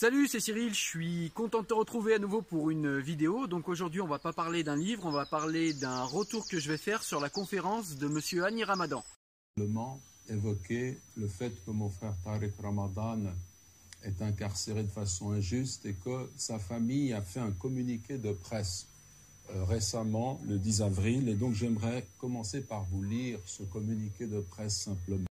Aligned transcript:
Salut, 0.00 0.28
c'est 0.28 0.38
Cyril, 0.38 0.72
je 0.74 0.80
suis 0.80 1.32
content 1.34 1.62
de 1.62 1.66
te 1.66 1.74
retrouver 1.74 2.14
à 2.14 2.20
nouveau 2.20 2.40
pour 2.40 2.70
une 2.70 3.00
vidéo. 3.00 3.48
Donc 3.48 3.68
aujourd'hui, 3.68 4.00
on 4.00 4.06
va 4.06 4.20
pas 4.20 4.32
parler 4.32 4.62
d'un 4.62 4.76
livre, 4.76 5.04
on 5.06 5.10
va 5.10 5.26
parler 5.26 5.72
d'un 5.72 6.04
retour 6.04 6.46
que 6.46 6.60
je 6.60 6.68
vais 6.68 6.78
faire 6.78 7.02
sur 7.02 7.18
la 7.18 7.28
conférence 7.28 7.96
de 7.96 8.06
monsieur 8.06 8.44
Annie 8.44 8.62
Ramadan. 8.62 9.02
évoquer 10.30 10.96
le 11.16 11.26
fait 11.26 11.50
que 11.66 11.72
mon 11.72 11.90
frère 11.90 12.14
Tariq 12.22 12.52
Ramadan 12.62 13.18
est 14.04 14.22
incarcéré 14.22 14.84
de 14.84 14.88
façon 14.88 15.32
injuste 15.32 15.84
et 15.84 15.94
que 15.94 16.30
sa 16.36 16.60
famille 16.60 17.12
a 17.12 17.20
fait 17.20 17.40
un 17.40 17.50
communiqué 17.50 18.18
de 18.18 18.30
presse 18.30 18.86
euh, 19.50 19.64
récemment, 19.64 20.40
le 20.46 20.58
10 20.58 20.82
avril. 20.82 21.28
Et 21.28 21.34
donc 21.34 21.54
j'aimerais 21.54 22.06
commencer 22.18 22.60
par 22.60 22.84
vous 22.84 23.02
lire 23.02 23.40
ce 23.46 23.64
communiqué 23.64 24.28
de 24.28 24.38
presse 24.38 24.76
simplement. 24.76 25.27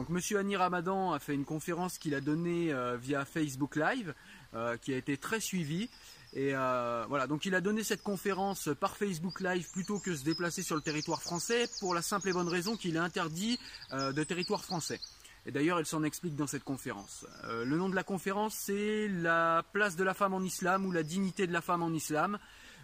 Donc 0.00 0.08
Monsieur 0.08 0.38
Annie 0.38 0.56
Ramadan 0.56 1.12
a 1.12 1.18
fait 1.18 1.34
une 1.34 1.44
conférence 1.44 1.98
qu'il 1.98 2.14
a 2.14 2.22
donnée 2.22 2.72
euh, 2.72 2.96
via 2.96 3.26
Facebook 3.26 3.76
Live, 3.76 4.14
euh, 4.54 4.78
qui 4.78 4.94
a 4.94 4.96
été 4.96 5.18
très 5.18 5.40
suivie. 5.40 5.90
Et 6.32 6.54
euh, 6.54 7.04
voilà, 7.06 7.26
donc 7.26 7.44
il 7.44 7.54
a 7.54 7.60
donné 7.60 7.84
cette 7.84 8.02
conférence 8.02 8.70
par 8.80 8.96
Facebook 8.96 9.42
Live 9.42 9.70
plutôt 9.70 9.98
que 9.98 10.16
se 10.16 10.24
déplacer 10.24 10.62
sur 10.62 10.74
le 10.74 10.80
territoire 10.80 11.20
français 11.20 11.68
pour 11.80 11.94
la 11.94 12.00
simple 12.00 12.30
et 12.30 12.32
bonne 12.32 12.48
raison 12.48 12.78
qu'il 12.78 12.96
est 12.96 12.98
interdit 12.98 13.58
de 13.92 14.24
territoire 14.24 14.64
français. 14.64 15.00
Et 15.44 15.52
d'ailleurs, 15.52 15.78
il 15.80 15.84
s'en 15.84 16.02
explique 16.02 16.34
dans 16.34 16.46
cette 16.46 16.64
conférence. 16.64 17.26
le 17.44 17.76
nom 17.76 17.90
de 17.90 17.94
la 17.94 18.02
conférence, 18.02 18.54
c'est 18.54 19.06
la 19.06 19.62
place 19.74 19.96
de 19.96 20.04
la 20.04 20.14
femme 20.14 20.32
en 20.32 20.40
islam 20.40 20.86
ou 20.86 20.92
la 20.92 21.02
dignité 21.02 21.46
de 21.46 21.52
la 21.52 21.60
femme 21.60 21.82
en 21.82 21.90
islam. 21.90 22.38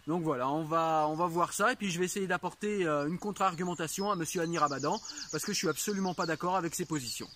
Donc 0.07 0.23
voilà, 0.23 0.49
on 0.49 0.63
va, 0.63 1.27
voir 1.27 1.53
ça 1.53 1.73
et 1.73 1.77
puis 1.77 1.91
je 1.91 1.99
vais 1.99 2.05
essayer 2.05 2.29
d'apporter 2.29 2.87
euh, 2.87 3.09
une 3.09 3.19
contre-argumentation 3.19 4.11
à 4.11 4.15
Monsieur 4.15 4.41
Annie 4.41 4.59
Rabadan 4.59 5.01
parce 5.33 5.45
que 5.45 5.53
je 5.53 5.59
suis 5.59 5.69
absolument 5.69 6.15
pas 6.15 6.27
d'accord 6.27 6.57
avec 6.57 6.75
ses 6.75 6.85
positions. 6.85 7.27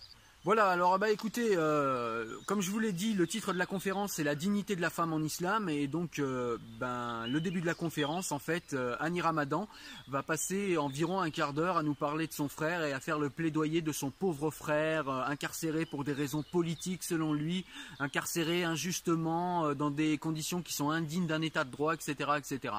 Voilà, 0.42 0.70
alors 0.70 0.98
bah 0.98 1.10
écoutez, 1.10 1.50
euh, 1.54 2.24
comme 2.46 2.62
je 2.62 2.70
vous 2.70 2.78
l'ai 2.78 2.92
dit, 2.92 3.12
le 3.12 3.26
titre 3.26 3.52
de 3.52 3.58
la 3.58 3.66
conférence 3.66 4.12
c'est 4.14 4.24
la 4.24 4.34
dignité 4.34 4.74
de 4.74 4.80
la 4.80 4.88
femme 4.88 5.12
en 5.12 5.20
islam 5.20 5.68
et 5.68 5.86
donc 5.86 6.18
euh, 6.18 6.56
ben 6.78 7.26
le 7.26 7.42
début 7.42 7.60
de 7.60 7.66
la 7.66 7.74
conférence 7.74 8.32
en 8.32 8.38
fait, 8.38 8.72
euh, 8.72 8.96
Ramadan 8.98 9.68
va 10.08 10.22
passer 10.22 10.78
environ 10.78 11.20
un 11.20 11.28
quart 11.28 11.52
d'heure 11.52 11.76
à 11.76 11.82
nous 11.82 11.92
parler 11.92 12.26
de 12.26 12.32
son 12.32 12.48
frère 12.48 12.82
et 12.84 12.94
à 12.94 13.00
faire 13.00 13.18
le 13.18 13.28
plaidoyer 13.28 13.82
de 13.82 13.92
son 13.92 14.10
pauvre 14.10 14.50
frère 14.50 15.10
incarcéré 15.10 15.84
pour 15.84 16.04
des 16.04 16.14
raisons 16.14 16.42
politiques 16.42 17.02
selon 17.02 17.34
lui, 17.34 17.66
incarcéré 17.98 18.64
injustement 18.64 19.74
dans 19.74 19.90
des 19.90 20.16
conditions 20.16 20.62
qui 20.62 20.72
sont 20.72 20.88
indignes 20.88 21.26
d'un 21.26 21.42
état 21.42 21.64
de 21.64 21.70
droit, 21.70 21.92
etc., 21.92 22.30
etc. 22.38 22.76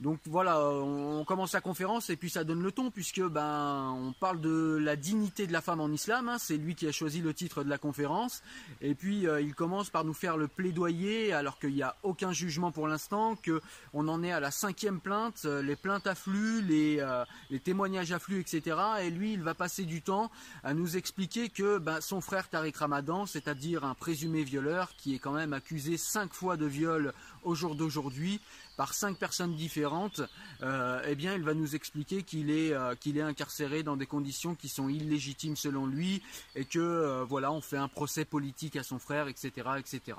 Donc 0.00 0.20
voilà, 0.26 0.60
on 0.60 1.24
commence 1.24 1.54
la 1.54 1.60
conférence 1.60 2.08
et 2.08 2.16
puis 2.16 2.30
ça 2.30 2.44
donne 2.44 2.62
le 2.62 2.70
ton 2.70 2.92
puisque 2.92 3.20
ben 3.20 3.90
on 3.96 4.12
parle 4.12 4.40
de 4.40 4.78
la 4.80 4.94
dignité 4.94 5.48
de 5.48 5.52
la 5.52 5.60
femme 5.60 5.80
en 5.80 5.88
islam. 5.88 6.28
Hein. 6.28 6.36
c'est 6.38 6.56
lui 6.56 6.76
qui 6.76 6.86
a 6.86 6.92
choisi 6.92 7.20
le 7.20 7.34
titre 7.34 7.64
de 7.64 7.68
la 7.68 7.78
conférence. 7.78 8.42
Et 8.80 8.94
puis 8.94 9.26
euh, 9.26 9.40
il 9.40 9.56
commence 9.56 9.90
par 9.90 10.04
nous 10.04 10.14
faire 10.14 10.36
le 10.36 10.46
plaidoyer 10.46 11.32
alors 11.32 11.58
qu'il 11.58 11.74
n'y 11.74 11.82
a 11.82 11.96
aucun 12.04 12.32
jugement 12.32 12.70
pour 12.70 12.86
l'instant, 12.86 13.34
que 13.34 13.60
on 13.92 14.06
en 14.06 14.22
est 14.22 14.30
à 14.30 14.38
la 14.38 14.52
cinquième 14.52 15.00
plainte, 15.00 15.42
euh, 15.46 15.62
les 15.62 15.74
plaintes 15.74 16.06
affluent, 16.06 16.62
les, 16.62 16.98
euh, 17.00 17.24
témoignages 17.64 18.12
affluent, 18.12 18.40
etc. 18.40 18.76
Et 19.02 19.10
lui 19.10 19.32
il 19.32 19.42
va 19.42 19.54
passer 19.54 19.84
du 19.84 20.00
temps 20.00 20.30
à 20.62 20.74
nous 20.74 20.96
expliquer 20.96 21.48
que 21.48 21.78
ben, 21.78 22.00
son 22.00 22.20
frère 22.20 22.48
Tariq 22.48 22.78
Ramadan, 22.78 23.26
c'est-à-dire 23.26 23.84
un 23.84 23.94
présumé 23.94 24.44
violeur 24.44 24.94
qui 24.96 25.16
est 25.16 25.18
quand 25.18 25.32
même 25.32 25.52
accusé 25.52 25.96
cinq 25.96 26.32
fois 26.34 26.56
de 26.56 26.66
viol 26.66 27.12
au 27.42 27.56
jour 27.56 27.74
d'aujourd'hui 27.74 28.40
par 28.78 28.94
cinq 28.94 29.16
personnes 29.16 29.56
différentes, 29.56 30.22
euh, 30.62 31.02
eh 31.04 31.16
bien, 31.16 31.34
il 31.34 31.42
va 31.42 31.52
nous 31.52 31.74
expliquer 31.74 32.22
qu'il 32.22 32.48
est, 32.48 32.72
euh, 32.72 32.94
qu'il 32.94 33.18
est 33.18 33.22
incarcéré 33.22 33.82
dans 33.82 33.96
des 33.96 34.06
conditions 34.06 34.54
qui 34.54 34.68
sont 34.68 34.88
illégitimes 34.88 35.56
selon 35.56 35.84
lui 35.84 36.22
et 36.54 36.64
que 36.64 36.78
euh, 36.78 37.24
voilà, 37.24 37.50
on 37.50 37.60
fait 37.60 37.76
un 37.76 37.88
procès 37.88 38.24
politique 38.24 38.76
à 38.76 38.84
son 38.84 39.00
frère, 39.00 39.26
etc., 39.26 39.50
etc. 39.78 40.16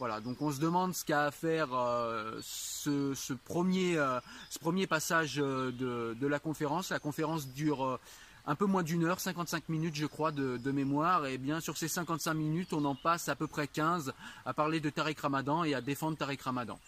Voilà, 0.00 0.20
donc 0.20 0.42
on 0.42 0.50
se 0.50 0.58
demande 0.58 0.92
ce 0.92 1.04
qu'a 1.04 1.26
à 1.26 1.30
faire 1.30 1.68
ce, 2.42 3.32
premier, 3.44 3.96
passage 4.88 5.36
de, 5.36 6.26
la 6.26 6.38
conférence. 6.40 6.90
La 6.90 6.98
conférence 6.98 7.46
dure 7.48 8.00
un 8.46 8.54
peu 8.56 8.64
moins 8.64 8.82
d'une 8.82 9.04
heure, 9.04 9.20
55 9.20 9.68
minutes 9.68 9.94
je 9.94 10.06
crois 10.06 10.32
de, 10.32 10.56
de, 10.56 10.70
mémoire. 10.72 11.26
Et 11.26 11.38
bien 11.38 11.60
sur 11.60 11.76
ces 11.76 11.86
55 11.86 12.34
minutes, 12.34 12.72
on 12.72 12.84
en 12.86 12.96
passe 12.96 13.28
à 13.28 13.36
peu 13.36 13.46
près 13.46 13.68
15 13.68 14.14
à 14.46 14.54
parler 14.54 14.80
de 14.80 14.90
Tariq 14.90 15.20
Ramadan 15.20 15.62
et 15.62 15.74
à 15.74 15.82
défendre 15.82 16.16
Tariq 16.16 16.42
Ramadan. 16.42 16.80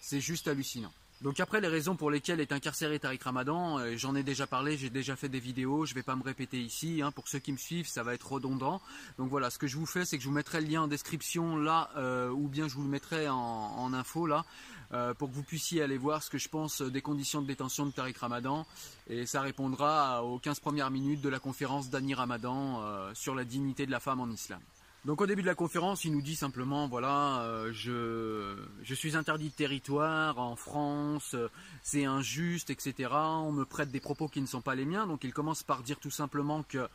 C'est 0.00 0.20
juste 0.20 0.48
hallucinant. 0.48 0.92
Donc 1.22 1.38
après 1.38 1.60
les 1.60 1.68
raisons 1.68 1.96
pour 1.96 2.10
lesquelles 2.10 2.40
est 2.40 2.50
incarcéré 2.50 2.98
Tariq 2.98 3.22
Ramadan, 3.22 3.78
euh, 3.78 3.94
j'en 3.94 4.14
ai 4.14 4.22
déjà 4.22 4.46
parlé, 4.46 4.78
j'ai 4.78 4.88
déjà 4.88 5.16
fait 5.16 5.28
des 5.28 5.38
vidéos, 5.38 5.84
je 5.84 5.92
ne 5.92 5.96
vais 5.96 6.02
pas 6.02 6.16
me 6.16 6.22
répéter 6.22 6.58
ici. 6.58 7.02
Hein. 7.02 7.12
pour 7.12 7.28
ceux 7.28 7.38
qui 7.38 7.52
me 7.52 7.58
suivent, 7.58 7.86
ça 7.86 8.02
va 8.02 8.14
être 8.14 8.32
redondant. 8.32 8.80
Donc 9.18 9.28
voilà, 9.28 9.50
ce 9.50 9.58
que 9.58 9.66
je 9.66 9.76
vous 9.76 9.84
fais, 9.84 10.06
c'est 10.06 10.16
que 10.16 10.22
je 10.22 10.28
vous 10.28 10.34
mettrai 10.34 10.62
le 10.62 10.68
lien 10.68 10.80
en 10.82 10.88
description 10.88 11.56
là, 11.56 11.90
euh, 11.98 12.30
ou 12.30 12.48
bien 12.48 12.68
je 12.68 12.74
vous 12.74 12.84
le 12.84 12.88
mettrai 12.88 13.28
en, 13.28 13.92
info 13.92 14.24
là, 14.24 14.46
euh, 14.92 15.12
pour 15.12 15.28
que 15.28 15.34
vous 15.34 15.42
puissiez 15.42 15.82
aller 15.82 15.98
voir 15.98 16.22
ce 16.22 16.30
que 16.30 16.38
je 16.38 16.48
pense 16.48 16.80
des 16.80 17.02
conditions 17.02 17.42
de 17.42 17.46
détention 17.46 17.84
de 17.84 17.90
Tariq 17.90 18.18
Ramadan. 18.18 18.66
Et 19.10 19.26
ça 19.26 19.42
répondra 19.42 20.24
aux 20.24 20.38
15 20.38 20.60
premières 20.60 20.90
minutes 20.90 21.20
de 21.20 21.28
la 21.28 21.38
conférence 21.38 21.90
d'Annie 21.90 22.14
Ramadan 22.14 22.82
sur 23.12 23.34
la 23.34 23.44
dignité 23.44 23.84
de 23.84 23.90
la 23.90 24.00
femme 24.00 24.20
en 24.20 24.30
islam. 24.30 24.60
Donc 25.06 25.22
au 25.22 25.26
début 25.26 25.40
de 25.40 25.46
la 25.46 25.54
conférence, 25.54 26.04
il 26.04 26.12
nous 26.12 26.20
dit 26.20 26.36
simplement 26.36 26.86
voilà, 26.86 27.40
euh, 27.40 27.72
je, 27.72 28.54
je 28.84 28.94
suis 28.94 29.16
interdit 29.16 29.48
de 29.48 29.54
territoire 29.54 30.38
en 30.38 30.56
France, 30.56 31.32
euh, 31.32 31.48
c'est 31.82 32.04
injuste, 32.04 32.68
etc. 32.68 33.08
On 33.10 33.50
me 33.50 33.64
prête 33.64 33.90
des 33.90 34.00
propos 34.00 34.28
qui 34.28 34.42
ne 34.42 34.46
sont 34.46 34.60
pas 34.60 34.74
les 34.74 34.84
miens. 34.84 35.06
Donc 35.06 35.24
il 35.24 35.32
commence 35.32 35.62
par 35.62 35.82
dire 35.82 35.98
tout 35.98 36.10
simplement 36.10 36.62
que 36.64 36.86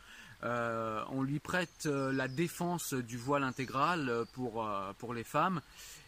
euh, 0.44 1.02
on 1.10 1.22
lui 1.22 1.40
prête 1.40 1.86
la 1.86 2.28
défense 2.28 2.94
du 2.94 3.16
voile 3.16 3.42
intégral 3.42 4.24
pour, 4.34 4.68
pour 4.98 5.12
les 5.12 5.24
femmes. 5.24 5.60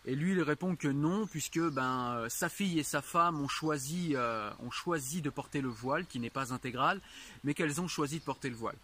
Et 0.04 0.14
lui, 0.14 0.32
il 0.32 0.42
répond 0.42 0.76
que 0.76 0.88
non, 0.88 1.26
puisque 1.26 1.58
ben, 1.58 2.26
sa 2.28 2.48
fille 2.48 2.78
et 2.78 2.84
sa 2.84 3.02
femme 3.02 3.40
ont 3.40 3.48
choisi, 3.48 4.14
ont 4.60 4.70
choisi 4.70 5.22
de 5.22 5.30
porter 5.30 5.60
le 5.60 5.68
voile, 5.68 6.06
qui 6.06 6.20
n'est 6.20 6.30
pas 6.30 6.52
intégral, 6.52 7.00
mais 7.42 7.54
qu'elles 7.54 7.80
ont 7.80 7.88
choisi 7.88 8.18
de 8.18 8.24
porter 8.24 8.50
le 8.50 8.56
voile. 8.56 8.76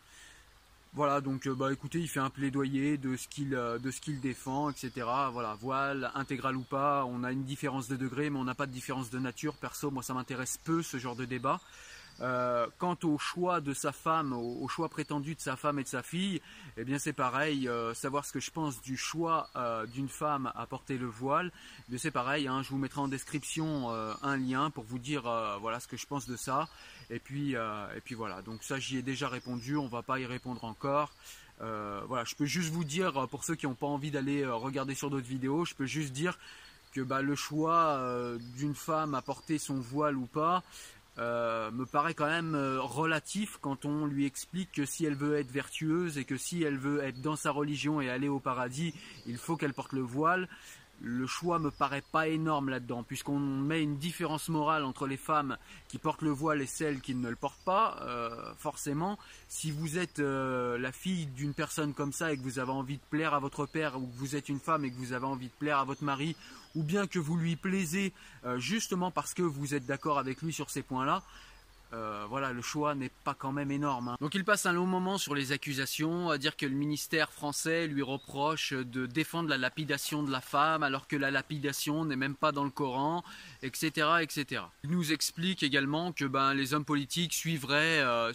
Voilà, 0.96 1.20
donc 1.20 1.48
euh, 1.48 1.54
bah 1.56 1.72
écoutez, 1.72 1.98
il 1.98 2.08
fait 2.08 2.20
un 2.20 2.30
plaidoyer 2.30 2.98
de 2.98 3.16
ce 3.16 3.26
qu'il 3.26 3.56
euh, 3.56 3.80
de 3.80 3.90
ce 3.90 4.00
qu'il 4.00 4.20
défend, 4.20 4.70
etc. 4.70 4.92
Voilà, 5.32 5.56
voile, 5.60 6.12
intégral 6.14 6.56
ou 6.56 6.62
pas, 6.62 7.04
on 7.04 7.24
a 7.24 7.32
une 7.32 7.42
différence 7.42 7.88
de 7.88 7.96
degré, 7.96 8.30
mais 8.30 8.38
on 8.38 8.44
n'a 8.44 8.54
pas 8.54 8.66
de 8.66 8.70
différence 8.70 9.10
de 9.10 9.18
nature. 9.18 9.54
Perso, 9.56 9.90
moi 9.90 10.04
ça 10.04 10.14
m'intéresse 10.14 10.56
peu 10.62 10.84
ce 10.84 10.98
genre 10.98 11.16
de 11.16 11.24
débat. 11.24 11.60
Euh, 12.20 12.68
quant 12.78 12.96
au 13.02 13.18
choix 13.18 13.60
de 13.60 13.74
sa 13.74 13.92
femme, 13.92 14.32
au, 14.32 14.68
choix 14.68 14.88
prétendu 14.88 15.34
de 15.34 15.40
sa 15.40 15.56
femme 15.56 15.78
et 15.78 15.82
de 15.82 15.88
sa 15.88 16.02
fille, 16.02 16.40
eh 16.76 16.84
bien 16.84 16.98
c'est 16.98 17.12
pareil. 17.12 17.68
Euh, 17.68 17.92
savoir 17.94 18.24
ce 18.24 18.32
que 18.32 18.40
je 18.40 18.50
pense 18.50 18.80
du 18.82 18.96
choix 18.96 19.48
euh, 19.56 19.86
d'une 19.86 20.08
femme 20.08 20.52
à 20.54 20.66
porter 20.66 20.96
le 20.96 21.06
voile, 21.06 21.50
eh 21.92 21.98
c'est 21.98 22.12
pareil. 22.12 22.46
Hein, 22.46 22.62
je 22.62 22.68
vous 22.68 22.78
mettrai 22.78 23.00
en 23.00 23.08
description 23.08 23.88
un 24.22 24.36
lien 24.36 24.70
pour 24.70 24.84
vous 24.84 24.98
dire 24.98 25.22
voilà 25.60 25.80
ce 25.80 25.88
que 25.88 25.96
je 25.96 26.06
pense 26.06 26.28
de 26.28 26.36
ça. 26.36 26.68
Et 27.10 27.18
puis 27.18 27.52
et 27.52 28.00
puis 28.04 28.14
voilà. 28.14 28.42
Donc 28.42 28.62
ça 28.62 28.78
j'y 28.78 28.96
ai 28.98 29.02
déjà 29.02 29.28
répondu. 29.28 29.76
On 29.76 29.88
va 29.88 30.02
pas 30.02 30.18
y 30.20 30.26
répondre 30.26 30.64
encore. 30.64 31.12
voilà, 31.58 32.24
je 32.24 32.34
peux 32.34 32.46
juste 32.46 32.70
vous 32.70 32.84
dire 32.84 33.28
pour 33.28 33.44
ceux 33.44 33.54
qui 33.56 33.66
n'ont 33.66 33.74
pas 33.74 33.86
envie 33.86 34.10
d'aller 34.10 34.46
regarder 34.46 34.94
sur 34.94 35.10
d'autres 35.10 35.26
vidéos, 35.26 35.64
je 35.64 35.74
peux 35.74 35.86
juste 35.86 36.12
dire 36.12 36.38
que 36.92 37.00
bah, 37.00 37.22
le 37.22 37.34
choix 37.34 38.00
d'une 38.56 38.74
femme 38.74 39.14
à 39.14 39.22
porter 39.22 39.58
son 39.58 39.80
voile 39.80 40.16
ou 40.16 40.26
pas, 40.26 40.62
euh, 41.18 41.70
me 41.70 41.86
paraît 41.86 42.14
quand 42.14 42.26
même 42.26 42.54
euh, 42.54 42.80
relatif 42.80 43.58
quand 43.60 43.84
on 43.84 44.06
lui 44.06 44.26
explique 44.26 44.72
que 44.72 44.84
si 44.84 45.04
elle 45.04 45.14
veut 45.14 45.36
être 45.36 45.50
vertueuse 45.50 46.18
et 46.18 46.24
que 46.24 46.36
si 46.36 46.62
elle 46.62 46.76
veut 46.76 47.02
être 47.04 47.20
dans 47.20 47.36
sa 47.36 47.52
religion 47.52 48.00
et 48.00 48.10
aller 48.10 48.28
au 48.28 48.40
paradis, 48.40 48.94
il 49.26 49.36
faut 49.36 49.56
qu'elle 49.56 49.74
porte 49.74 49.92
le 49.92 50.00
voile 50.00 50.48
le 51.00 51.26
choix 51.26 51.58
me 51.58 51.70
paraît 51.70 52.04
pas 52.12 52.28
énorme 52.28 52.68
là-dedans, 52.70 53.02
puisqu'on 53.02 53.38
met 53.38 53.82
une 53.82 53.96
différence 53.96 54.48
morale 54.48 54.84
entre 54.84 55.06
les 55.06 55.16
femmes 55.16 55.56
qui 55.88 55.98
portent 55.98 56.22
le 56.22 56.30
voile 56.30 56.62
et 56.62 56.66
celles 56.66 57.00
qui 57.00 57.14
ne 57.14 57.28
le 57.28 57.36
portent 57.36 57.64
pas. 57.64 57.98
Euh, 58.02 58.54
forcément, 58.56 59.18
si 59.48 59.70
vous 59.70 59.98
êtes 59.98 60.18
euh, 60.18 60.78
la 60.78 60.92
fille 60.92 61.26
d'une 61.26 61.54
personne 61.54 61.94
comme 61.94 62.12
ça 62.12 62.32
et 62.32 62.36
que 62.36 62.42
vous 62.42 62.58
avez 62.58 62.72
envie 62.72 62.96
de 62.96 63.02
plaire 63.10 63.34
à 63.34 63.38
votre 63.38 63.66
père, 63.66 63.96
ou 63.96 64.06
que 64.06 64.16
vous 64.16 64.36
êtes 64.36 64.48
une 64.48 64.60
femme 64.60 64.84
et 64.84 64.90
que 64.90 64.96
vous 64.96 65.12
avez 65.12 65.26
envie 65.26 65.48
de 65.48 65.52
plaire 65.58 65.78
à 65.78 65.84
votre 65.84 66.04
mari, 66.04 66.36
ou 66.74 66.82
bien 66.82 67.06
que 67.06 67.18
vous 67.18 67.36
lui 67.36 67.56
plaisez 67.56 68.12
euh, 68.44 68.58
justement 68.58 69.10
parce 69.10 69.34
que 69.34 69.42
vous 69.42 69.74
êtes 69.74 69.86
d'accord 69.86 70.18
avec 70.18 70.42
lui 70.42 70.52
sur 70.52 70.70
ces 70.70 70.82
points-là, 70.82 71.22
euh, 71.94 72.26
voilà, 72.28 72.52
le 72.52 72.62
choix 72.62 72.94
n'est 72.94 73.10
pas 73.24 73.34
quand 73.34 73.52
même 73.52 73.70
énorme. 73.70 74.08
Hein. 74.08 74.16
Donc 74.20 74.34
il 74.34 74.44
passe 74.44 74.66
un 74.66 74.72
long 74.72 74.86
moment 74.86 75.18
sur 75.18 75.34
les 75.34 75.52
accusations, 75.52 76.30
à 76.30 76.38
dire 76.38 76.56
que 76.56 76.66
le 76.66 76.74
ministère 76.74 77.30
français 77.30 77.86
lui 77.86 78.02
reproche 78.02 78.72
de 78.72 79.06
défendre 79.06 79.48
la 79.48 79.58
lapidation 79.58 80.22
de 80.22 80.30
la 80.30 80.40
femme 80.40 80.82
alors 80.82 81.06
que 81.06 81.16
la 81.16 81.30
lapidation 81.30 82.04
n'est 82.04 82.16
même 82.16 82.34
pas 82.34 82.52
dans 82.52 82.64
le 82.64 82.70
Coran, 82.70 83.22
etc., 83.62 84.08
etc. 84.20 84.62
Il 84.82 84.90
nous 84.90 85.12
explique 85.12 85.62
également 85.62 86.12
que 86.12 86.24
ben, 86.24 86.54
les 86.54 86.74
hommes 86.74 86.84
politiques 86.84 87.32
suivraient, 87.34 88.00
euh, 88.00 88.32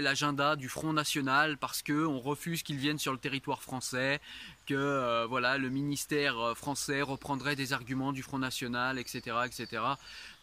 l'agenda 0.00 0.56
du 0.56 0.68
Front 0.68 0.92
National 0.92 1.58
parce 1.58 1.82
qu'on 1.82 2.18
refuse 2.18 2.62
qu'ils 2.62 2.78
viennent 2.78 2.98
sur 2.98 3.12
le 3.12 3.18
territoire 3.18 3.62
français, 3.62 4.20
que 4.70 4.76
euh, 4.76 5.26
voilà, 5.26 5.58
le 5.58 5.68
ministère 5.68 6.52
français 6.54 7.02
reprendrait 7.02 7.56
des 7.56 7.72
arguments 7.72 8.12
du 8.12 8.22
Front 8.22 8.38
National, 8.38 9.00
etc., 9.00 9.38
etc. 9.44 9.82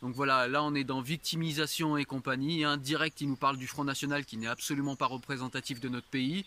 Donc 0.01 0.15
voilà, 0.15 0.49
là 0.49 0.63
on 0.63 0.75
est 0.75 0.83
dans 0.83 0.99
victimisation 0.99 1.95
et 1.95 2.03
compagnie. 2.03 2.65
Hein. 2.65 2.75
Direct, 2.75 3.21
il 3.21 3.29
nous 3.29 3.37
parle 3.37 3.55
du 3.55 3.67
Front 3.67 3.85
National 3.85 4.25
qui 4.25 4.35
n'est 4.35 4.47
absolument 4.47 4.97
pas 4.97 5.05
représentatif 5.05 5.79
de 5.79 5.87
notre 5.87 6.07
pays, 6.07 6.45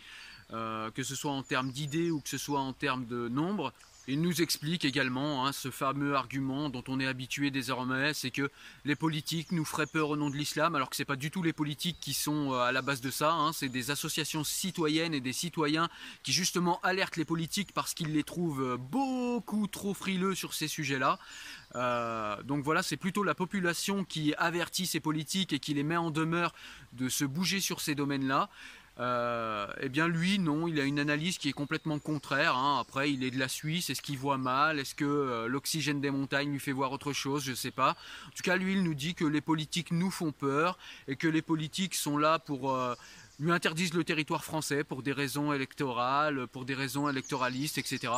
euh, 0.53 0.91
que 0.91 1.03
ce 1.03 1.15
soit 1.15 1.33
en 1.33 1.43
termes 1.43 1.71
d'idées 1.71 2.11
ou 2.11 2.21
que 2.21 2.29
ce 2.29 2.39
soit 2.39 2.61
en 2.61 2.73
termes 2.73 3.07
de 3.07 3.29
nombre. 3.29 3.73
Il 4.09 4.23
nous 4.23 4.43
explique 4.43 4.85
également 4.85 5.47
hein, 5.47 5.53
ce 5.53 5.71
fameux 5.71 6.17
argument 6.17 6.69
dont 6.71 6.83
on 6.89 6.99
est 6.99 7.07
habitué 7.07 7.51
désormais, 7.51 8.13
c'est 8.15 8.31
que 8.31 8.51
les 8.85 8.97
politiques 8.97 9.53
nous 9.53 9.65
feraient 9.65 9.87
peur 9.87 10.11
au 10.11 10.17
nom 10.17 10.31
de 10.31 10.37
l'islam, 10.37 10.75
alors 10.75 10.91
que 10.91 10.97
ce 10.97 11.03
n'est 11.03 11.07
pas 11.07 11.17
du 11.17 11.31
tout 11.31 11.43
les 11.43 11.53
politiques 11.53 11.99
qui 12.01 12.13
sont 12.13 12.53
euh, 12.53 12.59
à 12.61 12.73
la 12.73 12.83
base 12.83 13.01
de 13.01 13.11
ça, 13.11 13.33
hein. 13.33 13.53
c'est 13.53 13.69
des 13.69 13.93
associations 13.93 14.43
citoyennes 14.43 15.15
et 15.15 15.21
des 15.21 15.35
citoyens 15.35 15.89
qui 16.25 16.33
justement 16.33 16.81
alertent 16.83 17.19
les 17.19 17.25
politiques 17.25 17.73
parce 17.73 17.95
qu'ils 17.95 18.13
les 18.13 18.25
trouvent 18.25 18.79
beaucoup 18.79 19.69
trop 19.69 19.95
frileux 19.95 20.35
sur 20.35 20.55
ces 20.55 20.67
sujets-là. 20.67 21.19
Euh, 21.77 22.43
donc 22.43 22.65
voilà, 22.65 22.83
c'est 22.83 22.97
plutôt 22.97 23.23
la 23.23 23.35
population 23.35 24.05
qui 24.05 24.35
avertit 24.35 24.87
ces 24.87 25.01
politiques 25.01 25.53
et 25.53 25.59
qui 25.59 25.75
les 25.75 25.85
met 25.85 25.97
en 25.97 26.11
demeure 26.11 26.53
de 26.93 27.09
se 27.09 27.25
bouger 27.25 27.61
sur 27.61 27.81
ces 27.81 27.95
domaines-là. 27.95 28.49
Euh, 28.99 29.67
eh 29.81 29.89
bien 29.89 30.09
lui, 30.09 30.39
non, 30.39 30.69
il 30.69 30.79
a 30.79 30.85
une 30.85 30.99
analyse 30.99 31.39
qui 31.39 31.49
est 31.49 31.53
complètement 31.53 31.99
contraire. 31.99 32.57
Hein. 32.57 32.79
Après, 32.81 33.11
il 33.11 33.25
est 33.25 33.31
de 33.31 33.39
la 33.39 33.49
Suisse, 33.49 33.89
est-ce 33.89 34.03
qu'il 34.03 34.19
voit 34.19 34.39
mal? 34.39 34.79
Est-ce 34.79 34.95
que 34.95 35.05
euh, 35.05 35.49
l'oxygène 35.49 36.01
des 36.01 36.11
montagnes 36.11 36.51
lui 36.51 36.61
fait 36.61 36.73
voir 36.73 36.93
autre 36.93 37.13
chose? 37.13 37.45
Je 37.45 37.53
ne 37.53 37.57
sais 37.57 37.71
pas. 37.71 37.91
En 38.27 38.31
tout 38.37 38.43
cas, 38.43 38.57
lui, 38.57 38.75
il 38.75 38.83
nous 38.83 38.95
dit 38.95 39.15
que 39.15 39.25
les 39.25 39.41
politiques 39.41 39.93
nous 39.93 40.11
font 40.11 40.33
peur 40.33 40.79
et 41.09 41.17
que 41.17 41.29
les 41.29 41.43
politiques 41.43 41.95
sont 41.95 42.19
là 42.19 42.39
pour... 42.39 42.73
Euh, 42.73 42.95
lui 43.39 43.53
interdisent 43.53 43.95
le 43.95 44.05
territoire 44.05 44.45
français 44.45 44.85
pour 44.85 45.03
des 45.03 45.13
raisons 45.13 45.55
électorales, 45.55 46.47
pour 46.49 46.67
des 46.67 46.75
raisons 46.75 47.09
électoralistes, 47.09 47.79
etc. 47.79 48.13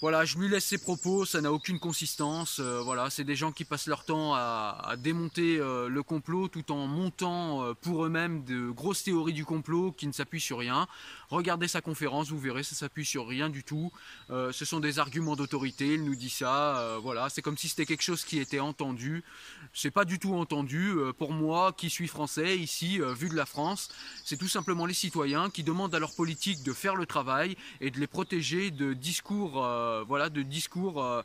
Voilà, 0.00 0.24
je 0.24 0.38
lui 0.38 0.48
laisse 0.48 0.64
ses 0.64 0.78
propos, 0.78 1.24
ça 1.24 1.40
n'a 1.40 1.52
aucune 1.52 1.80
consistance. 1.80 2.60
Euh, 2.60 2.80
voilà, 2.84 3.10
c'est 3.10 3.24
des 3.24 3.34
gens 3.34 3.50
qui 3.50 3.64
passent 3.64 3.88
leur 3.88 4.04
temps 4.04 4.32
à, 4.32 4.94
démonter 4.96 5.58
euh, 5.58 5.88
le 5.88 6.04
complot 6.04 6.46
tout 6.46 6.70
en 6.70 6.86
montant 6.86 7.64
euh, 7.64 7.74
pour 7.74 8.04
eux-mêmes 8.04 8.44
de 8.44 8.70
grosses 8.70 9.02
théories 9.02 9.32
du 9.32 9.44
complot 9.44 9.90
qui 9.90 10.06
ne 10.06 10.12
s'appuient 10.12 10.40
sur 10.40 10.58
rien. 10.58 10.86
Regardez 11.30 11.66
sa 11.66 11.80
conférence, 11.80 12.28
vous 12.28 12.38
verrez, 12.38 12.62
ça 12.62 12.76
s'appuie 12.76 13.04
sur 13.04 13.26
rien 13.26 13.50
du 13.50 13.64
tout. 13.64 13.92
ce 14.30 14.64
sont 14.64 14.80
des 14.80 14.98
arguments 14.98 15.36
d'autorité, 15.36 15.94
il 15.94 16.04
nous 16.04 16.14
dit 16.14 16.30
ça. 16.30 16.96
voilà, 17.02 17.28
c'est 17.28 17.42
comme 17.42 17.58
si 17.58 17.68
c'était 17.68 17.84
quelque 17.84 18.02
chose 18.02 18.24
qui 18.24 18.38
était 18.38 18.60
entendu. 18.60 19.22
C'est 19.74 19.90
pas 19.90 20.06
du 20.06 20.18
tout 20.18 20.34
entendu. 20.34 20.94
pour 21.18 21.32
moi, 21.32 21.74
qui 21.76 21.90
suis 21.90 22.08
français, 22.08 22.56
ici, 22.56 22.98
vu 23.14 23.28
de 23.28 23.34
la 23.34 23.44
France, 23.44 23.90
c'est 24.24 24.38
tout 24.38 24.48
simplement 24.48 24.86
les 24.86 24.94
citoyens 24.94 25.50
qui 25.50 25.64
demandent 25.64 25.94
à 25.94 25.98
leurs 25.98 26.14
politiques 26.14 26.62
de 26.62 26.72
faire 26.72 26.96
le 26.96 27.04
travail 27.04 27.58
et 27.82 27.90
de 27.90 28.00
les 28.00 28.06
protéger 28.06 28.70
de 28.70 28.94
discours 28.94 29.62
voilà, 30.06 30.28
de 30.30 30.42
discours 30.42 31.02
euh, 31.02 31.22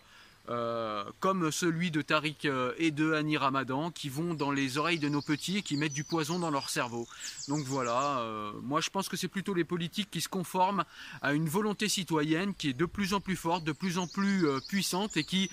euh, 0.50 1.06
comme 1.22 1.52
celui 1.54 1.90
de 1.90 2.02
Tariq 2.02 2.50
et 2.78 2.92
de 2.92 3.14
Annie 3.14 3.38
Ramadan 3.38 3.92
qui 3.92 4.10
vont 4.10 4.34
dans 4.34 4.52
les 4.52 4.78
oreilles 4.78 5.00
de 5.00 5.08
nos 5.08 5.22
petits 5.22 5.60
et 5.60 5.62
qui 5.62 5.78
mettent 5.78 5.94
du 5.94 6.04
poison 6.04 6.38
dans 6.38 6.52
leur 6.52 6.70
cerveau. 6.70 7.08
Donc 7.48 7.64
voilà, 7.64 8.22
moi 8.62 8.82
je 8.82 8.90
pense 8.90 9.08
que 9.08 9.16
c'est 9.16 9.30
plutôt 9.30 9.54
les 9.54 9.64
politiques 9.64 10.12
qui 10.12 10.20
se 10.20 10.28
conforment 10.28 10.84
à 11.22 11.32
une 11.32 11.48
volonté 11.48 11.88
citoyenne 11.88 12.54
qui 12.56 12.70
est 12.70 12.74
de 12.74 12.86
plus 12.86 13.14
en 13.14 13.22
plus 13.22 13.38
forte, 13.38 13.64
de 13.64 13.72
plus 13.72 13.98
en 13.98 14.06
plus 14.06 14.46
puissante 14.68 15.16
et 15.16 15.24
qui 15.24 15.50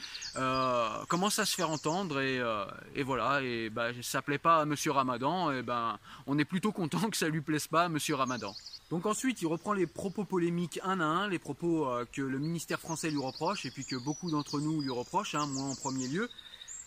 commence 1.06 1.38
à 1.38 1.44
se 1.44 1.54
faire 1.54 1.70
entendre 1.70 2.20
et, 2.20 3.02
voilà, 3.04 3.42
et 3.42 3.70
bah, 3.70 3.90
ça 4.02 4.22
plaît 4.22 4.38
pas 4.38 4.58
à 4.60 4.64
Monsieur 4.64 4.90
Ramadan, 4.90 5.52
et 5.52 5.62
ben 5.62 6.00
on 6.26 6.36
est 6.36 6.44
plutôt 6.44 6.72
content 6.72 7.08
que 7.10 7.16
ça 7.16 7.28
lui 7.28 7.42
plaise 7.42 7.68
pas 7.68 7.84
à 7.84 7.88
Monsieur 7.88 8.16
Ramadan. 8.16 8.56
Donc 8.90 9.06
ensuite, 9.06 9.40
il 9.40 9.46
reprend 9.46 9.72
les 9.72 9.86
propos 9.86 10.24
polémiques 10.24 10.80
un 10.82 10.98
à 11.00 11.04
un, 11.04 11.28
les 11.28 11.38
propos 11.38 11.88
euh, 11.88 12.04
que 12.12 12.22
le 12.22 12.40
ministère 12.40 12.80
français 12.80 13.08
lui 13.08 13.20
reproche 13.20 13.64
et 13.64 13.70
puis 13.70 13.84
que 13.84 13.94
beaucoup 13.94 14.32
d'entre 14.32 14.60
nous 14.60 14.80
lui 14.80 14.90
reprochent, 14.90 15.36
hein, 15.36 15.46
moi 15.46 15.64
en 15.66 15.76
premier 15.76 16.08
lieu. 16.08 16.28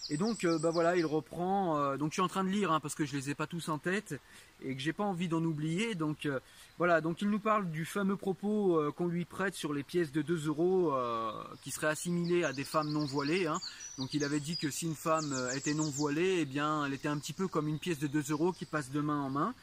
Et 0.09 0.17
donc, 0.17 0.43
euh, 0.43 0.59
bah 0.59 0.69
voilà, 0.69 0.97
il 0.97 1.05
reprend. 1.05 1.77
Euh, 1.77 1.95
donc, 1.95 2.11
je 2.11 2.15
suis 2.15 2.21
en 2.21 2.27
train 2.27 2.43
de 2.43 2.49
lire 2.49 2.73
hein, 2.73 2.81
parce 2.81 2.93
que 2.93 3.05
je 3.05 3.15
les 3.15 3.29
ai 3.29 3.35
pas 3.35 3.47
tous 3.47 3.69
en 3.69 3.77
tête 3.77 4.19
et 4.61 4.75
que 4.75 4.81
j'ai 4.81 4.91
pas 4.91 5.05
envie 5.05 5.29
d'en 5.29 5.41
oublier. 5.45 5.95
Donc, 5.95 6.27
voilà. 6.77 6.99
Donc, 6.99 7.21
il 7.21 7.29
nous 7.29 7.39
parle 7.39 7.71
du 7.71 7.85
fameux 7.85 8.17
propos 8.17 8.81
qu'on 8.97 9.07
lui 9.07 9.23
prête 9.23 9.55
sur 9.55 9.73
les 9.73 9.83
pièces 9.83 10.11
de 10.11 10.21
2 10.21 10.47
euros 10.47 10.93
qui 11.63 11.71
seraient 11.71 11.87
assimilées 11.87 12.43
à 12.43 12.51
des 12.51 12.63
femmes 12.65 12.91
non 12.91 13.05
voilées. 13.05 13.47
Hein. 13.47 13.59
Donc, 13.97 14.13
il 14.13 14.23
avait 14.25 14.41
dit 14.41 14.57
que 14.57 14.69
si 14.69 14.85
une 14.85 14.95
femme 14.95 15.33
était 15.55 15.73
non 15.73 15.89
voilée, 15.89 16.39
eh 16.39 16.45
bien, 16.45 16.85
elle 16.85 16.93
était 16.93 17.09
un 17.09 17.17
petit 17.17 17.33
peu 17.33 17.47
comme 17.47 17.67
une 17.67 17.79
pièce 17.79 17.99
de 17.99 18.07
2 18.07 18.31
euros 18.31 18.51
qui 18.51 18.65
passe 18.65 18.89
de 18.89 19.01
main 19.01 19.21
en 19.21 19.29
main. 19.29 19.53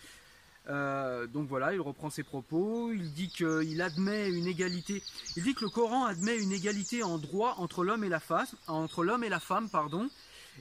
Euh, 0.69 1.27
donc 1.27 1.49
voilà, 1.49 1.73
il 1.73 1.81
reprend 1.81 2.11
ses 2.11 2.23
propos. 2.23 2.93
Il 2.93 3.13
dit 3.13 3.29
qu'il 3.29 3.83
admet 3.83 4.29
une 4.29 4.47
égalité. 4.47 5.03
Il 5.37 5.43
dit 5.43 5.55
que 5.55 5.65
le 5.65 5.71
Coran 5.71 6.05
admet 6.05 6.39
une 6.39 6.53
égalité 6.53 7.03
en 7.03 7.19
droit 7.19 7.55
entre 7.59 7.85
l'homme 7.85 8.05
et 8.05 8.09
la 8.09 8.21
femme, 8.21 8.47
entre 8.67 9.05
l'homme 9.05 9.25
et 9.25 9.29
la 9.29 9.41
femme, 9.41 9.69
pardon. 9.69 10.09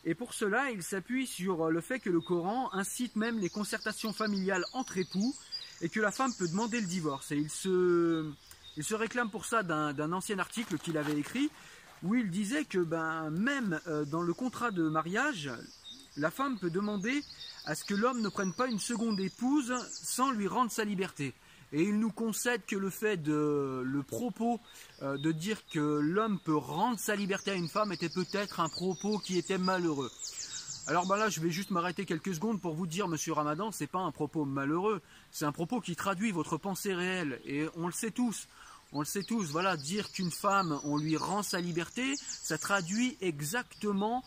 Et 0.05 0.15
pour 0.15 0.33
cela, 0.33 0.71
il 0.71 0.83
s'appuie 0.83 1.27
sur 1.27 1.69
le 1.69 1.81
fait 1.81 1.99
que 1.99 2.09
le 2.09 2.21
Coran 2.21 2.69
incite 2.73 3.15
même 3.15 3.39
les 3.39 3.49
concertations 3.49 4.13
familiales 4.13 4.65
entre 4.73 4.97
époux 4.97 5.35
et 5.81 5.89
que 5.89 5.99
la 5.99 6.11
femme 6.11 6.33
peut 6.33 6.47
demander 6.47 6.79
le 6.79 6.87
divorce. 6.87 7.31
Et 7.31 7.37
il 7.37 7.49
se, 7.49 8.33
réclame 8.93 9.29
pour 9.29 9.45
ça 9.45 9.63
d'un 9.63 10.11
ancien 10.13 10.39
article 10.39 10.77
qu'il 10.77 10.97
avait 10.97 11.17
écrit 11.17 11.49
où 12.03 12.15
il 12.15 12.29
disait 12.29 12.63
que 12.63 12.79
ben, 12.79 13.29
même 13.29 13.79
euh, 13.87 14.05
dans 14.05 14.21
le 14.21 14.33
contrat 14.33 14.71
de 14.71 14.83
mariage, 14.83 15.51
la 16.15 16.31
femme 16.31 16.57
peut 16.57 16.69
demander 16.69 17.21
à 17.69 17.75
ce 17.75 17.83
que 17.83 17.93
l'homme 17.93 18.21
ne 18.21 18.29
prenne 18.29 18.51
pas 18.51 18.65
une 18.65 18.79
seconde 18.79 19.19
épouse 19.19 19.75
sans 19.91 20.31
lui 20.31 20.47
rendre 20.47 20.71
sa 20.71 20.83
liberté. 20.83 21.35
Et 21.71 21.83
il 21.83 21.99
nous 21.99 22.09
concède 22.09 22.65
que 22.65 22.75
le 22.75 22.89
fait 22.89 23.17
de 23.17 23.83
le 23.85 24.01
propos 24.01 24.59
euh, 25.03 25.19
de 25.19 25.31
dire 25.31 25.59
que 25.67 25.99
l'homme 25.99 26.39
peut 26.43 26.57
rendre 26.57 26.97
sa 26.97 27.15
liberté 27.15 27.51
à 27.51 27.53
une 27.53 27.67
femme 27.67 27.91
était 27.91 28.09
peut-être 28.09 28.59
un 28.59 28.69
propos 28.69 29.19
qui 29.19 29.37
était 29.37 29.59
malheureux. 29.59 30.09
Alors 30.87 31.05
ben 31.05 31.15
là, 31.15 31.29
je 31.29 31.41
vais 31.41 31.51
juste 31.51 31.69
m'arrêter 31.69 32.05
quelques 32.05 32.33
secondes 32.33 32.59
pour 32.59 32.73
vous 32.73 32.87
dire, 32.87 33.07
Monsieur 33.07 33.33
Ramadan, 33.33 33.71
c'est 33.71 33.85
pas 33.85 33.99
un 33.99 34.11
propos 34.11 34.45
malheureux, 34.45 35.03
c'est 35.29 35.45
un 35.45 35.51
propos 35.51 35.79
qui 35.79 35.95
traduit 35.95 36.31
votre 36.31 36.57
pensée 36.57 36.95
réelle, 36.95 37.39
et 37.45 37.67
on 37.75 37.85
le 37.85 37.93
sait 37.93 38.09
tous. 38.09 38.47
On 38.93 39.01
le 39.01 39.05
sait 39.05 39.21
tous, 39.21 39.51
voilà, 39.51 39.77
dire 39.77 40.11
qu'une 40.11 40.31
femme, 40.31 40.79
on 40.85 40.97
lui 40.97 41.17
rend 41.17 41.43
sa 41.43 41.61
liberté, 41.61 42.15
ça 42.17 42.57
traduit 42.57 43.15
exactement 43.21 44.23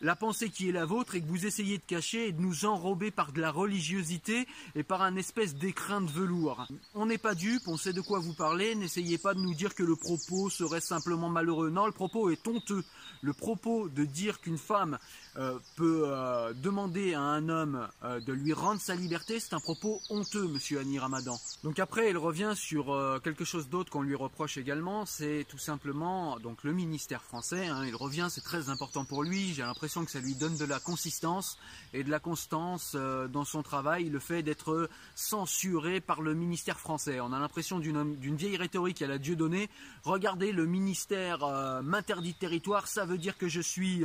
la 0.00 0.16
pensée 0.16 0.50
qui 0.50 0.68
est 0.68 0.72
la 0.72 0.84
vôtre 0.84 1.14
et 1.14 1.20
que 1.20 1.26
vous 1.26 1.46
essayez 1.46 1.78
de 1.78 1.82
cacher 1.82 2.28
et 2.28 2.32
de 2.32 2.40
nous 2.40 2.64
enrober 2.64 3.10
par 3.10 3.32
de 3.32 3.40
la 3.40 3.50
religiosité 3.50 4.46
et 4.74 4.82
par 4.82 5.02
un 5.02 5.16
espèce 5.16 5.54
d'écrin 5.54 6.00
de 6.00 6.10
velours. 6.10 6.66
On 6.94 7.06
n'est 7.06 7.18
pas 7.18 7.34
dupe, 7.34 7.66
on 7.66 7.76
sait 7.76 7.92
de 7.92 8.00
quoi 8.00 8.18
vous 8.18 8.34
parlez, 8.34 8.74
n'essayez 8.74 9.18
pas 9.18 9.34
de 9.34 9.40
nous 9.40 9.54
dire 9.54 9.74
que 9.74 9.82
le 9.82 9.96
propos 9.96 10.50
serait 10.50 10.80
simplement 10.80 11.28
malheureux. 11.28 11.70
Non, 11.70 11.86
le 11.86 11.92
propos 11.92 12.30
est 12.30 12.46
honteux. 12.46 12.84
Le 13.22 13.32
propos 13.32 13.88
de 13.88 14.04
dire 14.04 14.40
qu'une 14.40 14.58
femme 14.58 14.98
euh, 15.36 15.58
peut 15.76 16.04
euh, 16.06 16.52
demander 16.54 17.14
à 17.14 17.20
un 17.20 17.48
homme 17.48 17.88
euh, 18.04 18.20
de 18.20 18.32
lui 18.32 18.52
rendre 18.52 18.80
sa 18.80 18.94
liberté, 18.94 19.40
c'est 19.40 19.54
un 19.54 19.60
propos 19.60 20.00
honteux, 20.10 20.46
monsieur 20.48 20.80
Annie 20.80 20.98
Ramadan. 20.98 21.38
Donc 21.64 21.78
après, 21.78 22.10
il 22.10 22.18
revient 22.18 22.52
sur 22.54 22.86
quelque 23.22 23.44
chose 23.44 23.68
d'autre 23.68 23.90
qu'on 23.90 24.02
lui 24.02 24.14
reproche 24.14 24.58
également, 24.58 25.06
c'est 25.06 25.46
tout 25.48 25.58
simplement 25.58 26.38
donc 26.38 26.64
le 26.64 26.72
ministère 26.72 27.22
français. 27.22 27.66
Hein. 27.66 27.84
il 27.86 27.96
revient, 27.96 28.28
c'est 28.30 28.44
très 28.44 28.68
important 28.68 29.04
pour 29.04 29.22
lui. 29.22 29.54
J'ai 29.54 29.62
l'impression 29.62 29.85
que 30.04 30.10
ça 30.10 30.20
lui 30.20 30.34
donne 30.34 30.56
de 30.56 30.64
la 30.64 30.80
consistance 30.80 31.58
et 31.92 32.04
de 32.04 32.10
la 32.10 32.18
constance 32.18 32.94
dans 32.94 33.44
son 33.44 33.62
travail, 33.62 34.08
le 34.08 34.18
fait 34.18 34.42
d'être 34.42 34.88
censuré 35.14 36.00
par 36.00 36.20
le 36.20 36.34
ministère 36.34 36.78
français. 36.78 37.20
On 37.20 37.32
a 37.32 37.38
l'impression 37.38 37.78
d'une 37.78 38.36
vieille 38.36 38.56
rhétorique 38.56 39.02
à 39.02 39.06
la 39.06 39.18
Dieu 39.18 39.36
donné. 39.36 39.70
Regardez, 40.02 40.52
le 40.52 40.66
ministère 40.66 41.38
m'interdit 41.82 42.32
de 42.32 42.38
territoire, 42.38 42.88
ça 42.88 43.04
veut 43.04 43.18
dire 43.18 43.38
que 43.38 43.48
je 43.48 43.60
suis 43.60 44.04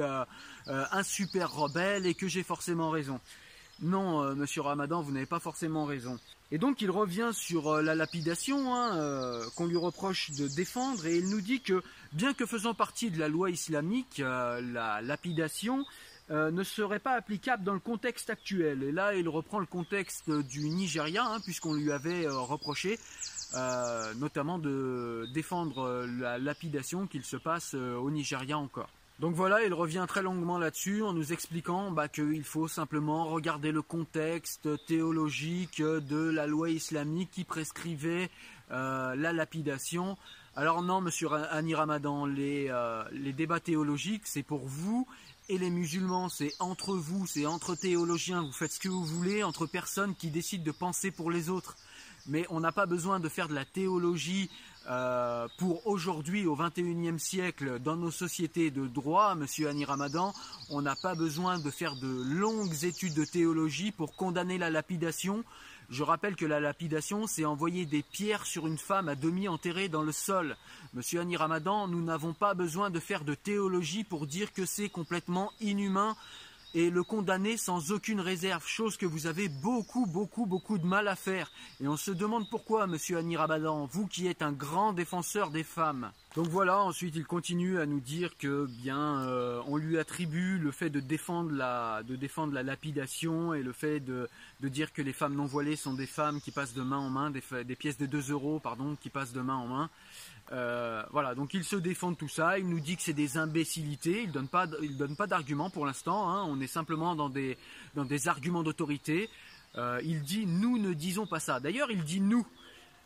un 0.67 1.03
super 1.03 1.51
rebelle 1.51 2.05
et 2.05 2.13
que 2.13 2.27
j'ai 2.27 2.43
forcément 2.43 2.89
raison. 2.89 3.19
Non, 3.81 4.21
euh, 4.23 4.35
monsieur 4.35 4.61
Ramadan, 4.61 5.01
vous 5.01 5.11
n'avez 5.11 5.25
pas 5.25 5.39
forcément 5.39 5.85
raison. 5.85 6.19
Et 6.51 6.59
donc 6.59 6.81
il 6.81 6.91
revient 6.91 7.31
sur 7.33 7.69
euh, 7.69 7.81
la 7.81 7.95
lapidation 7.95 8.75
hein, 8.75 8.95
euh, 8.97 9.43
qu'on 9.55 9.65
lui 9.65 9.77
reproche 9.77 10.29
de 10.31 10.47
défendre 10.47 11.07
et 11.07 11.17
il 11.17 11.29
nous 11.29 11.41
dit 11.41 11.61
que 11.61 11.81
bien 12.13 12.33
que 12.33 12.45
faisant 12.45 12.75
partie 12.75 13.09
de 13.09 13.17
la 13.17 13.27
loi 13.27 13.49
islamique, 13.49 14.19
la 14.19 15.01
lapidation 15.01 15.85
ne 16.29 16.63
serait 16.63 16.99
pas 16.99 17.13
applicable 17.13 17.63
dans 17.63 17.73
le 17.73 17.79
contexte 17.79 18.29
actuel. 18.29 18.83
Et 18.83 18.91
là 18.91 19.15
il 19.15 19.27
reprend 19.27 19.59
le 19.59 19.65
contexte 19.65 20.29
du 20.29 20.69
Nigeria 20.69 21.25
hein, 21.25 21.39
puisqu'on 21.43 21.73
lui 21.73 21.91
avait 21.91 22.27
reproché 22.27 22.99
notamment 24.17 24.59
de 24.59 25.25
défendre 25.33 26.05
la 26.19 26.37
lapidation 26.37 27.07
qu'il 27.07 27.23
se 27.23 27.37
passe 27.37 27.73
au 27.73 28.11
Nigeria 28.11 28.57
encore. 28.57 28.89
Donc 29.21 29.35
voilà, 29.35 29.63
il 29.63 29.71
revient 29.71 30.05
très 30.07 30.23
longuement 30.23 30.57
là-dessus 30.57 31.03
en 31.03 31.13
nous 31.13 31.31
expliquant 31.31 31.91
bah, 31.91 32.07
qu'il 32.07 32.43
faut 32.43 32.67
simplement 32.67 33.25
regarder 33.25 33.71
le 33.71 33.83
contexte 33.83 34.67
théologique 34.87 35.79
de 35.79 36.31
la 36.31 36.47
loi 36.47 36.71
islamique 36.71 37.29
qui 37.29 37.43
prescrivait 37.43 38.31
euh, 38.71 39.15
la 39.15 39.31
lapidation. 39.31 40.17
Alors 40.55 40.81
non, 40.81 41.01
monsieur 41.01 41.31
Annie 41.31 41.75
Ramadan, 41.75 42.27
euh, 42.27 43.03
les 43.11 43.31
débats 43.31 43.59
théologiques, 43.59 44.23
c'est 44.25 44.41
pour 44.41 44.65
vous 44.65 45.07
et 45.49 45.59
les 45.59 45.69
musulmans, 45.69 46.27
c'est 46.27 46.53
entre 46.57 46.95
vous, 46.95 47.27
c'est 47.27 47.45
entre 47.45 47.75
théologiens, 47.75 48.41
vous 48.41 48.51
faites 48.51 48.71
ce 48.71 48.79
que 48.79 48.89
vous 48.89 49.05
voulez, 49.05 49.43
entre 49.43 49.67
personnes 49.67 50.15
qui 50.15 50.31
décident 50.31 50.63
de 50.63 50.71
penser 50.71 51.11
pour 51.11 51.29
les 51.29 51.47
autres. 51.47 51.75
mais 52.25 52.47
on 52.49 52.59
n'a 52.59 52.71
pas 52.71 52.87
besoin 52.87 53.19
de 53.19 53.29
faire 53.29 53.49
de 53.49 53.53
la 53.53 53.65
théologie 53.65 54.49
euh, 54.89 55.47
pour 55.57 55.85
aujourd'hui, 55.85 56.45
au 56.45 56.55
XXIe 56.55 57.19
siècle, 57.19 57.79
dans 57.79 57.95
nos 57.95 58.11
sociétés 58.11 58.71
de 58.71 58.87
droit, 58.87 59.35
Monsieur 59.35 59.69
Annie 59.69 59.85
Ramadan, 59.85 60.33
on 60.69 60.81
n'a 60.81 60.95
pas 60.95 61.13
besoin 61.13 61.59
de 61.59 61.69
faire 61.69 61.95
de 61.95 62.23
longues 62.23 62.83
études 62.83 63.13
de 63.13 63.25
théologie 63.25 63.91
pour 63.91 64.15
condamner 64.15 64.57
la 64.57 64.71
lapidation. 64.71 65.43
Je 65.89 66.03
rappelle 66.03 66.35
que 66.35 66.45
la 66.45 66.59
lapidation, 66.59 67.27
c'est 67.27 67.45
envoyer 67.45 67.85
des 67.85 68.01
pierres 68.01 68.45
sur 68.45 68.65
une 68.65 68.77
femme 68.77 69.09
à 69.09 69.15
demi 69.15 69.47
enterrée 69.47 69.89
dans 69.89 70.03
le 70.03 70.11
sol. 70.11 70.55
Monsieur 70.93 71.19
Annie 71.19 71.37
Ramadan, 71.37 71.87
nous 71.87 72.01
n'avons 72.01 72.33
pas 72.33 72.53
besoin 72.53 72.89
de 72.89 72.99
faire 72.99 73.23
de 73.23 73.35
théologie 73.35 74.03
pour 74.03 74.25
dire 74.25 74.51
que 74.51 74.65
c'est 74.65 74.89
complètement 74.89 75.51
inhumain 75.59 76.15
et 76.73 76.89
le 76.89 77.03
condamner 77.03 77.57
sans 77.57 77.91
aucune 77.91 78.21
réserve, 78.21 78.65
chose 78.65 78.97
que 78.97 79.05
vous 79.05 79.27
avez 79.27 79.49
beaucoup, 79.49 80.05
beaucoup, 80.05 80.45
beaucoup 80.45 80.77
de 80.77 80.85
mal 80.85 81.07
à 81.07 81.15
faire. 81.15 81.51
Et 81.81 81.87
on 81.87 81.97
se 81.97 82.11
demande 82.11 82.49
pourquoi, 82.49 82.87
monsieur 82.87 83.17
Annie 83.17 83.37
Rabadan, 83.37 83.85
vous 83.85 84.07
qui 84.07 84.27
êtes 84.27 84.41
un 84.41 84.51
grand 84.51 84.93
défenseur 84.93 85.51
des 85.51 85.63
femmes. 85.63 86.11
Donc 86.35 86.47
voilà, 86.47 86.79
ensuite 86.79 87.15
il 87.17 87.25
continue 87.25 87.79
à 87.79 87.85
nous 87.85 87.99
dire 87.99 88.37
que 88.37 88.65
bien 88.65 89.21
euh, 89.23 89.61
on 89.67 89.75
lui 89.75 89.97
attribue 89.97 90.57
le 90.59 90.71
fait 90.71 90.89
de 90.89 91.01
défendre 91.01 91.51
la, 91.51 92.03
de 92.03 92.15
défendre 92.15 92.53
la 92.53 92.63
lapidation 92.63 93.53
et 93.53 93.61
le 93.61 93.73
fait 93.73 93.99
de, 93.99 94.29
de 94.61 94.67
dire 94.69 94.93
que 94.93 95.01
les 95.01 95.11
femmes 95.11 95.35
non 95.35 95.45
voilées 95.45 95.75
sont 95.75 95.93
des 95.93 96.05
femmes 96.05 96.39
qui 96.39 96.51
passent 96.51 96.73
de 96.73 96.83
main 96.83 96.99
en 96.99 97.09
main, 97.09 97.31
des, 97.31 97.43
des 97.65 97.75
pièces 97.75 97.97
de 97.97 98.05
2 98.05 98.31
euros, 98.31 98.59
pardon, 98.59 98.95
qui 99.01 99.09
passent 99.09 99.33
de 99.33 99.41
main 99.41 99.57
en 99.57 99.67
main. 99.67 99.89
Euh, 100.51 101.03
voilà, 101.11 101.33
donc 101.33 101.53
il 101.53 101.63
se 101.63 101.77
défend 101.77 102.11
de 102.11 102.17
tout 102.17 102.27
ça, 102.27 102.59
il 102.59 102.67
nous 102.67 102.81
dit 102.81 102.97
que 102.97 103.03
c'est 103.03 103.13
des 103.13 103.37
imbécilités, 103.37 104.23
il 104.23 104.31
donne 104.31 104.49
pas, 104.49 104.67
il 104.81 104.97
donne 104.97 105.15
pas 105.15 105.27
d'arguments 105.27 105.69
pour 105.69 105.85
l'instant, 105.85 106.29
hein. 106.29 106.43
on 106.45 106.59
est 106.59 106.67
simplement 106.67 107.15
dans 107.15 107.29
des, 107.29 107.57
dans 107.95 108.03
des 108.03 108.27
arguments 108.27 108.63
d'autorité. 108.63 109.29
Euh, 109.77 110.01
il 110.03 110.21
dit 110.21 110.45
nous 110.45 110.77
ne 110.77 110.93
disons 110.93 111.25
pas 111.25 111.39
ça. 111.39 111.61
D'ailleurs, 111.61 111.89
il 111.91 112.03
dit 112.03 112.19
nous. 112.19 112.45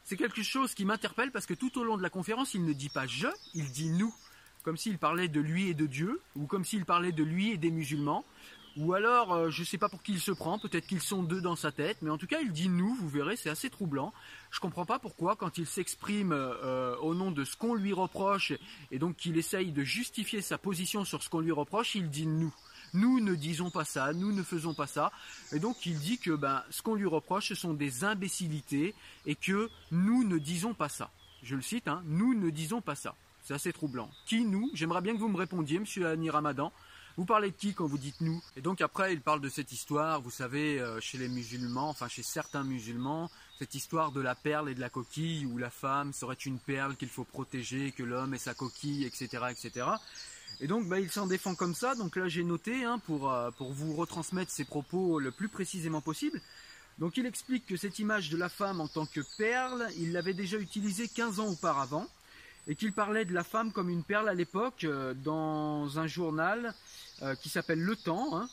C'est 0.03 0.17
quelque 0.17 0.41
chose 0.41 0.73
qui 0.73 0.85
m'interpelle 0.85 1.31
parce 1.31 1.45
que 1.45 1.53
tout 1.53 1.77
au 1.79 1.83
long 1.83 1.97
de 1.97 2.01
la 2.01 2.09
conférence, 2.09 2.55
il 2.55 2.65
ne 2.65 2.73
dit 2.73 2.89
pas 2.89 3.05
je, 3.05 3.27
il 3.53 3.71
dit 3.71 3.89
nous, 3.89 4.13
comme 4.63 4.77
s'il 4.77 4.97
parlait 4.97 5.27
de 5.27 5.39
lui 5.39 5.69
et 5.69 5.75
de 5.75 5.85
Dieu, 5.85 6.21
ou 6.35 6.47
comme 6.47 6.65
s'il 6.65 6.85
parlait 6.85 7.11
de 7.11 7.23
lui 7.23 7.51
et 7.51 7.57
des 7.57 7.71
musulmans. 7.71 8.25
Ou 8.77 8.93
alors, 8.93 9.33
euh, 9.33 9.49
je 9.49 9.61
ne 9.61 9.65
sais 9.65 9.77
pas 9.77 9.87
pour 9.87 10.03
qui 10.03 10.11
il 10.11 10.19
se 10.19 10.31
prend, 10.31 10.59
peut-être 10.59 10.85
qu'ils 10.85 11.01
sont 11.01 11.23
deux 11.23 11.39
dans 11.39 11.55
sa 11.55 11.71
tête, 11.71 11.97
mais 12.01 12.09
en 12.09 12.17
tout 12.17 12.27
cas, 12.27 12.41
il 12.41 12.51
dit 12.51 12.67
nous, 12.67 12.93
vous 12.95 13.07
verrez, 13.07 13.37
c'est 13.37 13.49
assez 13.49 13.69
troublant. 13.69 14.13
Je 14.51 14.57
ne 14.57 14.61
comprends 14.61 14.85
pas 14.85 14.99
pourquoi, 14.99 15.37
quand 15.37 15.57
il 15.57 15.65
s'exprime 15.65 16.33
euh, 16.33 16.97
au 16.97 17.15
nom 17.15 17.31
de 17.31 17.45
ce 17.45 17.55
qu'on 17.55 17.75
lui 17.75 17.93
reproche, 17.93 18.51
et 18.91 18.99
donc 18.99 19.15
qu'il 19.15 19.37
essaye 19.37 19.71
de 19.71 19.83
justifier 19.83 20.41
sa 20.41 20.57
position 20.57 21.05
sur 21.05 21.23
ce 21.23 21.29
qu'on 21.29 21.39
lui 21.39 21.53
reproche, 21.53 21.95
il 21.95 22.09
dit 22.09 22.27
nous. 22.27 22.53
Nous 22.93 23.19
ne 23.21 23.35
disons 23.35 23.71
pas 23.71 23.85
ça, 23.85 24.13
nous 24.13 24.33
ne 24.33 24.43
faisons 24.43 24.73
pas 24.73 24.87
ça. 24.87 25.11
Et 25.53 25.59
donc 25.59 25.85
il 25.85 25.97
dit 25.97 26.17
que 26.17 26.31
ben, 26.31 26.61
ce 26.69 26.81
qu'on 26.81 26.95
lui 26.95 27.07
reproche, 27.07 27.49
ce 27.49 27.55
sont 27.55 27.73
des 27.73 28.03
imbécilités, 28.03 28.93
et 29.25 29.35
que 29.35 29.69
nous 29.91 30.25
ne 30.25 30.37
disons 30.37 30.73
pas 30.73 30.89
ça. 30.89 31.11
Je 31.43 31.55
le 31.55 31.61
cite, 31.61 31.87
hein, 31.87 32.01
nous 32.05 32.33
ne 32.33 32.49
disons 32.49 32.81
pas 32.81 32.95
ça. 32.95 33.15
C'est 33.43 33.53
assez 33.53 33.71
troublant. 33.71 34.09
Qui 34.25 34.43
nous? 34.43 34.69
J'aimerais 34.73 35.01
bien 35.01 35.13
que 35.13 35.19
vous 35.19 35.29
me 35.29 35.37
répondiez, 35.37 35.79
monsieur 35.79 36.07
Annie 36.07 36.29
Ramadan. 36.29 36.73
Vous 37.17 37.25
parlez 37.25 37.51
de 37.51 37.55
qui 37.55 37.73
quand 37.73 37.87
vous 37.87 37.97
dites 37.97 38.19
nous? 38.19 38.41
Et 38.57 38.61
donc 38.61 38.81
après, 38.81 39.13
il 39.13 39.21
parle 39.21 39.39
de 39.39 39.47
cette 39.47 39.71
histoire, 39.71 40.21
vous 40.21 40.31
savez, 40.31 40.79
euh, 40.79 40.99
chez 40.99 41.17
les 41.17 41.29
musulmans, 41.29 41.89
enfin 41.89 42.09
chez 42.09 42.23
certains 42.23 42.63
musulmans, 42.63 43.31
cette 43.57 43.73
histoire 43.73 44.11
de 44.11 44.19
la 44.19 44.35
perle 44.35 44.69
et 44.69 44.75
de 44.75 44.81
la 44.81 44.89
coquille, 44.89 45.45
où 45.45 45.57
la 45.57 45.69
femme 45.69 46.11
serait 46.11 46.33
une 46.33 46.59
perle 46.59 46.97
qu'il 46.97 47.07
faut 47.07 47.23
protéger, 47.23 47.93
que 47.93 48.03
l'homme 48.03 48.33
est 48.33 48.39
sa 48.39 48.53
coquille, 48.53 49.05
etc., 49.05 49.45
etc. 49.49 49.87
Et 50.59 50.67
donc, 50.67 50.87
bah, 50.87 50.99
il 50.99 51.09
s'en 51.09 51.25
défend 51.25 51.55
comme 51.55 51.73
ça. 51.73 51.95
Donc 51.95 52.17
là, 52.17 52.27
j'ai 52.27 52.43
noté 52.43 52.83
hein, 52.83 52.99
pour, 53.05 53.31
euh, 53.31 53.49
pour 53.51 53.71
vous 53.71 53.93
retransmettre 53.93 54.51
ses 54.51 54.65
propos 54.65 55.19
le 55.19 55.31
plus 55.31 55.47
précisément 55.47 56.01
possible. 56.01 56.41
Donc 56.97 57.17
il 57.17 57.25
explique 57.25 57.65
que 57.65 57.75
cette 57.75 57.99
image 57.99 58.29
de 58.29 58.37
la 58.37 58.47
femme 58.47 58.79
en 58.79 58.87
tant 58.87 59.05
que 59.05 59.19
perle, 59.37 59.87
il 59.97 60.13
l'avait 60.13 60.33
déjà 60.33 60.57
utilisée 60.57 61.09
15 61.09 61.41
ans 61.41 61.47
auparavant 61.47 62.07
et 62.67 62.75
qu'il 62.75 62.93
parlait 62.93 63.25
de 63.25 63.33
la 63.33 63.43
femme 63.43 63.71
comme 63.71 63.89
une 63.89 64.03
perle 64.03 64.29
à 64.29 64.33
l'époque 64.33 64.85
euh, 64.85 65.13
dans 65.13 65.99
un 65.99 66.07
journal 66.07 66.73
qui 67.41 67.49
s'appelle 67.49 67.79
Le 67.79 67.95
Temps, 67.95 68.37
hein, 68.37 68.49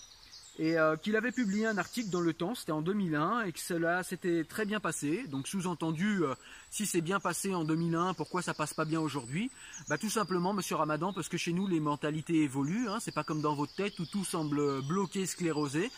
et 0.59 0.79
euh, 0.79 0.97
qu'il 0.97 1.17
avait 1.17 1.33
publié 1.33 1.67
un 1.67 1.79
article 1.79 2.11
dans 2.11 2.21
Le 2.21 2.35
Temps, 2.35 2.55
c'était 2.55 2.73
en 2.73 2.83
2001, 2.83 3.45
et 3.45 3.53
que 3.53 3.59
cela 3.59 4.03
s'était 4.03 4.45
très 4.45 4.67
bien 4.67 4.81
passé. 4.81 5.25
Donc 5.29 5.49
sous-entendu, 5.49 6.23
si 6.71 6.87
c'est 6.87 7.01
bien 7.01 7.21
passé 7.21 7.55
en 7.55 7.65
2001, 7.65 8.15
pourquoi 8.15 8.43
ça 8.43 8.53
passe 8.53 8.75
pas 8.75 8.85
bien 8.85 9.01
aujourd'hui? 9.01 9.51
Bah 9.89 9.99
tout 9.99 10.11
simplement, 10.11 10.53
Monsieur 10.53 10.77
Ramadan, 10.77 11.13
parce 11.13 11.29
que 11.29 11.39
chez 11.39 11.53
nous 11.53 11.67
les 11.67 11.81
mentalités 11.81 12.43
évoluent. 12.43 12.89
Hein, 12.89 12.99
c'est 13.01 13.15
pas 13.15 13.25
comme 13.25 13.41
dans 13.41 13.55
votre 13.55 13.75
tête 13.75 13.99
où 13.99 14.07
tout 14.07 14.25
semble 14.25 14.83
bloqué, 14.83 15.27
sclérosé. 15.27 15.91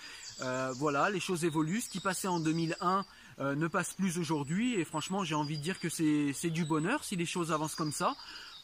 voilà, 0.77 1.11
les 1.11 1.21
choses 1.21 1.45
évoluent. 1.45 1.81
Ce 1.81 1.89
qui 1.89 2.01
passait 2.01 2.29
en 2.29 2.41
2001 2.41 3.05
euh, 3.41 3.55
ne 3.57 3.67
passe 3.67 3.95
plus 3.95 4.19
aujourd'hui. 4.19 4.75
Et 4.75 4.85
franchement, 4.85 5.25
j'ai 5.25 5.35
envie 5.35 5.59
de 5.59 5.63
dire 5.63 5.81
que 5.81 5.89
c'est 5.89 6.51
du 6.51 6.65
bonheur 6.65 7.03
si 7.05 7.17
les 7.17 7.27
choses 7.27 7.53
avancent 7.53 7.75
comme 7.75 7.93
ça. 7.93 8.15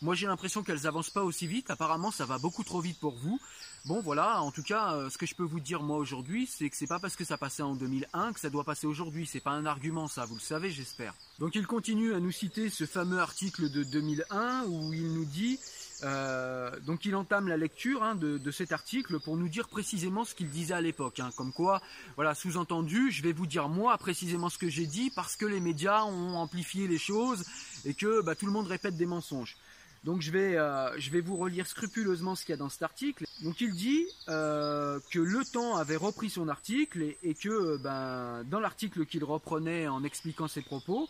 Moi, 0.03 0.15
j'ai 0.15 0.27
l'impression 0.27 0.63
qu'elles 0.63 0.87
avancent 0.87 1.11
pas 1.11 1.23
aussi 1.23 1.47
vite. 1.47 1.71
Apparemment, 1.71 2.11
ça 2.11 2.25
va 2.25 2.39
beaucoup 2.39 2.65
trop 2.65 2.81
vite 2.81 2.99
pour 3.01 3.17
vous. 3.17 3.41
Bon, 3.87 4.01
voilà. 4.01 4.43
En 4.43 4.51
tout 4.51 4.63
cas, 4.63 4.95
euh, 4.95 5.11
ce 5.11 5.17
que 5.17 5.27
je 5.27 5.35
peux 5.35 5.45
vous 5.45 5.61
dire 5.61 5.83
moi 5.83 5.97
aujourd'hui, 5.97 6.47
c'est 6.47 6.69
que 6.69 6.77
c'est 6.77 6.87
pas 6.87 6.99
parce 6.99 7.17
que 7.17 7.25
ça 7.25 7.39
passait 7.39 7.63
en 7.63 7.75
2001 7.75 8.33
que 8.33 8.41
ça 8.41 8.51
doit 8.51 8.65
passer 8.65 8.87
aujourd'hui. 8.87 9.27
C'est 9.27 9.41
pas 9.41 9.53
un 9.53 9.65
argument, 9.65 10.07
ça. 10.07 10.27
Vous 10.27 10.35
le 10.35 10.41
savez, 10.41 10.71
j'espère. 10.71 11.15
Donc, 11.39 11.55
il 11.55 11.67
continue 11.67 12.15
à 12.15 12.21
nous 12.21 12.33
citer 12.33 12.69
ce 12.69 12.85
fameux 12.85 13.21
article 13.21 13.71
de 13.71 13.83
2001 13.85 14.65
où 14.67 14.93
il 14.93 15.13
nous 15.13 15.25
dit 15.25 15.59
euh, 16.03 16.71
donc 16.81 17.05
il 17.05 17.15
entame 17.15 17.49
la 17.49 17.57
lecture 17.57 18.03
hein, 18.03 18.15
de, 18.15 18.51
cet 18.51 18.73
article 18.73 19.21
pour 19.21 19.37
nous 19.37 19.49
dire 19.49 19.69
précisément 19.69 20.25
ce 20.25 20.35
qu'il 20.35 20.49
disait 20.49 20.75
à 20.75 20.81
l'époque. 20.81 21.21
Hein. 21.21 21.31
comme 21.37 21.53
quoi, 21.53 21.83
voilà, 22.17 22.35
sous-entendu, 22.35 23.11
je 23.11 23.23
vais 23.23 23.33
vous 23.33 23.47
dire 23.47 23.69
moi 23.69 23.97
précisément 23.99 24.49
ce 24.49 24.59
que 24.59 24.69
j'ai 24.69 24.87
dit 24.87 25.11
parce 25.11 25.37
que 25.37 25.47
les 25.47 25.61
médias 25.61 26.05
ont 26.05 26.37
amplifié 26.37 26.89
les 26.89 26.99
choses 26.99 27.45
et 27.85 27.95
que 27.95 28.23
bah, 28.23 28.35
tout 28.35 28.47
le 28.47 28.53
monde 28.53 28.67
répète 28.67 28.97
des 28.97 29.07
mensonges. 29.07 29.57
Donc 30.05 30.23
je 30.23 30.31
vais, 30.31 30.57
euh, 30.57 30.99
je 30.99 31.11
vais 31.11 31.21
vous 31.21 31.37
relire 31.37 31.67
scrupuleusement 31.67 32.35
ce 32.35 32.45
qu'il 32.45 32.53
y 32.53 32.55
a 32.55 32.57
dans 32.57 32.71
cet 32.71 32.83
article. 32.83 33.27
Donc 33.43 33.61
il 33.61 33.73
dit 33.73 34.07
euh, 34.29 34.99
que 35.11 35.19
Le 35.19 35.45
Temps 35.45 35.77
avait 35.77 35.97
repris 35.97 36.31
son 36.31 36.49
article 36.49 37.15
et, 37.23 37.35
que 37.35 37.77
ben, 37.77 38.45
dans 38.45 38.61
l'article 38.61 39.05
qu'il 39.05 39.25
reprenait 39.25 39.89
en 39.89 40.03
expliquant 40.03 40.49
ses 40.49 40.63
propos, 40.63 41.09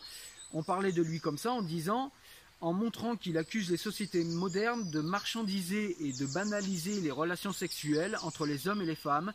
on 0.53 0.63
parlait 0.63 0.91
de 0.91 1.01
lui 1.01 1.21
comme 1.21 1.37
ça 1.37 1.51
en 1.51 1.61
disant 1.61 2.11
en 2.59 2.73
montrant 2.73 3.15
qu'il 3.15 3.37
accuse 3.37 3.71
les 3.71 3.77
sociétés 3.77 4.23
modernes 4.23 4.91
de 4.91 4.99
marchandiser 4.99 5.95
et 6.05 6.13
de 6.13 6.25
banaliser 6.27 7.01
les 7.01 7.11
relations 7.11 7.53
sexuelles 7.53 8.17
entre 8.21 8.45
les 8.45 8.67
hommes 8.67 8.81
et 8.81 8.85
les 8.85 8.95
femmes 8.95 9.33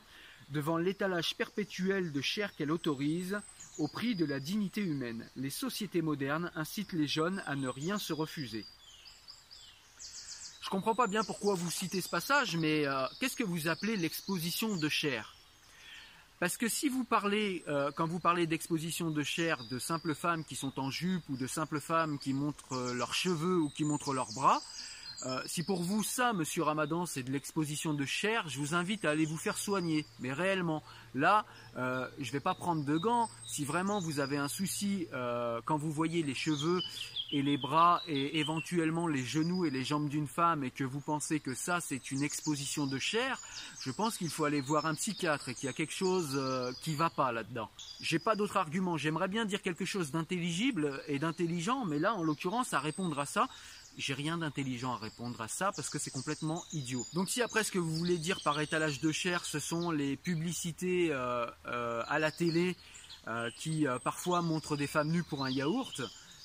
devant 0.50 0.76
l'étalage 0.76 1.34
perpétuel 1.34 2.12
de 2.12 2.20
chair 2.20 2.54
qu'elle 2.54 2.70
autorise 2.70 3.40
au 3.78 3.88
prix 3.88 4.14
de 4.14 4.25
la 4.25 4.38
dignité 4.38 4.80
humaine. 4.80 5.28
Les 5.34 5.50
sociétés 5.50 6.02
modernes 6.02 6.52
incitent 6.54 6.92
les 6.92 7.08
jeunes 7.08 7.42
à 7.46 7.56
ne 7.56 7.68
rien 7.68 7.98
se 7.98 8.12
refuser. 8.12 8.64
Je 10.66 10.70
comprends 10.73 10.96
pas 10.96 11.06
bien 11.06 11.23
pourquoi 11.23 11.54
vous 11.54 11.70
citez 11.70 12.00
ce 12.00 12.08
passage, 12.08 12.56
mais 12.56 12.88
euh, 12.88 13.06
qu'est-ce 13.20 13.37
que 13.37 13.44
vous 13.44 13.68
appelez 13.68 13.96
l'exposition 13.96 14.76
de 14.76 14.88
chair? 14.88 15.37
Parce 16.40 16.56
que 16.56 16.68
si 16.68 16.88
vous 16.88 17.04
parlez, 17.04 17.62
euh, 17.68 17.92
quand 17.94 18.08
vous 18.08 18.18
parlez 18.18 18.49
d'exposition 18.49 19.12
de 19.12 19.23
chair 19.23 19.62
de 19.70 19.78
simples 19.78 20.16
femmes 20.16 20.44
qui 20.44 20.56
sont 20.56 20.80
en 20.80 20.90
jupe 20.90 21.23
ou 21.28 21.37
de 21.37 21.46
simples 21.46 21.78
femmes 21.78 22.18
qui 22.18 22.32
montrent 22.32 22.73
euh, 22.73 22.94
leurs 22.94 23.14
cheveux 23.14 23.58
ou 23.61 23.70
qui 23.70 23.85
montrent 23.85 24.12
leurs 24.12 24.32
bras, 24.32 24.61
euh, 25.25 25.40
si 25.46 25.62
pour 25.62 25.82
vous 25.82 26.02
ça, 26.02 26.32
Monsieur 26.32 26.62
Ramadan, 26.62 27.06
c'est 27.06 27.23
de 27.23 27.30
l'exposition 27.30 27.94
de 27.94 28.04
chair, 28.04 28.49
je 28.49 28.58
vous 28.58 28.75
invite 28.75 29.04
à 29.04 29.11
aller 29.11 29.25
vous 29.25 29.38
faire 29.38 29.56
soigner. 29.56 30.04
Mais 30.20 30.32
réellement, 30.32 30.82
là, 31.14 31.46
euh, 31.76 32.06
je 32.18 32.28
ne 32.28 32.32
vais 32.32 32.40
pas 32.40 32.54
prendre 32.54 32.85
de 32.85 32.96
gants. 32.96 33.30
Si 33.46 33.64
vraiment 33.64 34.00
vous 34.00 34.20
avez 34.20 34.37
un 34.37 34.49
souci 34.49 35.06
quand 35.64 35.76
vous 35.76 35.90
voyez 35.90 36.23
les 36.23 36.35
cheveux 36.35 36.80
et 37.32 37.42
les 37.42 37.56
bras 37.56 38.02
et 38.06 38.38
éventuellement 38.38 39.08
les 39.08 39.25
genoux 39.25 39.64
et 39.64 39.70
les 39.70 39.85
jambes 39.85 40.08
d'une 40.08 40.28
femme 40.28 40.62
et 40.62 40.70
que 40.70 40.85
vous 40.85 41.00
pensez 41.00 41.40
que 41.40 41.54
ça 41.54 41.80
c'est 41.80 42.11
une 42.11 42.23
exposition 42.23 42.87
de 42.87 42.99
chair, 42.99 43.38
je 43.80 43.90
pense 43.90 44.16
qu'il 44.16 44.30
faut 44.30 44.44
aller 44.44 44.61
voir 44.61 44.87
un 44.87 44.94
psychiatre 44.94 45.49
et 45.49 45.54
qu'il 45.54 45.66
y 45.66 45.68
a 45.68 45.73
quelque 45.73 45.92
chose 45.92 46.35
euh, 46.35 46.73
qui 46.82 46.94
va 46.94 47.11
pas 47.11 47.32
là-dedans. 47.32 47.68
J'ai 48.00 48.18
pas 48.18 48.37
d'autres 48.37 48.56
arguments. 48.56 48.96
J'aimerais 48.96 49.28
bien 49.28 49.44
dire 49.44 49.62
quelque 49.62 49.85
chose 49.85 50.12
d'intelligible 50.12 51.02
et 51.08 51.18
d'intelligent, 51.18 51.85
mais 51.85 51.99
là 51.99 52.14
en 52.14 52.23
l'occurrence 52.23 52.73
à 52.75 52.78
répondre 52.78 53.18
à 53.18 53.26
ça, 53.26 53.49
j'ai 53.96 54.14
rien 54.14 54.38
d'intelligent 54.38 54.92
à 54.92 54.96
répondre 54.96 55.40
à 55.40 55.48
ça 55.48 55.72
parce 55.74 55.88
que 55.88 55.98
c'est 55.98 56.10
complètement 56.10 56.64
idiot. 56.72 57.06
Donc 57.14 57.30
si 57.30 57.42
après 57.42 57.64
ce 57.64 57.72
que 57.72 57.78
vous 57.78 57.94
voulez 57.94 58.18
dire 58.18 58.40
par 58.42 58.60
étalage 58.60 59.00
de 59.00 59.12
chair, 59.12 59.44
ce 59.44 59.58
sont 59.58 59.90
les 59.90 60.16
publicités 60.16 61.08
euh, 61.10 61.46
euh, 61.66 62.02
à 62.08 62.18
la 62.18 62.30
télé 62.30 62.76
qui 63.58 63.86
parfois 64.04 64.40
montrent 64.40 64.76
des 64.76 64.86
femmes 64.86 65.10
nues 65.10 65.24
pour 65.24 65.44
un 65.44 65.50
yaourt, 65.50 66.00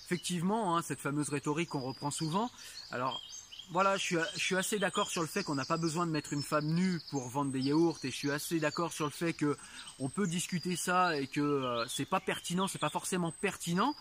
effectivement, 0.07 0.75
hein, 0.75 0.81
cette 0.81 0.99
fameuse 0.99 1.29
rhétorique 1.29 1.69
qu'on 1.69 1.81
reprend 1.81 2.09
souvent. 2.09 2.49
Alors, 2.89 3.21
voilà, 3.69 3.95
je 3.97 4.17
suis, 4.35 4.55
assez 4.55 4.79
d'accord 4.79 5.09
sur 5.09 5.21
le 5.21 5.27
fait 5.27 5.43
qu'on 5.43 5.55
n'a 5.55 5.65
pas 5.65 5.77
besoin 5.77 6.05
de 6.05 6.11
mettre 6.11 6.33
une 6.33 6.43
femme 6.43 6.65
nue 6.65 6.99
pour 7.09 7.27
vendre 7.29 7.51
des 7.51 7.61
yaourts, 7.61 7.99
et 8.03 8.11
je 8.11 8.15
suis 8.15 8.31
assez 8.31 8.59
d'accord 8.59 8.91
sur 8.91 9.05
le 9.05 9.11
fait 9.11 9.33
que 9.33 9.55
on 9.99 10.09
peut 10.09 10.27
discuter 10.27 10.75
ça 10.75 11.17
et 11.17 11.27
que 11.27 11.39
euh, 11.39 11.85
c'est 11.87 12.05
pas 12.05 12.19
pertinent, 12.19 12.67
c'est 12.67 12.79
pas 12.79 12.89
forcément 12.89 13.31
pertinent. 13.31 13.95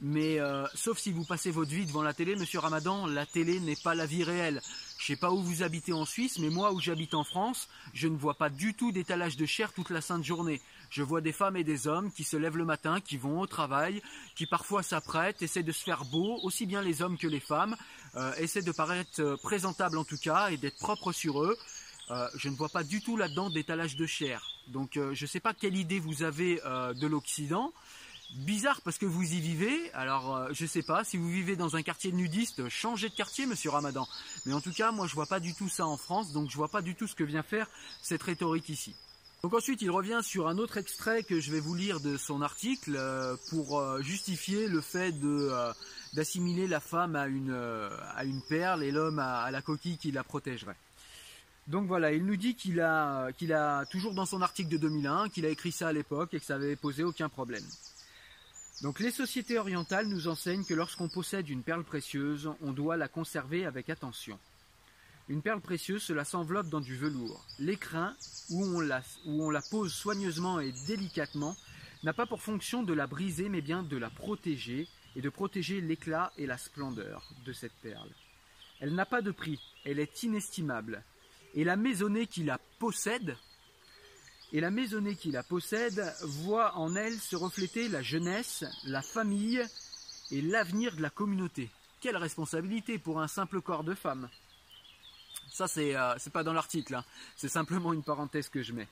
Mais 0.00 0.40
euh, 0.40 0.66
sauf 0.74 0.98
si 0.98 1.12
vous 1.12 1.24
passez 1.24 1.50
votre 1.50 1.70
vie 1.70 1.86
devant 1.86 2.02
la 2.02 2.12
télé, 2.12 2.34
Monsieur 2.36 2.58
Ramadan, 2.58 3.06
la 3.06 3.26
télé 3.26 3.60
n'est 3.60 3.76
pas 3.76 3.94
la 3.94 4.06
vie 4.06 4.24
réelle. 4.24 4.60
Je 4.98 5.06
sais 5.06 5.16
pas 5.16 5.30
où 5.30 5.42
vous 5.42 5.62
habitez 5.62 5.92
en 5.92 6.04
Suisse, 6.04 6.38
mais 6.38 6.50
moi 6.50 6.72
où 6.72 6.80
j'habite 6.80 7.14
en 7.14 7.24
France, 7.24 7.68
je 7.92 8.08
ne 8.08 8.16
vois 8.16 8.34
pas 8.34 8.50
du 8.50 8.74
tout 8.74 8.90
d'étalage 8.90 9.36
de 9.36 9.46
chair 9.46 9.72
toute 9.72 9.90
la 9.90 10.00
sainte 10.00 10.24
journée. 10.24 10.60
Je 10.94 11.02
vois 11.02 11.20
des 11.20 11.32
femmes 11.32 11.56
et 11.56 11.64
des 11.64 11.88
hommes 11.88 12.12
qui 12.12 12.22
se 12.22 12.36
lèvent 12.36 12.56
le 12.56 12.64
matin, 12.64 13.00
qui 13.00 13.16
vont 13.16 13.40
au 13.40 13.48
travail, 13.48 14.00
qui 14.36 14.46
parfois 14.46 14.84
s'apprêtent, 14.84 15.42
essaient 15.42 15.64
de 15.64 15.72
se 15.72 15.82
faire 15.82 16.04
beau, 16.04 16.38
aussi 16.44 16.66
bien 16.66 16.82
les 16.82 17.02
hommes 17.02 17.18
que 17.18 17.26
les 17.26 17.40
femmes, 17.40 17.76
euh, 18.14 18.32
essaient 18.36 18.62
de 18.62 18.70
paraître 18.70 19.20
euh, 19.20 19.36
présentables 19.36 19.98
en 19.98 20.04
tout 20.04 20.18
cas 20.18 20.50
et 20.50 20.56
d'être 20.56 20.78
propres 20.78 21.10
sur 21.10 21.42
eux. 21.42 21.58
Euh, 22.12 22.28
je 22.36 22.48
ne 22.48 22.54
vois 22.54 22.68
pas 22.68 22.84
du 22.84 23.02
tout 23.02 23.16
là-dedans 23.16 23.50
d'étalage 23.50 23.96
de 23.96 24.06
chair. 24.06 24.40
Donc 24.68 24.92
je 24.94 25.24
ne 25.24 25.26
sais 25.26 25.40
pas 25.40 25.52
quelle 25.52 25.76
idée 25.76 25.98
vous 25.98 26.22
avez 26.22 26.56
de 26.56 27.06
l'Occident. 27.06 27.72
Bizarre 28.34 28.80
parce 28.82 28.98
que 28.98 29.06
vous 29.06 29.32
y 29.32 29.40
vivez. 29.40 29.92
Alors, 29.92 30.34
euh, 30.34 30.48
je 30.52 30.66
sais 30.66 30.82
pas, 30.82 31.04
si 31.04 31.16
vous 31.16 31.28
vivez 31.28 31.54
dans 31.54 31.76
un 31.76 31.82
quartier 31.82 32.10
nudiste, 32.10 32.68
changez 32.68 33.08
de 33.08 33.14
quartier, 33.14 33.46
monsieur 33.46 33.70
Ramadan. 33.70 34.08
Mais 34.44 34.52
en 34.52 34.60
tout 34.60 34.72
cas, 34.72 34.90
moi, 34.90 35.06
je 35.06 35.14
vois 35.14 35.26
pas 35.26 35.38
du 35.38 35.54
tout 35.54 35.68
ça 35.68 35.86
en 35.86 35.96
France, 35.96 36.32
donc 36.32 36.50
je 36.50 36.56
vois 36.56 36.68
pas 36.68 36.82
du 36.82 36.96
tout 36.96 37.06
ce 37.06 37.14
que 37.14 37.22
vient 37.22 37.44
faire 37.44 37.68
cette 38.02 38.22
rhétorique 38.22 38.68
ici. 38.68 38.96
Donc 39.44 39.52
ensuite, 39.52 39.82
il 39.82 39.90
revient 39.90 40.20
sur 40.22 40.48
un 40.48 40.56
autre 40.56 40.78
extrait 40.78 41.22
que 41.22 41.38
je 41.38 41.52
vais 41.52 41.60
vous 41.60 41.74
lire 41.74 42.00
de 42.00 42.16
son 42.16 42.40
article 42.40 42.94
euh, 42.96 43.36
pour 43.50 43.78
euh, 43.78 44.00
justifier 44.00 44.68
le 44.68 44.80
fait 44.80 45.12
de 45.12 45.52
d'assimiler 46.14 46.66
la 46.66 46.80
femme 46.80 47.14
à 47.14 47.26
une 47.26 48.42
perle 48.48 48.82
et 48.82 48.90
l'homme 48.90 49.18
à, 49.18 49.50
la 49.50 49.60
coquille 49.60 49.98
qui 49.98 50.12
la 50.12 50.24
protégerait. 50.24 50.78
Donc 51.66 51.86
voilà, 51.86 52.12
il 52.12 52.24
nous 52.24 52.36
dit 52.36 52.54
qu'il 52.54 52.80
a, 52.80 53.30
toujours 53.90 54.14
dans 54.14 54.24
son 54.24 54.40
article 54.40 54.70
de 54.70 54.78
2001, 54.78 55.28
qu'il 55.28 55.44
a 55.44 55.50
écrit 55.50 55.72
ça 55.72 55.88
à 55.88 55.92
l'époque 55.92 56.32
et 56.32 56.40
que 56.40 56.46
ça 56.46 56.54
avait 56.54 56.74
posé 56.74 57.04
aucun 57.04 57.28
problème. 57.28 57.64
Donc 58.80 58.98
les 58.98 59.10
sociétés 59.10 59.58
orientales 59.58 60.06
nous 60.06 60.26
enseignent 60.26 60.64
que 60.64 60.72
lorsqu'on 60.72 61.08
possède 61.10 61.50
une 61.50 61.62
perle 61.62 61.84
précieuse, 61.84 62.48
on 62.62 62.72
doit 62.72 62.96
la 62.96 63.08
conserver 63.08 63.66
avec 63.66 63.90
attention. 63.90 64.38
Une 65.28 65.40
perle 65.40 65.60
précieuse, 65.60 66.02
cela 66.02 66.24
s'enveloppe 66.24 66.68
dans 66.68 66.80
du 66.80 66.96
velours. 66.96 67.46
L'écrin, 67.58 68.14
où, 68.50 68.62
on 68.64 68.80
la, 68.80 69.62
pose 69.70 69.92
soigneusement 69.92 70.60
et 70.60 70.72
délicatement, 70.86 71.56
n'a 72.02 72.12
pas 72.12 72.26
pour 72.26 72.42
fonction 72.42 72.82
de 72.82 72.92
la 72.92 73.06
briser, 73.06 73.48
mais 73.48 73.62
bien 73.62 73.82
de 73.82 73.96
la 73.96 74.10
protéger, 74.10 74.86
et 75.16 75.22
de 75.22 75.28
protéger 75.30 75.80
l'éclat 75.80 76.32
et 76.36 76.46
la 76.46 76.58
splendeur 76.58 77.30
de 77.46 77.52
cette 77.52 77.72
perle. 77.80 78.10
Elle 78.80 78.94
n'a 78.94 79.06
pas 79.06 79.22
de 79.22 79.30
prix, 79.30 79.60
elle 79.84 79.98
est 79.98 80.22
inestimable, 80.24 81.02
et 81.54 81.64
la 81.64 81.76
maisonnée 81.76 82.26
qui 82.26 82.42
la 82.42 82.58
possède 82.78 83.36
et 84.52 84.60
la 84.60 84.70
maisonnée 84.70 85.16
qui 85.16 85.32
la 85.32 85.42
possède 85.42 86.14
voit 86.22 86.76
en 86.76 86.94
elle 86.94 87.18
se 87.18 87.34
refléter 87.34 87.88
la 87.88 88.02
jeunesse, 88.02 88.64
la 88.84 89.02
famille 89.02 89.60
et 90.30 90.40
l'avenir 90.40 90.94
de 90.94 91.02
la 91.02 91.10
communauté. 91.10 91.70
Quelle 92.00 92.16
responsabilité 92.16 92.98
pour 92.98 93.20
un 93.20 93.26
simple 93.26 93.60
corps 93.60 93.82
de 93.82 93.94
femme. 93.94 94.28
Ça, 95.54 95.68
c'est 95.68 95.94
euh, 95.94 96.16
pas 96.32 96.42
dans 96.42 96.52
l'article, 96.52 96.96
hein. 96.96 97.04
c'est 97.36 97.48
simplement 97.48 97.92
une 97.92 98.02
parenthèse 98.02 98.48
que 98.48 98.64
je 98.64 98.72
mets. 98.72 98.88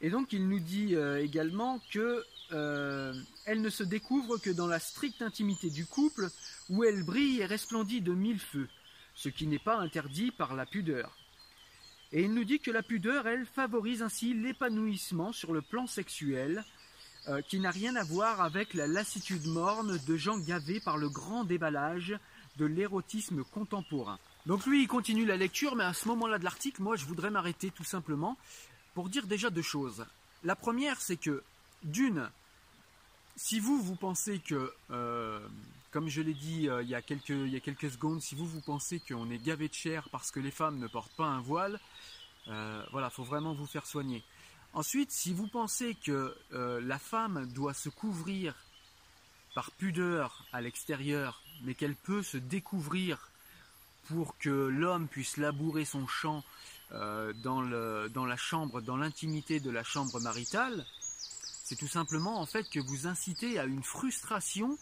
Et 0.00 0.08
donc, 0.08 0.32
il 0.32 0.48
nous 0.48 0.60
dit 0.60 0.94
euh, 0.94 1.20
également 1.20 1.80
que 1.90 2.24
euh, 2.52 3.12
elle 3.44 3.60
ne 3.60 3.70
se 3.70 3.82
découvre 3.82 4.38
que 4.38 4.50
dans 4.50 4.68
la 4.68 4.78
stricte 4.78 5.20
intimité 5.20 5.68
du 5.68 5.84
couple, 5.84 6.28
où 6.68 6.84
elle 6.84 7.02
brille 7.02 7.40
et 7.40 7.44
resplendit 7.44 8.02
de 8.02 8.12
mille 8.12 8.38
feux, 8.38 8.68
ce 9.16 9.28
qui 9.28 9.48
n'est 9.48 9.58
pas 9.58 9.78
interdit 9.78 10.30
par 10.30 10.54
la 10.54 10.64
pudeur. 10.64 11.10
Et 12.12 12.22
il 12.22 12.34
nous 12.34 12.44
dit 12.44 12.60
que 12.60 12.70
la 12.70 12.84
pudeur, 12.84 13.26
elle, 13.26 13.44
favorise 13.44 14.00
ainsi 14.00 14.32
l'épanouissement 14.32 15.32
sur 15.32 15.52
le 15.52 15.60
plan 15.60 15.88
sexuel, 15.88 16.64
euh, 17.26 17.42
qui 17.42 17.58
n'a 17.58 17.72
rien 17.72 17.96
à 17.96 18.04
voir 18.04 18.40
avec 18.42 18.74
la 18.74 18.86
lassitude 18.86 19.48
morne 19.48 19.98
de 20.06 20.16
gens 20.16 20.38
gavés 20.38 20.78
par 20.78 20.98
le 20.98 21.08
grand 21.08 21.42
déballage 21.42 22.16
de 22.58 22.64
l'érotisme 22.64 23.42
contemporain. 23.42 24.20
Donc 24.46 24.64
lui, 24.64 24.82
il 24.82 24.88
continue 24.88 25.26
la 25.26 25.36
lecture, 25.36 25.74
mais 25.74 25.84
à 25.84 25.92
ce 25.92 26.06
moment-là 26.08 26.38
de 26.38 26.44
l'article, 26.44 26.80
moi, 26.80 26.94
je 26.94 27.04
voudrais 27.04 27.30
m'arrêter 27.30 27.72
tout 27.72 27.84
simplement 27.84 28.38
pour 28.94 29.08
dire 29.08 29.26
déjà 29.26 29.50
deux 29.50 29.62
choses. 29.62 30.06
La 30.44 30.54
première, 30.54 31.00
c'est 31.00 31.16
que, 31.16 31.42
d'une, 31.82 32.30
si 33.34 33.58
vous, 33.58 33.82
vous 33.82 33.96
pensez 33.96 34.38
que, 34.38 34.72
euh, 34.90 35.40
comme 35.90 36.08
je 36.08 36.22
l'ai 36.22 36.32
dit 36.32 36.68
euh, 36.68 36.82
il, 36.82 36.88
y 36.88 36.94
a 36.94 37.02
quelques, 37.02 37.90
secondes, 37.90 38.22
si 38.22 38.36
vous, 38.36 38.46
vous 38.46 38.60
pensez 38.60 39.00
qu'on 39.00 39.30
est 39.30 39.38
gavé 39.38 39.68
de 39.68 39.74
chair 39.74 40.08
parce 40.10 40.30
que 40.30 40.38
les 40.38 40.52
femmes 40.52 40.78
ne 40.78 40.86
portent 40.86 41.16
pas 41.16 41.26
un 41.26 41.40
voile, 41.40 41.80
euh, 42.46 42.84
voilà, 42.92 43.10
faut 43.10 43.24
vraiment 43.24 43.52
vous 43.52 43.66
faire 43.66 43.84
soigner. 43.84 44.22
Ensuite, 44.74 45.10
si 45.10 45.32
vous 45.32 45.48
pensez 45.48 45.94
que 45.94 46.36
euh, 46.52 46.80
la 46.82 46.98
femme 46.98 47.46
doit 47.52 47.74
se 47.74 47.88
couvrir 47.88 48.54
par 49.54 49.72
pudeur 49.72 50.44
à 50.52 50.60
l'extérieur, 50.60 51.42
mais 51.62 51.74
qu'elle 51.74 51.96
peut 51.96 52.22
se 52.22 52.36
découvrir 52.36 53.30
pour 54.08 54.36
que 54.38 54.50
l'homme 54.50 55.08
puisse 55.08 55.36
labourer 55.36 55.84
son 55.84 56.06
champ 56.06 56.44
euh, 56.92 57.32
dans, 57.42 57.60
la 57.62 58.36
chambre, 58.36 58.80
dans 58.80 58.96
l'intimité 58.96 59.60
de 59.60 59.70
la 59.70 59.82
chambre 59.82 60.20
maritale, 60.20 60.84
c'est 61.64 61.76
tout 61.76 61.88
simplement 61.88 62.40
en 62.40 62.46
fait 62.46 62.68
que 62.70 62.78
vous 62.78 63.06
incitez 63.06 63.58
à 63.58 63.64
une 63.64 63.82
frustration 63.82 64.78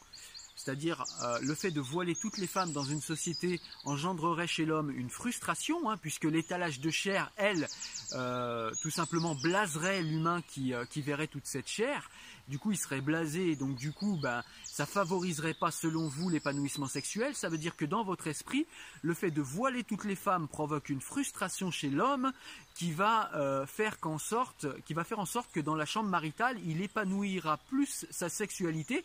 c'est-à-dire 0.57 1.05
euh, 1.23 1.39
le 1.43 1.55
fait 1.55 1.71
de 1.71 1.81
voiler 1.81 2.15
toutes 2.15 2.39
les 2.39 2.47
femmes 2.47 2.73
dans 2.73 2.85
une 2.85 3.01
société 3.01 3.61
engendrerait 3.85 4.47
chez 4.47 4.65
l'homme 4.65 4.91
une 4.91 5.11
frustration, 5.11 5.91
hein, 5.91 5.97
puisque 5.97 6.25
l'étalage 6.25 6.81
de 6.81 6.91
chair, 6.91 7.31
elle, 7.37 7.67
euh, 8.13 8.71
tout 8.81 8.91
simplement 8.91 9.35
blaserait 9.35 10.03
l'humain 10.03 10.43
qui, 10.49 10.73
verrait 11.03 11.27
toute 11.27 11.47
cette 11.47 11.69
chair. 11.69 12.09
Du 12.49 12.59
coup, 12.59 12.73
il 12.73 12.77
serait 12.77 13.01
blasé, 13.01 13.57
donc 13.57 13.77
du 13.77 13.93
coup, 13.93 14.19
ben, 14.23 14.43
ça 14.65 14.87
favoriserait 14.87 15.55
pas, 15.55 15.71
selon 15.71 16.09
vous, 16.09 16.29
l'épanouissement 16.29 16.87
sexuel. 16.87 17.35
Ça 17.35 17.49
veut 17.49 17.59
dire 17.59 17.77
que 17.77 17.85
dans 17.85 18.05
votre 18.05 18.27
esprit, 18.27 18.67
le 19.03 19.15
fait 19.15 19.31
de 19.31 19.41
voiler 19.41 19.83
toutes 19.83 20.05
les 20.05 20.17
femmes 20.17 20.47
provoque 20.47 20.91
une 20.91 21.01
frustration 21.01 21.71
chez 21.71 21.89
l'homme 21.89 22.33
qui 22.75 22.93
va 22.93 23.31
faire 23.67 23.99
qu'en 23.99 24.19
sorte, 24.19 24.67
qui 24.85 24.93
va 24.93 25.05
faire 25.05 25.21
en 25.21 25.27
sorte 25.27 25.51
que 25.53 25.61
dans 25.61 25.75
la 25.75 25.87
chambre 25.87 26.11
maritale, 26.11 26.59
il 26.67 26.83
épanouira 26.83 27.57
plus 27.69 28.07
sa 28.11 28.29
sexualité 28.29 29.05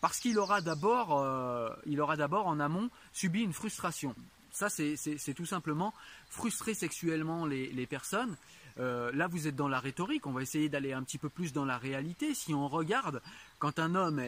parce 0.00 0.20
qu'il 0.20 0.38
aura 0.38 0.60
d'abord, 0.60 1.18
euh, 1.18 1.68
il 1.86 2.00
aura 2.00 2.16
d'abord 2.16 2.46
en 2.46 2.60
amont 2.60 2.90
subi 3.12 3.42
une 3.42 3.52
frustration. 3.52 4.14
Ça, 4.52 4.68
c'est 4.70 5.34
tout 5.34 5.44
simplement 5.44 5.92
frustrer 6.30 6.72
sexuellement 6.72 7.44
les, 7.44 7.86
personnes. 7.86 8.36
Euh, 8.78 9.10
là, 9.12 9.26
vous 9.26 9.46
êtes 9.48 9.56
dans 9.56 9.68
la 9.68 9.80
rhétorique. 9.80 10.26
On 10.26 10.32
va 10.32 10.42
essayer 10.42 10.68
d'aller 10.68 10.92
un 10.92 11.02
petit 11.02 11.18
peu 11.18 11.28
plus 11.28 11.52
dans 11.52 11.64
la 11.64 11.78
réalité. 11.78 12.34
Si 12.34 12.52
on 12.54 12.68
regarde, 12.68 13.22
quand 13.58 13.78
un 13.78 13.94
homme 13.94 14.20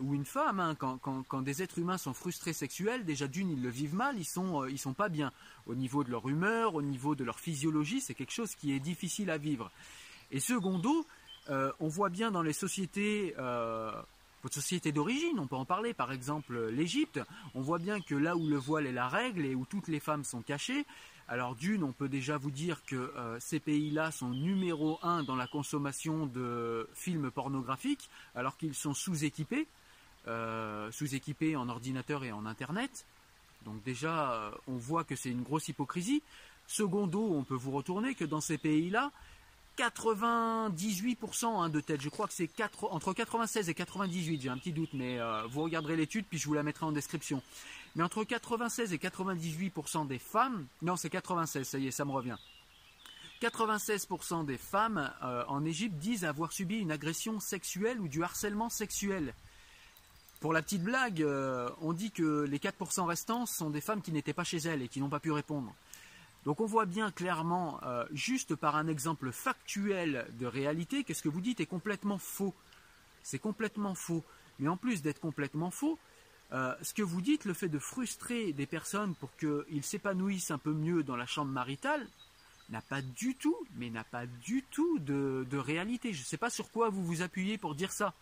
ou 0.00 0.14
une 0.14 0.24
femme, 0.24 0.60
hein, 0.60 0.76
quand, 0.76 1.42
des 1.42 1.62
êtres 1.62 1.78
humains 1.78 1.98
sont 1.98 2.14
frustrés 2.14 2.52
sexuels, 2.52 3.04
déjà 3.04 3.26
d'une, 3.26 3.50
ils 3.50 3.62
le 3.62 3.70
vivent 3.70 3.94
mal. 3.94 4.16
Ils 4.18 4.24
sont, 4.24 4.62
euh, 4.62 4.70
ils 4.70 4.78
sont 4.78 4.94
pas 4.94 5.08
bien 5.08 5.32
au 5.66 5.74
niveau 5.74 6.04
de 6.04 6.10
leur 6.10 6.28
humeur, 6.28 6.74
au 6.74 6.82
niveau 6.82 7.14
de 7.14 7.24
leur 7.24 7.40
physiologie. 7.40 8.00
C'est 8.00 8.14
quelque 8.14 8.32
chose 8.32 8.54
qui 8.54 8.72
est 8.72 8.80
difficile 8.80 9.30
à 9.30 9.38
vivre. 9.38 9.70
Et 10.30 10.40
secondo, 10.40 11.06
on 11.48 11.88
voit 11.88 12.10
bien 12.10 12.30
dans 12.30 12.42
les 12.42 12.52
sociétés 12.52 13.34
votre 14.42 14.54
société 14.54 14.90
d'origine, 14.92 15.38
on 15.38 15.46
peut 15.46 15.56
en 15.56 15.64
parler, 15.64 15.92
par 15.92 16.12
exemple 16.12 16.68
l'Égypte, 16.70 17.20
on 17.54 17.60
voit 17.60 17.78
bien 17.78 18.00
que 18.00 18.14
là 18.14 18.36
où 18.36 18.46
le 18.46 18.56
voile 18.56 18.86
est 18.86 18.92
la 18.92 19.08
règle 19.08 19.44
et 19.44 19.54
où 19.54 19.66
toutes 19.66 19.88
les 19.88 20.00
femmes 20.00 20.24
sont 20.24 20.40
cachées, 20.40 20.86
alors 21.30 21.54
d'une, 21.54 21.84
on 21.84 21.92
peut 21.92 22.08
déjà 22.08 22.38
vous 22.38 22.50
dire 22.50 22.82
que 22.84 22.96
euh, 22.96 23.38
ces 23.38 23.60
pays-là 23.60 24.10
sont 24.10 24.30
numéro 24.30 24.98
un 25.04 25.22
dans 25.22 25.36
la 25.36 25.46
consommation 25.46 26.26
de 26.26 26.88
films 26.92 27.30
pornographiques, 27.30 28.10
alors 28.34 28.56
qu'ils 28.56 28.74
sont 28.74 28.94
sous-équipés, 28.94 29.68
euh, 30.26 30.90
sous-équipés 30.90 31.54
en 31.54 31.68
ordinateur 31.68 32.24
et 32.24 32.32
en 32.32 32.46
Internet. 32.46 33.06
Donc 33.64 33.80
déjà, 33.84 34.32
euh, 34.32 34.50
on 34.66 34.76
voit 34.76 35.04
que 35.04 35.14
c'est 35.14 35.30
une 35.30 35.44
grosse 35.44 35.68
hypocrisie. 35.68 36.20
Secondo, 36.66 37.32
on 37.32 37.44
peut 37.44 37.54
vous 37.54 37.70
retourner 37.70 38.16
que 38.16 38.24
dans 38.24 38.40
ces 38.40 38.58
pays-là, 38.58 39.12
98% 39.78 41.46
hein, 41.46 41.68
de 41.68 41.80
tête. 41.80 42.00
Je 42.00 42.08
crois 42.08 42.26
que 42.26 42.34
c'est 42.34 42.50
entre 42.82 43.12
96 43.12 43.68
et 43.68 43.74
98, 43.74 44.42
j'ai 44.42 44.48
un 44.48 44.58
petit 44.58 44.72
doute, 44.72 44.90
mais 44.94 45.18
vous 45.48 45.62
regarderez 45.62 45.96
l'étude, 45.96 46.26
puis 46.28 46.38
je 46.38 46.46
vous 46.46 46.54
la 46.54 46.64
mettrai 46.64 46.86
en 46.86 46.92
description. 46.92 47.40
Mais 47.96 48.02
entre 48.02 48.24
96 48.24 48.92
et 48.92 48.98
98% 48.98 50.06
des 50.06 50.18
femmes, 50.18 50.66
non 50.82 50.96
c'est 50.96 51.10
96, 51.10 51.66
ça 51.66 51.78
y 51.78 51.88
est, 51.88 51.90
ça 51.90 52.04
me 52.04 52.12
revient. 52.12 52.36
96% 53.40 54.44
des 54.44 54.58
femmes 54.58 55.10
euh, 55.22 55.44
en 55.48 55.64
Égypte 55.64 55.96
disent 55.96 56.24
avoir 56.24 56.52
subi 56.52 56.76
une 56.76 56.92
agression 56.92 57.40
sexuelle 57.40 57.98
ou 58.00 58.06
du 58.06 58.22
harcèlement 58.22 58.68
sexuel. 58.68 59.34
Pour 60.40 60.52
la 60.52 60.62
petite 60.62 60.82
blague, 60.82 61.22
euh, 61.22 61.68
on 61.80 61.92
dit 61.92 62.10
que 62.10 62.44
les 62.44 62.58
4% 62.58 63.04
restants 63.06 63.46
sont 63.46 63.70
des 63.70 63.80
femmes 63.80 64.02
qui 64.02 64.12
n'étaient 64.12 64.34
pas 64.34 64.44
chez 64.44 64.58
elles 64.58 64.82
et 64.82 64.88
qui 64.88 65.00
n'ont 65.00 65.08
pas 65.08 65.20
pu 65.20 65.32
répondre. 65.32 65.74
Donc 66.44 66.60
on 66.60 66.66
voit 66.66 66.86
bien 66.86 67.10
clairement, 67.10 67.80
euh, 67.84 68.04
juste 68.12 68.54
par 68.54 68.76
un 68.76 68.86
exemple 68.86 69.32
factuel 69.32 70.26
de 70.38 70.46
réalité, 70.46 71.04
que 71.04 71.12
ce 71.12 71.22
que 71.22 71.28
vous 71.28 71.40
dites 71.40 71.60
est 71.60 71.66
complètement 71.66 72.18
faux. 72.18 72.54
C'est 73.22 73.38
complètement 73.38 73.94
faux. 73.94 74.24
Mais 74.58 74.68
en 74.68 74.76
plus 74.76 75.02
d'être 75.02 75.20
complètement 75.20 75.70
faux, 75.70 75.98
euh, 76.52 76.74
ce 76.82 76.94
que 76.94 77.02
vous 77.02 77.20
dites, 77.20 77.44
le 77.44 77.54
fait 77.54 77.68
de 77.68 77.78
frustrer 77.78 78.52
des 78.52 78.66
personnes 78.66 79.14
pour 79.14 79.30
qu'ils 79.36 79.84
s'épanouissent 79.84 80.50
un 80.50 80.58
peu 80.58 80.72
mieux 80.72 81.02
dans 81.02 81.16
la 81.16 81.26
chambre 81.26 81.52
maritale, 81.52 82.06
n'a 82.70 82.80
pas 82.80 83.02
du 83.02 83.34
tout, 83.34 83.56
mais 83.76 83.90
n'a 83.90 84.04
pas 84.04 84.26
du 84.26 84.64
tout 84.70 84.98
de, 85.00 85.56
réalité. 85.56 86.12
Je 86.12 86.20
ne 86.20 86.24
sais 86.24 86.36
pas 86.36 86.50
sur 86.50 86.70
quoi 86.70 86.88
vous 86.88 87.04
vous 87.04 87.22
appuyez 87.22 87.58
pour 87.58 87.74
dire 87.74 87.92
ça. 87.92 88.14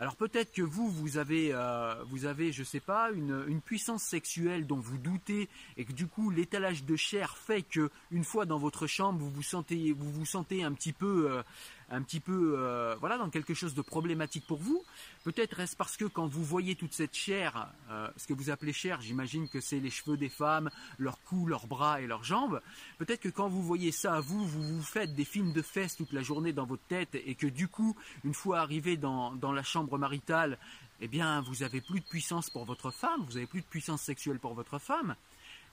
Alors 0.00 0.14
peut-être 0.14 0.52
que 0.52 0.62
vous, 0.62 0.88
vous 0.88 1.18
avez, 1.18 1.50
euh, 1.52 2.04
vous 2.04 2.24
avez, 2.24 2.52
je 2.52 2.62
sais 2.62 2.78
pas, 2.78 3.10
une, 3.10 3.60
puissance 3.60 4.04
sexuelle 4.04 4.64
dont 4.64 4.78
vous 4.78 4.96
doutez 4.96 5.48
et 5.76 5.84
que 5.84 5.92
du 5.92 6.06
coup 6.06 6.30
l'étalage 6.30 6.84
de 6.84 6.94
chair 6.94 7.36
fait 7.36 7.62
que 7.62 7.90
une 8.12 8.22
fois 8.22 8.46
dans 8.46 8.58
votre 8.58 8.86
chambre, 8.86 9.18
vous 9.18 9.30
vous 9.30 9.42
sentez, 9.42 9.92
vous 9.92 10.24
sentez 10.24 10.62
un 10.62 10.72
petit 10.72 10.92
peu, 10.92 11.28
euh, 11.32 11.42
un 11.90 12.02
petit 12.02 12.20
peu, 12.20 12.54
euh, 12.58 12.96
voilà, 13.00 13.18
dans 13.18 13.30
quelque 13.30 13.54
chose 13.54 13.74
de 13.74 13.82
problématique 13.82 14.46
pour 14.46 14.58
vous. 14.58 14.84
Peut-être 15.24 15.60
est-ce 15.60 15.76
parce 15.76 15.96
que 15.96 16.04
quand 16.04 16.26
vous 16.26 16.44
voyez 16.44 16.74
toute 16.74 16.92
cette 16.92 17.14
chair, 17.14 17.68
euh, 17.90 18.08
ce 18.16 18.26
que 18.26 18.34
vous 18.34 18.50
appelez 18.50 18.72
chair, 18.72 19.00
j'imagine 19.00 19.48
que 19.48 19.60
c'est 19.60 19.80
les 19.80 19.90
cheveux 19.90 20.16
des 20.16 20.28
femmes, 20.28 20.70
leurs 20.98 21.20
cou, 21.22 21.46
leurs 21.46 21.66
bras 21.66 22.00
et 22.00 22.06
leurs 22.06 22.24
jambes. 22.24 22.60
Peut-être 22.98 23.20
que 23.20 23.28
quand 23.28 23.48
vous 23.48 23.62
voyez 23.62 23.92
ça 23.92 24.14
à 24.14 24.20
vous, 24.20 24.46
vous 24.46 24.62
vous 24.62 24.82
faites 24.82 25.14
des 25.14 25.24
films 25.24 25.52
de 25.52 25.62
fesses 25.62 25.96
toute 25.96 26.12
la 26.12 26.22
journée 26.22 26.52
dans 26.52 26.66
votre 26.66 26.84
tête 26.88 27.14
et 27.14 27.34
que 27.34 27.46
du 27.46 27.68
coup, 27.68 27.96
une 28.24 28.34
fois 28.34 28.60
arrivé 28.60 28.96
dans, 28.96 29.32
dans 29.34 29.52
la 29.52 29.62
chambre 29.62 29.98
maritale, 29.98 30.58
eh 31.00 31.08
bien, 31.08 31.40
vous 31.42 31.62
avez 31.62 31.80
plus 31.80 32.00
de 32.00 32.04
puissance 32.04 32.50
pour 32.50 32.64
votre 32.64 32.90
femme, 32.90 33.24
vous 33.26 33.36
avez 33.36 33.46
plus 33.46 33.60
de 33.60 33.66
puissance 33.66 34.02
sexuelle 34.02 34.38
pour 34.38 34.54
votre 34.54 34.78
femme. 34.78 35.14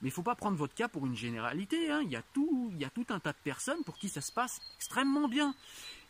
Mais 0.02 0.08
il 0.08 0.12
ne 0.12 0.14
faut 0.14 0.22
pas 0.22 0.34
prendre 0.34 0.56
votre 0.56 0.74
cas 0.74 0.88
pour 0.88 1.06
une 1.06 1.16
généralité. 1.16 1.90
Hein. 1.90 2.02
Il, 2.04 2.10
y 2.10 2.16
a 2.16 2.22
tout, 2.32 2.72
un 3.08 3.18
tas 3.18 3.32
de 3.32 3.38
personnes 3.42 3.82
pour 3.84 3.96
qui 3.96 4.08
ça 4.08 4.20
se 4.20 4.32
passe 4.32 4.60
extrêmement 4.76 5.28
bien. 5.28 5.54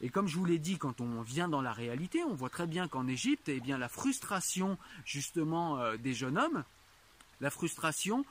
Et 0.01 0.09
comme 0.09 0.29
je 0.29 0.37
vous 0.37 0.45
l'ai 0.45 0.59
dit, 0.59 0.77
quand 0.77 1.01
on 1.01 1.23
vient 1.23 1.49
dans 1.49 1.63
la 1.63 1.73
réalité, 1.73 2.23
on 2.25 2.35
voit 2.35 2.51
très 2.51 2.67
bien 2.67 2.89
qu'en 2.89 3.07
Égypte, 3.07 3.49
eh 3.49 3.61
bien, 3.61 3.79
la 3.79 3.89
frustration 3.89 4.77
justement 5.05 5.79
euh, 5.79 5.97
des 5.97 6.15
jeunes 6.15 6.39
hommes, 6.39 6.65
la 7.41 7.51
frustration 7.51 8.25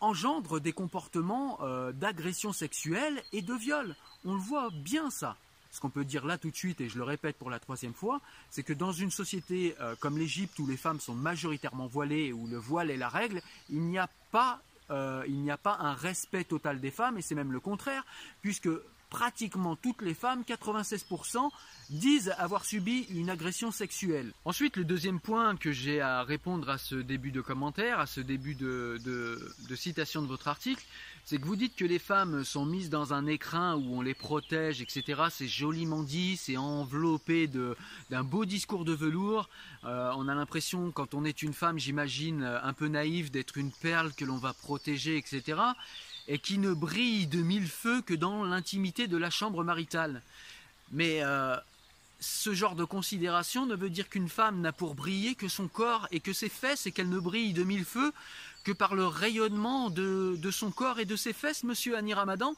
engendre 0.00 0.60
des 0.60 0.72
comportements 0.72 1.58
euh, 1.62 1.92
d'agression 1.92 2.52
sexuelle 2.52 3.22
et 3.32 3.40
de 3.40 3.54
viol. 3.54 3.94
On 4.24 4.34
le 4.34 4.40
voit 4.40 4.70
bien 4.70 5.10
ça. 5.10 5.36
Ce 5.70 5.80
qu'on 5.80 5.90
peut 5.90 6.04
dire 6.04 6.26
là 6.26 6.36
tout 6.36 6.50
de 6.50 6.56
suite, 6.56 6.80
et 6.82 6.88
je 6.88 6.98
le 6.98 7.04
répète 7.04 7.38
pour 7.38 7.48
la 7.48 7.58
troisième 7.58 7.94
fois, 7.94 8.20
c'est 8.50 8.62
que 8.62 8.74
dans 8.74 8.92
une 8.92 9.10
société 9.10 9.74
euh, 9.80 9.94
comme 10.00 10.18
l'Égypte 10.18 10.58
où 10.58 10.66
les 10.66 10.76
femmes 10.76 11.00
sont 11.00 11.14
majoritairement 11.14 11.86
voilées, 11.86 12.32
où 12.32 12.46
le 12.46 12.58
voile 12.58 12.90
est 12.90 12.96
la 12.96 13.08
règle, 13.08 13.40
il 13.70 13.80
n'y 13.80 13.98
a 13.98 14.10
pas 14.32 14.60
il 15.26 15.42
n'y 15.42 15.50
a 15.50 15.56
pas 15.56 15.76
un 15.80 15.94
respect 15.94 16.44
total 16.44 16.80
des 16.80 16.90
femmes, 16.90 17.18
et 17.18 17.22
c'est 17.22 17.34
même 17.34 17.52
le 17.52 17.60
contraire, 17.60 18.04
puisque 18.40 18.68
pratiquement 19.12 19.76
toutes 19.76 20.00
les 20.00 20.14
femmes, 20.14 20.42
96%, 20.42 21.50
disent 21.90 22.34
avoir 22.38 22.64
subi 22.64 23.06
une 23.10 23.28
agression 23.28 23.70
sexuelle. 23.70 24.32
Ensuite, 24.46 24.78
le 24.78 24.84
deuxième 24.84 25.20
point 25.20 25.54
que 25.56 25.70
j'ai 25.70 26.00
à 26.00 26.22
répondre 26.22 26.70
à 26.70 26.78
ce 26.78 26.94
début 26.94 27.30
de 27.30 27.42
commentaire, 27.42 28.00
à 28.00 28.06
ce 28.06 28.22
début 28.22 28.54
de, 28.54 28.98
citation 29.76 30.22
de 30.22 30.26
votre 30.26 30.48
article, 30.48 30.82
c'est 31.26 31.36
que 31.36 31.44
vous 31.44 31.56
dites 31.56 31.76
que 31.76 31.84
les 31.84 31.98
femmes 31.98 32.42
sont 32.42 32.64
mises 32.64 32.88
dans 32.88 33.12
un 33.12 33.26
écrin 33.26 33.76
où 33.76 33.98
on 33.98 34.00
les 34.00 34.14
protège, 34.14 34.80
etc. 34.80 35.24
C'est 35.30 35.46
joliment 35.46 36.02
dit, 36.02 36.38
c'est 36.38 36.56
enveloppé 36.56 37.48
d'un 38.10 38.24
beau 38.24 38.46
discours 38.46 38.86
de 38.86 38.94
velours. 38.94 39.50
Euh, 39.84 40.10
on 40.16 40.26
a 40.26 40.34
l'impression, 40.34 40.90
quand 40.90 41.12
on 41.12 41.26
est 41.26 41.42
une 41.42 41.52
femme, 41.52 41.78
j'imagine, 41.78 42.44
un 42.44 42.72
peu 42.72 42.88
naïve, 42.88 43.30
d'être 43.30 43.58
une 43.58 43.72
perle 43.72 44.14
que 44.14 44.24
l'on 44.24 44.38
va 44.38 44.54
protéger, 44.54 45.18
etc 45.18 45.58
et 46.32 46.38
qui 46.38 46.56
ne 46.56 46.72
brille 46.72 47.26
de 47.26 47.42
mille 47.42 47.68
feux 47.68 48.00
que 48.00 48.14
dans 48.14 48.42
l'intimité 48.42 49.06
de 49.06 49.18
la 49.18 49.28
chambre 49.28 49.62
maritale. 49.64 50.22
Mais 50.90 51.22
euh, 51.22 51.54
ce 52.20 52.54
genre 52.54 52.74
de 52.74 52.84
considération 52.84 53.66
ne 53.66 53.76
veut 53.76 53.90
dire 53.90 54.08
qu'une 54.08 54.30
femme 54.30 54.62
n'a 54.62 54.72
pour 54.72 54.94
briller 54.94 55.34
que 55.34 55.46
son 55.46 55.68
corps 55.68 56.08
et 56.10 56.20
que 56.20 56.32
ses 56.32 56.48
fesses 56.48 56.86
et 56.86 56.92
qu'elle 56.92 57.10
ne 57.10 57.18
brille 57.18 57.52
de 57.52 57.64
mille 57.64 57.84
feux 57.84 58.14
que 58.64 58.72
par 58.72 58.94
le 58.94 59.06
rayonnement 59.06 59.90
de, 59.90 60.38
son 60.50 60.70
corps 60.70 61.00
et 61.00 61.04
de 61.04 61.16
ses 61.16 61.34
fesses, 61.34 61.64
monsieur 61.64 61.98
Annie 61.98 62.14
Ramadan. 62.14 62.54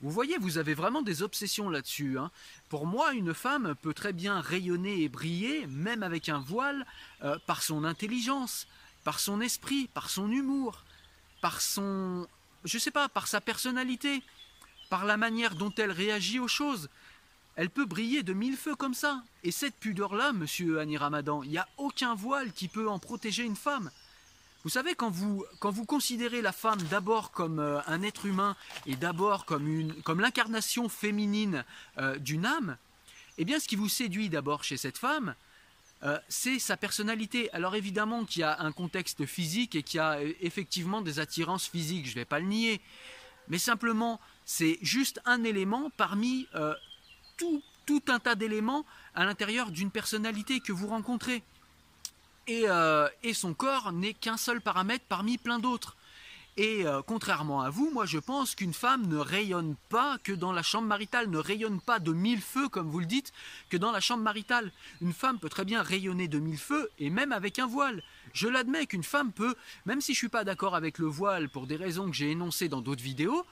Vous 0.00 0.10
voyez, 0.10 0.38
vous 0.38 0.56
avez 0.56 0.72
vraiment 0.72 1.02
des 1.02 1.22
obsessions 1.22 1.68
là-dessus. 1.68 2.18
Hein. 2.18 2.30
Pour 2.70 2.86
moi, 2.86 3.12
une 3.12 3.34
femme 3.34 3.74
peut 3.82 3.92
très 3.92 4.14
bien 4.14 4.40
rayonner 4.40 5.02
et 5.02 5.10
briller, 5.10 5.66
même 5.66 6.02
avec 6.02 6.30
un 6.30 6.40
voile, 6.40 6.86
euh, 7.24 7.36
par 7.46 7.62
son 7.62 7.84
intelligence, 7.84 8.66
par 9.04 9.20
son 9.20 9.42
esprit, 9.42 9.90
par 9.92 10.08
son 10.08 10.30
humour, 10.30 10.82
par 11.42 11.60
son 11.60 12.26
je 12.64 12.78
sais 12.78 12.90
pas, 12.90 13.08
par 13.08 13.28
sa 13.28 13.40
personnalité, 13.40 14.22
par 14.90 15.04
la 15.04 15.16
manière 15.16 15.54
dont 15.54 15.72
elle 15.76 15.90
réagit 15.90 16.38
aux 16.38 16.48
choses. 16.48 16.88
Elle 17.56 17.70
peut 17.70 17.84
briller 17.84 18.22
de 18.22 18.32
mille 18.32 18.56
feux 18.56 18.74
comme 18.74 18.94
ça. 18.94 19.22
Et 19.42 19.50
cette 19.50 19.76
pudeur-là, 19.76 20.32
monsieur 20.32 20.80
Annie 20.80 20.96
Ramadan, 20.96 21.42
il 21.42 21.50
n'y 21.50 21.58
a 21.58 21.68
aucun 21.76 22.14
voile 22.14 22.52
qui 22.52 22.68
peut 22.68 22.88
en 22.88 22.98
protéger 22.98 23.44
une 23.44 23.56
femme. 23.56 23.90
Vous 24.64 24.70
savez, 24.70 24.94
quand 24.94 25.10
vous, 25.10 25.44
quand 25.58 25.70
vous 25.70 25.84
considérez 25.84 26.40
la 26.40 26.52
femme 26.52 26.80
d'abord 26.82 27.32
comme 27.32 27.58
euh, 27.58 27.80
un 27.88 28.02
être 28.02 28.26
humain 28.26 28.56
et 28.86 28.94
d'abord 28.94 29.44
comme, 29.44 29.92
comme 30.04 30.20
l'incarnation 30.20 30.88
féminine 30.88 31.64
euh, 31.98 32.16
d'une 32.18 32.46
âme, 32.46 32.76
eh 33.38 33.44
bien 33.44 33.58
ce 33.58 33.66
qui 33.66 33.76
vous 33.76 33.88
séduit 33.88 34.28
d'abord 34.28 34.62
chez 34.62 34.76
cette 34.76 34.98
femme, 34.98 35.34
euh, 36.04 36.18
c'est 36.28 36.58
sa 36.58 36.76
personnalité. 36.76 37.52
Alors 37.52 37.76
évidemment 37.76 38.24
qu'il 38.24 38.40
y 38.40 38.44
a 38.44 38.60
un 38.60 38.72
contexte 38.72 39.24
physique 39.24 39.76
et 39.76 39.82
qu'il 39.82 39.98
y 39.98 40.00
a 40.00 40.14
euh, 40.14 40.32
effectivement 40.40 41.00
des 41.00 41.20
attirances 41.20 41.68
physiques, 41.68 42.06
je 42.06 42.10
ne 42.10 42.16
vais 42.16 42.24
pas 42.24 42.40
le 42.40 42.46
nier. 42.46 42.80
Mais 43.48 43.58
simplement, 43.58 44.20
c'est 44.44 44.78
juste 44.82 45.20
un 45.24 45.44
élément 45.44 45.90
parmi 45.96 46.48
euh, 46.54 46.74
tout, 47.36 47.62
un 48.08 48.18
tas 48.18 48.34
d'éléments 48.34 48.84
à 49.14 49.24
l'intérieur 49.24 49.70
d'une 49.70 49.90
personnalité 49.90 50.60
que 50.60 50.72
vous 50.72 50.86
rencontrez. 50.86 51.42
Et 52.48 52.64
son 53.34 53.54
corps 53.54 53.92
n'est 53.92 54.14
qu'un 54.14 54.36
seul 54.36 54.60
paramètre 54.60 55.04
parmi 55.08 55.38
plein 55.38 55.58
d'autres. 55.58 55.96
Et 56.58 56.86
euh, 56.86 57.00
contrairement 57.00 57.62
à 57.62 57.70
vous, 57.70 57.90
moi 57.90 58.04
je 58.04 58.18
pense 58.18 58.54
qu'une 58.54 58.74
femme 58.74 59.06
ne 59.06 59.16
rayonne 59.16 59.74
pas 59.88 60.18
que 60.22 60.32
dans 60.32 60.52
la 60.52 60.62
chambre 60.62 60.86
maritale, 60.86 61.30
ne 61.30 61.38
rayonne 61.38 61.80
pas 61.80 61.98
de 61.98 62.12
mille 62.12 62.42
feux 62.42 62.68
comme 62.68 62.90
vous 62.90 63.00
le 63.00 63.06
dites, 63.06 63.32
que 63.70 63.78
dans 63.78 63.90
la 63.90 64.00
chambre 64.00 64.22
maritale. 64.22 64.70
Une 65.00 65.14
femme 65.14 65.38
peut 65.38 65.48
très 65.48 65.64
bien 65.64 65.82
rayonner 65.82 66.28
de 66.28 66.38
mille 66.38 66.58
feux 66.58 66.90
et 66.98 67.08
même 67.08 67.32
avec 67.32 67.58
un 67.58 67.66
voile. 67.66 68.02
Je 68.34 68.48
l'admets 68.48 68.86
qu'une 68.86 69.02
femme 69.02 69.32
peut, 69.32 69.54
même 69.86 70.02
si 70.02 70.12
je 70.12 70.18
ne 70.18 70.22
suis 70.22 70.28
pas 70.28 70.44
d'accord 70.44 70.74
avec 70.74 70.98
le 70.98 71.06
voile 71.06 71.48
pour 71.48 71.66
des 71.66 71.76
raisons 71.76 72.10
que 72.10 72.16
j'ai 72.16 72.30
énoncées 72.30 72.68
dans 72.68 72.82
d'autres 72.82 73.02
vidéos, 73.02 73.46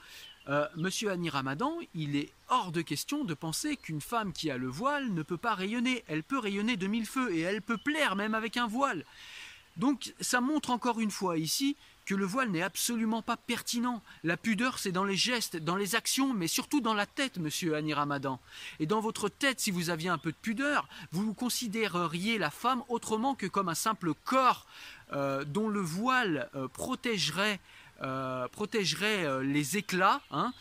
euh, 0.47 0.67
Monsieur 0.75 1.11
Annie 1.11 1.29
Ramadan, 1.29 1.77
il 1.95 2.15
est 2.15 2.31
hors 2.49 2.71
de 2.71 2.81
question 2.81 3.23
de 3.23 3.33
penser 3.33 3.77
qu'une 3.77 4.01
femme 4.01 4.33
qui 4.33 4.51
a 4.51 4.57
le 4.57 4.67
voile 4.67 5.11
ne 5.11 5.23
peut 5.23 5.37
pas 5.37 5.55
rayonner. 5.55 6.03
Elle 6.07 6.23
peut 6.23 6.39
rayonner 6.39 6.77
de 6.77 6.87
mille 6.87 7.05
feux 7.07 7.33
et 7.33 7.41
elle 7.41 7.61
peut 7.63 7.77
plaire 7.77 8.15
même 8.15 8.35
avec 8.35 8.57
un 8.57 8.67
voile. 8.67 9.05
Donc 9.77 10.13
ça 10.19 10.41
montre 10.41 10.71
encore 10.71 10.99
une 10.99 11.11
fois 11.11 11.37
ici 11.37 11.77
que 12.05 12.15
le 12.15 12.25
voile 12.25 12.49
n'est 12.49 12.61
absolument 12.61 13.21
pas 13.21 13.37
pertinent. 13.37 14.01
La 14.23 14.37
pudeur, 14.37 14.79
c'est 14.79 14.91
dans 14.91 15.03
les 15.03 15.15
gestes, 15.15 15.57
dans 15.57 15.75
les 15.75 15.95
actions, 15.95 16.33
mais 16.33 16.47
surtout 16.47 16.81
dans 16.81 16.93
la 16.93 17.05
tête, 17.05 17.37
monsieur 17.37 17.75
Annie 17.75 17.93
Ramadan. 17.93 18.39
Et 18.79 18.85
dans 18.85 19.01
votre 19.01 19.29
tête, 19.29 19.59
si 19.59 19.71
vous 19.71 19.89
aviez 19.89 20.09
un 20.09 20.17
peu 20.17 20.31
de 20.31 20.37
pudeur, 20.37 20.87
vous 21.11 21.33
considéreriez 21.33 22.37
la 22.37 22.49
femme 22.49 22.83
autrement 22.89 23.35
que 23.35 23.47
comme 23.47 23.69
un 23.69 23.75
simple 23.75 24.13
corps 24.13 24.65
euh, 25.13 25.43
dont 25.43 25.67
le 25.67 25.81
voile 25.81 26.49
euh, 26.55 26.67
protégerait 26.69 27.59
euh, 28.01 29.43
les 29.43 29.77
éclats, 29.77 30.21
hein, 30.31 30.53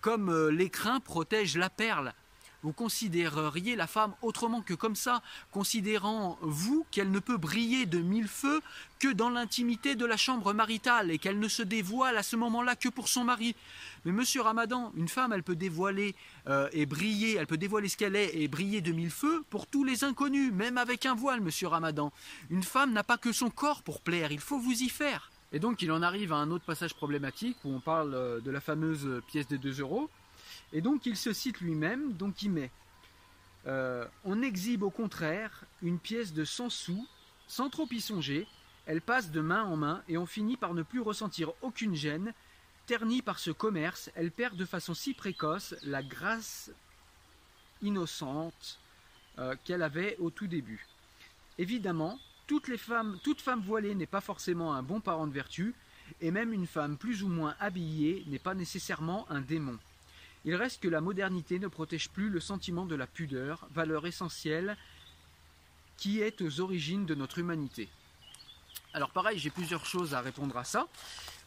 comme 0.00 0.48
l'écrin 0.48 1.00
protège 1.00 1.56
la 1.56 1.70
perle 1.70 2.12
vous 2.62 2.72
considéreriez 2.72 3.76
la 3.76 3.86
femme 3.86 4.12
autrement 4.22 4.60
que 4.60 4.74
comme 4.74 4.96
ça, 4.96 5.22
considérant 5.50 6.38
vous 6.42 6.84
qu'elle 6.90 7.10
ne 7.10 7.18
peut 7.18 7.36
briller 7.36 7.86
de 7.86 7.98
mille 7.98 8.28
feux 8.28 8.60
que 8.98 9.08
dans 9.08 9.30
l'intimité 9.30 9.94
de 9.94 10.04
la 10.04 10.16
chambre 10.16 10.52
maritale 10.52 11.10
et 11.10 11.18
qu'elle 11.18 11.38
ne 11.38 11.48
se 11.48 11.62
dévoile 11.62 12.18
à 12.18 12.22
ce 12.22 12.36
moment-là 12.36 12.76
que 12.76 12.88
pour 12.88 13.08
son 13.08 13.24
mari. 13.24 13.54
Mais 14.04 14.12
monsieur 14.12 14.42
Ramadan, 14.42 14.92
une 14.96 15.08
femme, 15.08 15.32
elle 15.32 15.42
peut 15.42 15.56
dévoiler 15.56 16.14
euh, 16.48 16.68
et 16.72 16.86
briller, 16.86 17.36
elle 17.36 17.46
peut 17.46 17.56
dévoiler 17.56 17.88
ce 17.88 17.96
qu'elle 17.96 18.16
est 18.16 18.34
et 18.34 18.48
briller 18.48 18.80
de 18.82 18.92
mille 18.92 19.10
feux 19.10 19.42
pour 19.48 19.66
tous 19.66 19.84
les 19.84 20.04
inconnus, 20.04 20.52
même 20.52 20.76
avec 20.76 21.06
un 21.06 21.14
voile, 21.14 21.40
monsieur 21.40 21.68
Ramadan. 21.68 22.12
Une 22.50 22.62
femme 22.62 22.92
n'a 22.92 23.04
pas 23.04 23.18
que 23.18 23.32
son 23.32 23.50
corps 23.50 23.82
pour 23.82 24.00
plaire, 24.00 24.32
il 24.32 24.40
faut 24.40 24.58
vous 24.58 24.82
y 24.82 24.88
faire. 24.88 25.30
Et 25.52 25.58
donc 25.58 25.82
il 25.82 25.90
en 25.90 26.02
arrive 26.02 26.32
à 26.32 26.36
un 26.36 26.50
autre 26.50 26.64
passage 26.64 26.94
problématique 26.94 27.56
où 27.64 27.74
on 27.74 27.80
parle 27.80 28.14
euh, 28.14 28.40
de 28.40 28.50
la 28.50 28.60
fameuse 28.60 29.22
pièce 29.26 29.48
de 29.48 29.56
2 29.56 29.80
euros. 29.80 30.10
Et 30.72 30.80
donc 30.80 31.06
il 31.06 31.16
se 31.16 31.32
cite 31.32 31.60
lui-même, 31.60 32.12
donc 32.12 32.42
il 32.42 32.50
met 32.50 32.70
euh, 33.66 34.06
On 34.24 34.42
exhibe 34.42 34.82
au 34.82 34.90
contraire 34.90 35.64
une 35.82 35.98
pièce 35.98 36.32
de 36.32 36.44
100 36.44 36.70
sous, 36.70 37.06
sans 37.46 37.70
trop 37.70 37.88
y 37.90 38.00
songer, 38.00 38.46
elle 38.86 39.00
passe 39.00 39.30
de 39.30 39.40
main 39.40 39.64
en 39.64 39.76
main 39.76 40.02
et 40.08 40.16
on 40.16 40.26
finit 40.26 40.56
par 40.56 40.74
ne 40.74 40.82
plus 40.82 41.00
ressentir 41.00 41.52
aucune 41.62 41.94
gêne. 41.94 42.32
Ternie 42.86 43.22
par 43.22 43.38
ce 43.38 43.50
commerce, 43.50 44.10
elle 44.14 44.32
perd 44.32 44.56
de 44.56 44.64
façon 44.64 44.94
si 44.94 45.14
précoce 45.14 45.74
la 45.84 46.02
grâce 46.02 46.72
innocente 47.82 48.80
euh, 49.38 49.54
qu'elle 49.64 49.82
avait 49.82 50.16
au 50.18 50.30
tout 50.30 50.48
début. 50.48 50.86
Évidemment, 51.58 52.18
toute 52.46 52.66
femme 53.40 53.60
voilée 53.60 53.94
n'est 53.94 54.06
pas 54.06 54.20
forcément 54.20 54.74
un 54.74 54.82
bon 54.82 55.00
parent 55.00 55.28
de 55.28 55.32
vertu, 55.32 55.74
et 56.20 56.32
même 56.32 56.52
une 56.52 56.66
femme 56.66 56.96
plus 56.96 57.22
ou 57.22 57.28
moins 57.28 57.54
habillée 57.60 58.24
n'est 58.26 58.40
pas 58.40 58.54
nécessairement 58.54 59.30
un 59.30 59.40
démon. 59.40 59.78
Il 60.44 60.54
reste 60.54 60.82
que 60.82 60.88
la 60.88 61.00
modernité 61.00 61.58
ne 61.58 61.68
protège 61.68 62.08
plus 62.08 62.30
le 62.30 62.40
sentiment 62.40 62.86
de 62.86 62.94
la 62.94 63.06
pudeur, 63.06 63.68
valeur 63.74 64.06
essentielle 64.06 64.76
qui 65.96 66.20
est 66.20 66.40
aux 66.40 66.60
origines 66.60 67.04
de 67.04 67.14
notre 67.14 67.38
humanité. 67.38 67.88
Alors 68.94 69.10
pareil, 69.10 69.38
j'ai 69.38 69.50
plusieurs 69.50 69.84
choses 69.84 70.14
à 70.14 70.20
répondre 70.20 70.56
à 70.56 70.64
ça. 70.64 70.88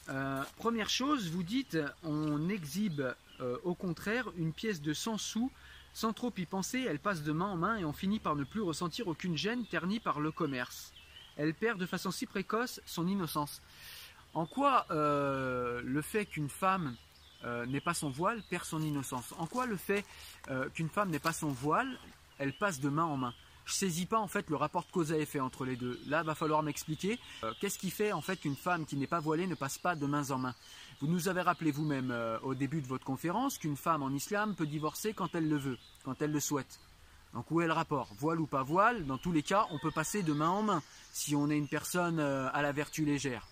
Euh, 0.10 0.44
première 0.58 0.90
chose, 0.90 1.30
vous 1.32 1.44
dites 1.44 1.78
on 2.04 2.50
exhibe 2.50 3.02
euh, 3.40 3.58
au 3.64 3.74
contraire 3.74 4.28
une 4.38 4.54
pièce 4.54 4.82
de 4.82 4.94
100 4.94 5.18
sous 5.18 5.52
Sans 5.94 6.14
trop 6.14 6.32
y 6.38 6.46
penser, 6.46 6.86
elle 6.88 7.00
passe 7.00 7.24
de 7.24 7.32
main 7.32 7.48
en 7.48 7.58
main 7.58 7.78
et 7.78 7.86
on 7.86 7.94
finit 7.94 8.20
par 8.20 8.36
ne 8.36 8.44
plus 8.44 8.62
ressentir 8.62 9.08
aucune 9.08 9.38
gêne 9.38 9.66
ternie 9.66 10.00
par 10.00 10.20
le 10.20 10.32
commerce. 10.32 10.94
Elle 11.36 11.54
perd 11.54 11.80
de 11.80 11.86
façon 11.86 12.12
si 12.12 12.26
précoce 12.28 12.80
son 12.86 13.08
innocence. 13.08 13.62
En 14.34 14.46
quoi 14.46 14.86
euh, 14.92 15.82
le 15.84 16.02
fait 16.02 16.26
qu'une 16.26 16.50
femme 16.50 16.96
euh, 17.46 17.66
n'ait 17.66 17.82
pas 17.82 17.94
son 17.94 18.10
voile 18.10 18.42
perd 18.50 18.64
son 18.64 18.82
innocence 18.82 19.34
En 19.38 19.48
quoi 19.48 19.66
le 19.66 19.78
fait 19.78 20.06
euh, 20.50 20.70
qu'une 20.70 20.90
femme 20.90 21.10
n'ait 21.10 21.20
pas 21.20 21.34
son 21.34 21.50
voile, 21.50 21.88
elle 22.38 22.54
passe 22.54 22.80
de 22.80 22.90
main 22.90 23.04
en 23.04 23.18
main? 23.18 23.34
Je 23.66 23.74
saisis 23.74 24.06
pas 24.06 24.20
en 24.20 24.28
fait 24.28 24.50
le 24.50 24.58
rapport 24.58 24.84
de 24.86 24.92
cause 24.92 25.14
à 25.14 25.18
effet 25.18 25.40
entre 25.40 25.64
les 25.64 25.78
deux. 25.78 25.98
Là, 26.08 26.22
va 26.22 26.36
falloir 26.36 26.64
m'expliquer 26.64 27.18
qu'est-ce 27.62 27.80
qui 27.80 27.92
fait 27.92 28.12
en 28.12 28.20
fait 28.22 28.36
qu'une 28.36 28.58
femme 28.58 28.86
qui 28.86 28.98
n'est 28.98 29.08
pas 29.08 29.22
voilée 29.22 29.48
ne 29.48 29.56
passe 29.56 29.78
pas 29.78 29.96
de 29.96 30.06
main 30.06 30.32
en 30.32 30.38
main? 30.38 30.54
Vous 31.00 31.08
nous 31.08 31.30
avez 31.30 31.40
rappelé 31.40 31.72
vous-même 31.72 32.14
au 32.42 32.56
début 32.56 32.82
de 32.82 32.88
votre 32.88 33.06
conférence 33.06 33.58
qu'une 33.58 33.78
femme 33.78 34.04
en 34.04 34.10
islam 34.10 34.54
peut 34.54 34.66
divorcer 34.66 35.14
quand 35.14 35.34
elle 35.34 35.48
le 35.48 35.56
veut, 35.56 35.78
quand 36.04 36.22
elle 36.22 36.34
le 36.34 36.42
souhaite. 36.42 36.82
Donc 37.34 37.50
où 37.52 37.62
est 37.62 37.68
le 37.68 37.72
rapport? 37.72 38.10
Voile 38.20 38.42
ou 38.42 38.48
pas 38.48 38.64
voile 38.64 39.06
Dans 39.06 39.18
tous 39.18 39.32
les 39.32 39.44
cas, 39.44 39.66
on 39.72 39.80
peut 39.80 39.92
passer 39.92 40.24
de 40.24 40.34
main 40.34 40.50
en 40.50 40.64
main 40.64 40.84
si 41.14 41.34
on 41.34 41.50
est 41.50 41.58
une 41.58 41.70
personne 41.70 42.20
à 42.20 42.62
la 42.62 42.74
vertu 42.74 43.06
légère. 43.06 43.48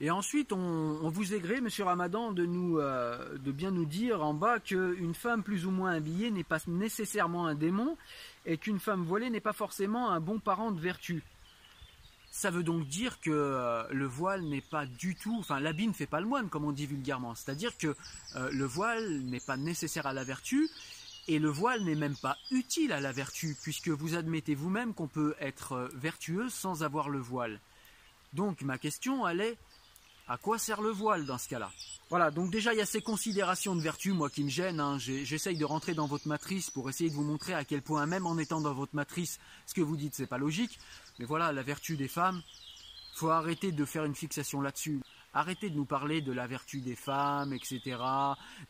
Et 0.00 0.10
ensuite, 0.10 0.52
on, 0.52 1.08
vous 1.08 1.34
aigré, 1.34 1.60
Monsieur 1.60 1.84
Ramadan, 1.84 2.32
de, 2.32 2.46
nous, 2.46 2.78
euh, 2.78 3.36
de 3.38 3.50
bien 3.50 3.72
nous 3.72 3.84
dire 3.84 4.22
en 4.22 4.32
bas 4.32 4.60
qu'une 4.60 5.14
femme 5.14 5.42
plus 5.42 5.66
ou 5.66 5.72
moins 5.72 5.92
habillée 5.92 6.30
n'est 6.30 6.44
pas 6.44 6.60
nécessairement 6.68 7.46
un 7.46 7.56
démon 7.56 7.96
et 8.46 8.58
qu'une 8.58 8.78
femme 8.78 9.02
voilée 9.02 9.28
n'est 9.28 9.40
pas 9.40 9.52
forcément 9.52 10.10
un 10.10 10.20
bon 10.20 10.38
parent 10.38 10.70
de 10.70 10.80
vertu. 10.80 11.24
Ça 12.30 12.50
veut 12.50 12.62
donc 12.62 12.86
dire 12.86 13.20
que 13.20 13.30
euh, 13.30 13.82
le 13.90 14.06
voile 14.06 14.42
n'est 14.42 14.60
pas 14.60 14.86
du 14.86 15.16
tout, 15.16 15.36
enfin 15.40 15.58
l'habit 15.58 15.88
ne 15.88 15.92
fait 15.92 16.06
pas 16.06 16.20
le 16.20 16.26
moine, 16.26 16.48
comme 16.48 16.64
on 16.64 16.72
dit 16.72 16.86
vulgairement. 16.86 17.34
C'est-à-dire 17.34 17.76
que 17.76 17.96
euh, 18.36 18.50
le 18.52 18.64
voile 18.64 19.22
n'est 19.22 19.40
pas 19.40 19.56
nécessaire 19.56 20.06
à 20.06 20.12
la 20.12 20.22
vertu 20.22 20.68
et 21.26 21.40
le 21.40 21.48
voile 21.48 21.82
n'est 21.82 21.96
même 21.96 22.16
pas 22.16 22.36
utile 22.52 22.92
à 22.92 23.00
la 23.00 23.10
vertu, 23.10 23.56
puisque 23.62 23.88
vous 23.88 24.14
admettez 24.14 24.54
vous-même 24.54 24.94
qu'on 24.94 25.08
peut 25.08 25.34
être 25.40 25.90
vertueux 25.94 26.48
sans 26.48 26.84
avoir 26.84 27.08
le 27.08 27.18
voile. 27.18 27.58
Donc 28.32 28.62
ma 28.62 28.78
question, 28.78 29.26
elle 29.26 29.40
est 29.40 29.58
à 30.28 30.36
quoi 30.36 30.58
sert 30.58 30.82
le 30.82 30.90
voile 30.90 31.24
dans 31.24 31.38
ce 31.38 31.48
cas-là? 31.48 31.70
Voilà, 32.10 32.30
donc 32.30 32.50
déjà 32.50 32.72
il 32.72 32.78
y 32.78 32.82
a 32.82 32.86
ces 32.86 33.02
considérations 33.02 33.74
de 33.74 33.82
vertu, 33.82 34.12
moi 34.12 34.30
qui 34.30 34.42
me 34.42 34.48
gênent. 34.48 34.80
Hein. 34.80 34.98
J'essaye 34.98 35.58
de 35.58 35.64
rentrer 35.64 35.94
dans 35.94 36.06
votre 36.06 36.28
matrice 36.28 36.70
pour 36.70 36.88
essayer 36.88 37.10
de 37.10 37.14
vous 37.14 37.24
montrer 37.24 37.54
à 37.54 37.64
quel 37.64 37.82
point, 37.82 38.06
même 38.06 38.26
en 38.26 38.38
étant 38.38 38.60
dans 38.60 38.72
votre 38.72 38.94
matrice, 38.94 39.38
ce 39.66 39.74
que 39.74 39.80
vous 39.80 39.96
dites 39.96 40.14
c'est 40.14 40.26
pas 40.26 40.38
logique. 40.38 40.78
Mais 41.18 41.24
voilà, 41.24 41.52
la 41.52 41.62
vertu 41.62 41.96
des 41.96 42.08
femmes, 42.08 42.42
faut 43.14 43.30
arrêter 43.30 43.72
de 43.72 43.84
faire 43.84 44.04
une 44.04 44.14
fixation 44.14 44.60
là-dessus. 44.60 45.00
Arrêtez 45.34 45.68
de 45.70 45.76
nous 45.76 45.84
parler 45.84 46.22
de 46.22 46.32
la 46.32 46.46
vertu 46.46 46.80
des 46.80 46.96
femmes, 46.96 47.52
etc. 47.52 47.96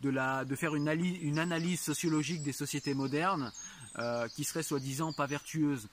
De, 0.01 0.11
la, 0.11 0.45
de 0.45 0.57
faire 0.57 0.75
une, 0.75 0.89
une 0.89 1.39
analyse 1.39 1.81
sociologique 1.81 2.43
des 2.43 2.53
sociétés 2.53 2.95
modernes 2.95 3.53
euh, 3.99 4.27
qui 4.29 4.45
seraient 4.45 4.63
soi-disant 4.63 5.13
pas 5.13 5.27
vertueuses. 5.27 5.89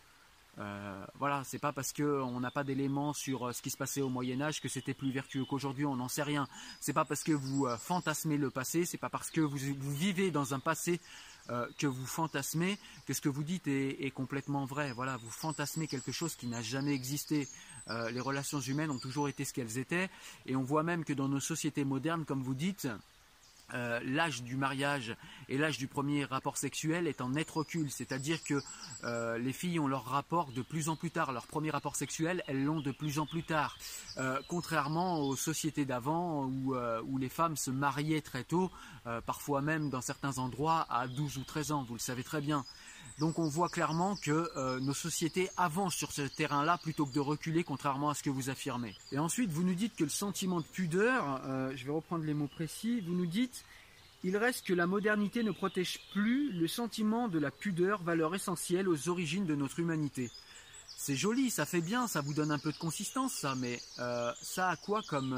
Euh, 0.57 1.05
voilà, 1.15 1.43
c'est 1.43 1.59
pas 1.59 1.73
parce 1.73 1.91
qu'on 1.91 2.39
n'a 2.39 2.51
pas 2.51 2.63
d'éléments 2.63 3.13
sur 3.13 3.47
euh, 3.47 3.51
ce 3.53 3.61
qui 3.61 3.69
se 3.69 3.77
passait 3.77 4.01
au 4.01 4.09
Moyen 4.09 4.41
Âge 4.41 4.61
que 4.61 4.69
c'était 4.69 4.93
plus 4.93 5.11
vertueux 5.11 5.43
qu'aujourd'hui, 5.43 5.85
on 5.85 5.95
n'en 5.95 6.07
sait 6.07 6.23
rien. 6.23 6.47
C'est 6.79 6.93
pas 6.93 7.03
parce 7.03 7.23
que 7.23 7.33
vous 7.33 7.65
euh, 7.65 7.77
fantasmez 7.77 8.37
le 8.37 8.49
passé, 8.49 8.85
c'est 8.85 8.97
pas 8.97 9.09
parce 9.09 9.31
que 9.31 9.41
vous, 9.41 9.57
vivez 9.57 10.31
dans 10.31 10.53
un 10.53 10.59
passé 10.59 10.99
que 11.77 11.85
vous 11.85 12.07
fantasmez 12.07 12.75
que 13.05 13.13
ce 13.13 13.21
que 13.21 13.29
vous 13.29 13.43
dites 13.43 13.67
est, 13.67 14.11
complètement 14.15 14.65
vrai. 14.65 14.91
Voilà, 14.93 15.15
vous 15.17 15.29
fantasmez 15.29 15.87
quelque 15.87 16.11
chose 16.11 16.35
qui 16.35 16.47
n'a 16.47 16.63
jamais 16.63 16.91
existé. 16.91 17.47
les 17.87 18.19
relations 18.19 18.59
humaines 18.59 18.89
ont 18.89 18.97
toujours 18.97 19.29
été 19.29 19.45
ce 19.45 19.53
qu'elles 19.53 19.77
étaient, 19.77 20.09
et 20.47 20.55
on 20.55 20.63
voit 20.63 20.81
même 20.81 21.05
que 21.05 21.13
dans 21.13 21.27
nos 21.27 21.39
sociétés 21.39 21.85
modernes, 21.85 22.25
comme 22.25 22.41
vous 22.41 22.55
dites, 22.55 22.87
euh, 23.73 23.99
l'âge 24.03 24.43
du 24.43 24.55
mariage 24.55 25.15
et 25.49 25.57
l'âge 25.57 25.77
du 25.77 25.87
premier 25.87 26.23
rapport 26.23 26.57
sexuel 26.57 27.07
est 27.07 27.19
en 27.19 27.29
net 27.29 27.49
recul, 27.49 27.89
c'est-à-dire 27.89 28.43
que 28.43 28.61
euh, 29.03 29.37
les 29.37 29.53
filles 29.53 29.79
ont 29.79 29.87
leur 29.87 30.05
rapport 30.05 30.51
de 30.51 30.61
plus 30.61 30.87
en 30.87 30.95
plus 30.95 31.09
tard, 31.09 31.31
leur 31.31 31.47
premier 31.47 31.71
rapport 31.71 31.95
sexuel, 31.95 32.43
elles 32.47 32.63
l'ont 32.63 32.81
de 32.81 32.91
plus 32.91 33.17
en 33.17 33.25
plus 33.25 33.43
tard, 33.43 33.77
euh, 34.17 34.39
contrairement 34.47 35.19
aux 35.19 35.35
sociétés 35.35 35.85
d'avant 35.85 36.45
où, 36.45 36.75
où, 36.75 37.17
les 37.17 37.29
femmes 37.29 37.57
se 37.57 37.71
mariaient 37.71 38.21
très 38.21 38.43
tôt, 38.43 38.69
parfois 39.25 39.61
même 39.61 39.89
dans 39.89 40.01
certains 40.01 40.37
endroits 40.37 40.85
à 40.89 41.07
12 41.07 41.37
ou 41.37 41.43
13 41.43 41.71
ans, 41.71 41.83
vous 41.83 41.95
le 41.95 41.99
savez 41.99 42.23
très 42.23 42.41
bien. 42.41 42.65
Donc 43.19 43.39
on 43.39 43.47
voit 43.47 43.69
clairement 43.69 44.17
que 44.17 44.49
euh, 44.57 44.79
nos 44.81 44.93
sociétés 44.93 45.49
avancent 45.55 45.95
sur 45.95 46.11
ce 46.11 46.23
terrain-là 46.23 46.77
plutôt 46.77 47.05
que 47.05 47.13
de 47.13 47.19
reculer, 47.19 47.63
contrairement 47.63 48.09
à 48.09 48.13
ce 48.13 48.23
que 48.23 48.29
vous 48.29 48.49
affirmez. 48.49 48.93
Et 49.11 49.19
ensuite, 49.19 49.49
vous 49.51 49.63
nous 49.63 49.73
dites 49.73 49.95
que 49.95 50.03
le 50.03 50.09
sentiment 50.09 50.59
de 50.59 50.65
pudeur, 50.65 51.41
euh, 51.45 51.71
je 51.75 51.85
vais 51.85 51.93
reprendre 51.93 52.25
les 52.25 52.33
mots 52.33 52.47
précis, 52.47 53.01
vous 53.01 53.13
nous 53.13 53.25
dites 53.25 53.63
il 54.23 54.37
reste 54.37 54.65
que 54.65 54.73
la 54.73 54.87
modernité 54.87 55.43
ne 55.43 55.51
protège 55.51 55.99
plus 56.11 56.51
le 56.51 56.67
sentiment 56.67 57.27
de 57.27 57.37
la 57.37 57.51
pudeur, 57.51 58.01
valeur 58.01 58.33
essentielle 58.33 58.89
aux 58.89 59.07
origines 59.07 59.45
de 59.45 59.53
notre 59.53 59.79
humanité. 59.79 60.31
C'est 60.97 61.15
joli, 61.15 61.51
ça 61.51 61.67
fait 61.67 61.81
bien, 61.81 62.07
ça 62.07 62.21
vous 62.21 62.33
donne 62.33 62.51
un 62.51 62.57
peu 62.57 62.71
de 62.71 62.77
consistance, 62.77 63.33
ça, 63.33 63.53
mais 63.53 63.79
euh, 63.99 64.31
ça 64.41 64.69
a 64.69 64.75
quoi 64.77 65.03
comme 65.07 65.33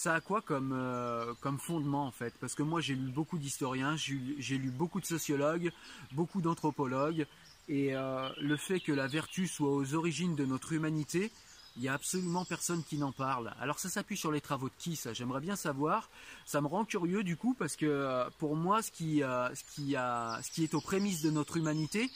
ça 0.00 0.14
a 0.14 0.20
quoi 0.22 0.40
comme, 0.40 0.72
euh, 0.72 1.34
fondement 1.58 2.06
en 2.06 2.10
fait? 2.10 2.32
Parce 2.40 2.54
que 2.54 2.62
moi 2.62 2.80
j'ai 2.80 2.94
lu 2.94 3.10
beaucoup 3.10 3.36
d'historiens, 3.36 3.96
j'ai 3.96 4.56
lu 4.56 4.70
beaucoup 4.70 4.98
de 4.98 5.04
sociologues, 5.04 5.70
beaucoup 6.12 6.40
d'anthropologues, 6.40 7.26
et 7.68 7.94
euh, 7.94 8.30
le 8.40 8.56
fait 8.56 8.80
que 8.80 8.92
la 8.92 9.08
vertu 9.08 9.46
soit 9.46 9.70
aux 9.70 9.94
origines 9.94 10.34
de 10.36 10.46
notre 10.46 10.72
humanité, 10.72 11.30
il 11.76 11.82
n'y 11.82 11.88
a 11.88 11.92
absolument 11.92 12.46
personne 12.46 12.82
qui 12.82 12.96
n'en 12.96 13.12
parle. 13.12 13.52
Alors 13.60 13.78
ça 13.78 13.90
s'appuie 13.90 14.16
sur 14.16 14.32
les 14.32 14.40
travaux 14.40 14.70
de 14.70 14.74
qui 14.78 14.96
ça? 14.96 15.12
J'aimerais 15.12 15.42
bien 15.42 15.54
savoir. 15.54 16.08
Ça 16.46 16.62
me 16.62 16.66
rend 16.66 16.86
curieux 16.86 17.22
du 17.22 17.36
coup 17.36 17.54
parce 17.58 17.76
que 17.76 17.84
euh, 17.84 18.30
pour 18.38 18.56
moi 18.56 18.80
ce 18.80 18.90
qui 18.90 19.20
est 19.20 20.74
aux 20.74 20.80
prémices 20.80 21.20
de 21.20 21.30
notre 21.30 21.58
humanité, 21.58 22.10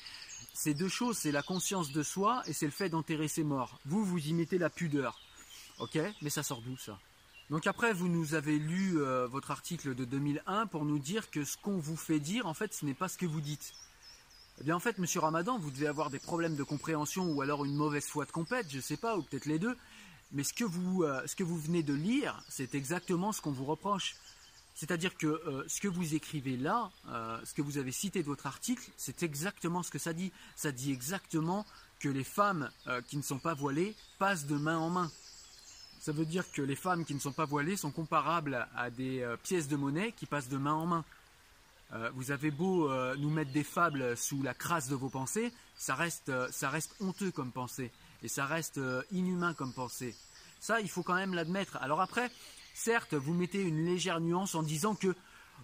c'est 0.55 0.73
deux 0.73 0.89
choses, 0.89 1.19
c'est 1.19 1.33
la 1.33 1.43
conscience 1.43 1.93
de 1.93 2.03
soi 2.03 2.43
et 2.47 2.55
c'est 2.55 2.67
le 2.67 2.73
fait 2.73 2.89
d'enterrer 2.89 3.29
ses 3.29 3.45
morts. 3.45 3.79
Vous, 3.85 4.03
vous 4.03 4.27
y 4.27 4.33
mettez 4.33 4.57
la 4.57 4.71
pudeur. 4.71 5.21
Ok? 5.81 5.99
Mais 6.23 6.31
ça 6.31 6.43
sort 6.43 6.63
d'où 6.63 6.79
ça? 6.79 6.99
Donc 7.51 7.67
après, 7.67 7.93
vous 7.93 8.09
nous 8.09 8.35
avez 8.35 8.59
lu 8.59 8.99
euh, 8.99 9.27
votre 9.27 9.51
article 9.51 9.95
de 9.95 10.05
2001 10.05 10.67
pour 10.67 10.85
nous 10.87 10.99
dire 10.99 11.31
que 11.31 11.45
ce 11.45 11.59
qu'on 11.59 11.77
vous 11.77 11.97
fait 11.97 12.19
dire, 12.19 12.47
en 12.47 12.55
fait, 12.55 12.73
ce 12.73 12.87
n'est 12.87 12.95
pas 12.95 13.09
ce 13.09 13.19
que 13.19 13.27
vous 13.27 13.43
dites. 13.43 13.75
Eh 14.61 14.65
bien, 14.65 14.75
en 14.75 14.81
fait, 14.81 14.99
Monsieur 14.99 15.21
Ramadan, 15.21 15.59
vous 15.59 15.71
devez 15.71 15.87
avoir 15.87 16.09
des 16.09 16.19
problèmes 16.19 16.57
de 16.57 16.63
compréhension 16.63 17.31
ou 17.31 17.43
alors 17.43 17.65
une 17.65 17.75
mauvaise 17.75 18.07
foi 18.07 18.25
de 18.25 18.31
compète, 18.31 18.71
je 18.71 18.77
ne 18.77 18.83
sais 18.83 18.97
pas, 18.97 19.19
ou 19.19 19.23
peut-être 19.23 19.45
les 19.45 19.59
deux. 19.59 19.77
Mais 20.33 20.43
ce 20.43 20.55
que 20.55 20.65
vous, 20.65 21.03
euh, 21.03 21.21
ce 21.27 21.37
que 21.37 21.45
vous 21.45 21.59
venez 21.59 21.83
de 21.83 21.93
lire, 21.93 22.43
c'est 22.49 22.75
exactement 22.75 23.33
ce 23.33 23.43
qu'on 23.43 23.53
vous 23.53 23.67
reproche. 23.67 24.17
C'est-à-dire 24.75 25.17
que 25.17 25.27
euh, 25.27 25.65
ce 25.69 25.81
que 25.81 25.89
vous 25.89 26.15
écrivez 26.15 26.57
là, 26.57 26.91
ce 27.45 27.53
que 27.53 27.63
vous 27.63 27.79
avez 27.79 27.93
cité 27.93 28.23
de 28.23 28.27
votre 28.27 28.47
article, 28.47 28.91
c'est 28.97 29.23
exactement 29.23 29.83
ce 29.83 29.91
que 29.91 29.99
ça 29.99 30.15
dit. 30.15 30.33
Ça 30.57 30.73
dit 30.73 30.93
exactement 30.93 31.67
que 32.01 32.09
les 32.09 32.25
femmes 32.25 32.71
qui 33.07 33.17
ne 33.17 33.23
sont 33.23 33.39
pas 33.39 33.55
voilées 33.55 33.95
passent 34.19 34.47
de 34.47 34.57
main 34.57 34.79
en 34.79 34.91
main. 34.91 35.11
Ça 36.05 36.13
veut 36.13 36.27
dire 36.27 36.45
que 36.53 36.61
les 36.61 36.77
femmes 36.77 37.07
qui 37.07 37.15
ne 37.15 37.19
sont 37.19 37.33
pas 37.33 37.47
voilées 37.47 37.79
sont 37.79 37.91
comparables 37.91 38.69
à 38.77 38.91
des 38.91 39.23
euh, 39.23 39.39
pièces 39.39 39.69
de 39.69 39.77
monnaie 39.77 40.13
qui 40.13 40.27
passent 40.27 40.51
de 40.51 40.59
main 40.59 40.75
en 40.75 40.85
main. 40.85 41.05
Euh, 41.95 42.11
vous 42.15 42.31
avez 42.31 42.51
beau 42.51 42.91
euh, 42.91 43.17
nous 43.17 43.31
mettre 43.31 43.53
des 43.53 43.65
fables 43.65 44.15
sous 44.15 44.43
la 44.43 44.53
crasse 44.53 44.91
de 44.91 44.95
vos 44.95 45.09
pensées, 45.09 45.51
ça 45.79 45.95
reste, 45.95 46.31
ça 46.51 46.69
reste 46.69 46.95
honteux 47.01 47.31
comme 47.31 47.53
pensée 47.53 47.91
et 48.23 48.29
ça 48.29 48.45
reste 48.45 48.79
inhumain 49.13 49.55
comme 49.55 49.73
pensée. 49.73 50.15
Ça, 50.61 50.83
il 50.83 50.91
faut 50.91 51.03
quand 51.03 51.15
même 51.15 51.33
l'admettre. 51.33 51.79
Alors 51.81 52.03
après, 52.03 52.31
certes, 52.75 53.15
vous 53.15 53.33
mettez 53.33 53.63
une 53.63 53.87
légère 53.87 54.21
nuance 54.21 54.55
en 54.55 54.63
disant 54.63 54.95
que 54.95 55.17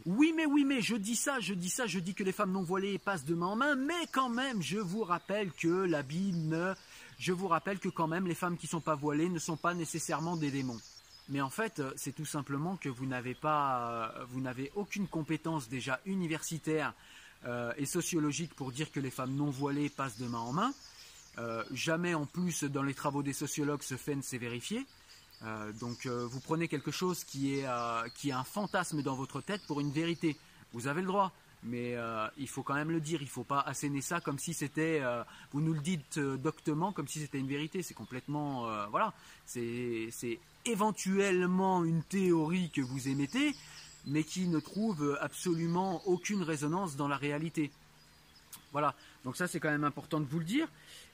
oui, 0.07 0.33
mais 0.35 0.47
oui, 0.47 0.65
mais 0.65 0.81
je 0.81 0.97
dis 0.97 1.17
ça, 1.17 1.41
je 1.41 1.53
dis 1.53 1.69
ça, 1.69 1.87
je 1.87 1.99
dis 1.99 2.15
que 2.15 2.25
les 2.25 2.33
femmes 2.33 2.53
non 2.53 2.63
voilées 2.63 2.99
passent 2.99 3.27
de 3.27 3.35
main 3.35 3.49
en 3.49 3.57
main, 3.57 3.75
mais 3.75 4.07
quand 4.13 4.31
même, 4.31 4.63
je 4.63 4.79
vous 4.79 5.05
rappelle 5.05 5.53
que 5.53 5.69
la 5.69 6.03
Bible 6.03 6.39
ne 6.39 6.75
je 7.21 7.35
vous 7.35 7.49
rappelle 7.49 7.79
que 7.79 7.91
quand 7.91 8.09
même 8.09 8.27
les 8.27 8.35
femmes 8.35 8.57
qui 8.57 8.65
ne 8.65 8.71
sont 8.71 8.81
pas 8.81 8.95
voilées 8.95 9.29
ne 9.29 9.39
sont 9.39 9.59
pas 9.59 9.75
nécessairement 9.75 10.37
des 10.37 10.51
démons. 10.51 10.81
Mais 11.29 11.43
en 11.43 11.51
fait, 11.51 11.79
euh, 11.79 11.93
c'est 11.95 12.15
tout 12.15 12.25
simplement 12.25 12.77
que 12.79 12.89
vous 12.89 13.05
n'avez 13.05 13.35
pas, 13.35 14.11
euh, 14.17 14.25
vous 14.31 14.41
n'avez 14.41 14.73
aucune 14.75 15.07
compétence 15.07 15.69
déjà 15.69 16.01
universitaire 16.07 16.95
euh, 17.45 17.75
et 17.77 17.85
sociologique 17.85 18.55
pour 18.55 18.73
dire 18.73 18.91
que 18.91 19.01
les 19.01 19.11
femmes 19.11 19.35
non 19.35 19.51
voilées 19.51 19.91
passent 19.91 20.17
de 20.17 20.27
main 20.27 20.39
en 20.39 20.53
main. 20.53 20.73
jamais 21.73 22.15
en 22.15 22.27
plus 22.27 22.65
dans 22.65 22.83
les 22.83 22.95
travaux 22.95 23.23
des 23.23 23.33
sociologues 23.33 23.83
ce 23.83 23.97
fait 23.97 24.17
ne 24.17 24.23
s'est 24.23 24.39
vérifié. 24.39 24.87
Donc 25.81 26.07
vous 26.07 26.41
prenez 26.41 26.69
quelque 26.69 26.91
chose 26.91 27.25
qui 27.25 27.55
est, 27.55 27.67
qui 28.15 28.29
est 28.29 28.33
un 28.33 28.45
fantasme 28.45 29.03
dans 29.03 29.15
votre 29.15 29.41
tête 29.41 29.63
pour 29.67 29.81
une 29.81 29.91
vérité. 29.91 30.37
Vous 30.73 30.87
avez 30.87 31.01
le 31.01 31.07
droit 31.07 31.33
mais 31.63 31.95
euh, 31.95 32.27
il 32.39 32.49
faut 32.49 32.63
quand 32.63 32.75
même 32.75 32.91
le 32.91 33.01
dire, 33.01 33.21
il 33.21 33.27
ne 33.27 33.31
faut 33.31 33.45
pas 33.45 33.61
asséner 33.61 34.01
ça 34.01 34.21
comme 34.21 34.39
si 34.39 34.55
c'était, 34.55 35.01
euh, 35.03 35.23
vous 35.53 35.61
nous 35.61 35.75
le 35.75 35.81
dites 35.81 36.19
euh, 36.19 36.37
doctement, 36.37 36.93
comme 36.93 37.07
si 37.07 37.21
c'était 37.21 37.39
une 37.39 37.49
vérité, 37.49 37.83
c'est 37.83 37.95
complètement, 37.95 38.67
voilà, 38.91 39.13
c'est 39.45 40.11
éventuellement 40.65 41.85
une 41.85 42.03
théorie 42.03 42.71
que 42.71 42.81
vous 42.81 43.09
émettez, 43.09 43.55
mais 44.07 44.25
qui 44.25 44.49
ne 44.49 44.59
trouve 44.59 45.19
absolument 45.21 46.03
aucune 46.07 46.43
résonance 46.43 46.97
dans 46.97 47.09
la 47.09 47.17
réalité. 47.17 47.71
Voilà, 48.73 48.95
donc 49.25 49.37
ça 49.37 49.47
c'est 49.47 49.61
quand 49.61 49.71
même 49.71 49.85
important 49.85 50.21
de 50.21 50.27
vous 50.27 50.39
le 50.39 50.45
dire. 50.45 50.69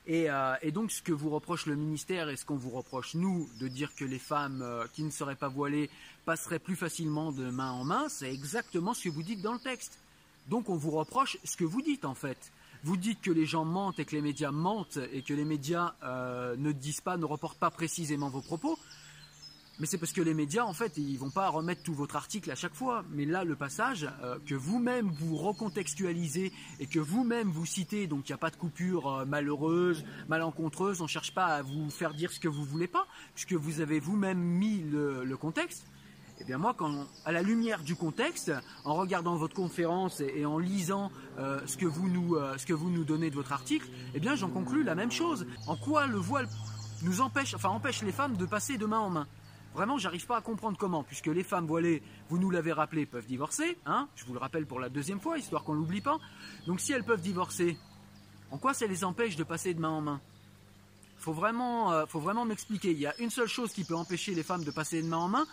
Et, 0.06 0.28
et, 0.62 0.70
donc 0.70 0.92
ce 0.92 1.02
que 1.02 1.12
vous 1.12 1.30
reproche 1.30 1.66
le 1.66 1.74
ministère 1.74 2.28
et 2.28 2.36
ce 2.36 2.44
qu'on 2.44 2.54
vous 2.54 2.70
reproche 2.70 3.14
nous 3.14 3.48
de 3.58 3.66
dire 3.66 3.92
que 3.96 4.04
les 4.04 4.20
femmes 4.20 4.64
qui 4.92 5.02
ne 5.02 5.10
seraient 5.10 5.34
pas 5.34 5.48
voilées 5.48 5.90
passeraient 6.24 6.60
plus 6.60 6.76
facilement 6.76 7.32
de 7.32 7.50
main 7.50 7.72
en 7.72 7.84
main, 7.84 8.08
c'est 8.08 8.32
exactement 8.32 8.94
ce 8.94 9.04
que 9.04 9.08
vous 9.08 9.24
dites 9.24 9.42
dans 9.42 9.54
le 9.54 9.58
texte. 9.58 9.98
Donc 10.48 10.68
on 10.68 10.76
vous 10.76 10.92
reproche 10.92 11.38
ce 11.44 11.56
que 11.56 11.64
vous 11.64 11.82
dites 11.82 12.04
en 12.04 12.14
fait. 12.14 12.52
Vous 12.84 12.96
dites 12.96 13.20
que 13.20 13.32
les 13.32 13.46
gens 13.46 13.64
mentent 13.64 13.98
et 13.98 14.04
que 14.04 14.14
les 14.14 14.22
médias 14.22 14.52
mentent 14.52 14.98
et 15.12 15.22
que 15.22 15.34
les 15.34 15.44
médias 15.44 15.94
euh, 16.04 16.54
ne 16.56 16.70
disent 16.72 17.00
pas, 17.00 17.16
ne 17.16 17.24
reportent 17.24 17.58
pas 17.58 17.70
précisément 17.70 18.30
vos 18.30 18.42
propos. 18.42 18.78
Mais 19.78 19.84
c'est 19.84 19.98
parce 19.98 20.12
que 20.12 20.22
les 20.22 20.32
médias, 20.32 20.64
en 20.64 20.72
fait, 20.72 20.96
ils 20.96 21.18
vont 21.18 21.30
pas 21.30 21.50
remettre 21.50 21.82
tout 21.82 21.92
votre 21.92 22.16
article 22.16 22.50
à 22.50 22.54
chaque 22.54 22.74
fois. 22.74 23.04
Mais 23.10 23.26
là, 23.26 23.44
le 23.44 23.56
passage 23.56 24.08
euh, 24.22 24.38
que 24.46 24.54
vous-même 24.54 25.10
vous 25.10 25.36
recontextualisez 25.36 26.50
et 26.80 26.86
que 26.86 26.98
vous-même 26.98 27.50
vous 27.50 27.66
citez, 27.66 28.06
donc 28.06 28.26
il 28.26 28.32
n'y 28.32 28.34
a 28.34 28.38
pas 28.38 28.50
de 28.50 28.56
coupure 28.56 29.12
euh, 29.12 29.24
malheureuse, 29.26 30.02
malencontreuse, 30.28 31.02
on 31.02 31.06
cherche 31.06 31.34
pas 31.34 31.46
à 31.46 31.62
vous 31.62 31.90
faire 31.90 32.14
dire 32.14 32.32
ce 32.32 32.40
que 32.40 32.48
vous 32.48 32.64
voulez 32.64 32.86
pas, 32.86 33.06
puisque 33.34 33.52
vous 33.52 33.80
avez 33.82 34.00
vous-même 34.00 34.38
mis 34.38 34.80
le, 34.80 35.36
contexte. 35.36 35.86
Eh 36.40 36.44
bien 36.44 36.56
moi, 36.56 36.74
à 37.26 37.32
la 37.32 37.42
lumière 37.42 37.82
du 37.82 37.96
contexte, 37.96 38.52
en 38.84 38.94
regardant 38.94 39.36
votre 39.36 39.54
conférence 39.54 40.20
et, 40.20 40.46
en 40.46 40.58
lisant 40.58 41.10
euh, 41.38 41.60
ce, 41.66 41.76
que 41.76 41.84
vous 41.84 42.08
nous, 42.08 42.36
ce 42.56 42.64
que 42.64 42.72
vous 42.72 42.88
nous 42.88 43.04
donnez 43.04 43.28
de 43.28 43.34
votre 43.34 43.52
article, 43.52 43.88
eh 44.14 44.20
bien 44.20 44.34
j'en 44.34 44.48
conclus 44.48 44.82
la 44.82 44.94
même 44.94 45.12
chose. 45.12 45.46
En 45.66 45.76
quoi 45.76 46.06
le 46.06 46.16
voile 46.16 46.48
nous 47.02 47.20
empêche, 47.20 47.54
enfin 47.54 47.68
empêche 47.68 48.02
les 48.02 48.12
femmes 48.12 48.38
de 48.38 48.46
passer 48.46 48.78
de 48.78 48.86
main 48.86 49.00
en 49.00 49.10
main? 49.10 49.26
Vraiment, 49.76 49.98
j'arrive 49.98 50.24
pas 50.24 50.38
à 50.38 50.40
comprendre 50.40 50.78
comment, 50.78 51.04
puisque 51.04 51.26
les 51.26 51.42
femmes 51.42 51.66
voilées, 51.66 52.02
vous 52.30 52.38
nous 52.38 52.50
l'avez 52.50 52.72
rappelé, 52.72 53.04
peuvent 53.04 53.26
divorcer, 53.26 53.76
hein 53.84 54.08
Je 54.16 54.24
vous 54.24 54.32
le 54.32 54.38
rappelle 54.38 54.64
pour 54.64 54.80
la 54.80 54.88
deuxième 54.88 55.20
fois, 55.20 55.36
histoire 55.36 55.64
qu'on 55.64 55.74
l'oublie 55.74 56.00
pas. 56.00 56.16
Donc 56.66 56.80
si 56.80 56.92
elles 56.92 57.04
peuvent 57.04 57.20
divorcer, 57.20 57.76
en 58.50 58.56
quoi 58.56 58.72
ça 58.72 58.86
les 58.86 59.04
empêche 59.04 59.36
de 59.36 59.44
passer 59.44 59.74
de 59.74 59.80
main 59.80 59.90
en 59.90 60.00
main? 60.00 60.22
Faut 61.18 61.34
vraiment, 61.34 61.92
euh, 61.92 62.06
faut 62.06 62.20
vraiment 62.20 62.46
m'expliquer. 62.46 62.92
Il 62.92 62.98
y 62.98 63.06
a 63.06 63.14
une 63.20 63.28
seule 63.28 63.48
chose 63.48 63.70
qui 63.74 63.84
peut 63.84 63.94
empêcher 63.94 64.34
les 64.34 64.42
femmes 64.42 64.64
de 64.64 64.70
passer 64.70 65.02
de 65.02 65.08
main 65.08 65.18
en 65.18 65.28
main, 65.28 65.46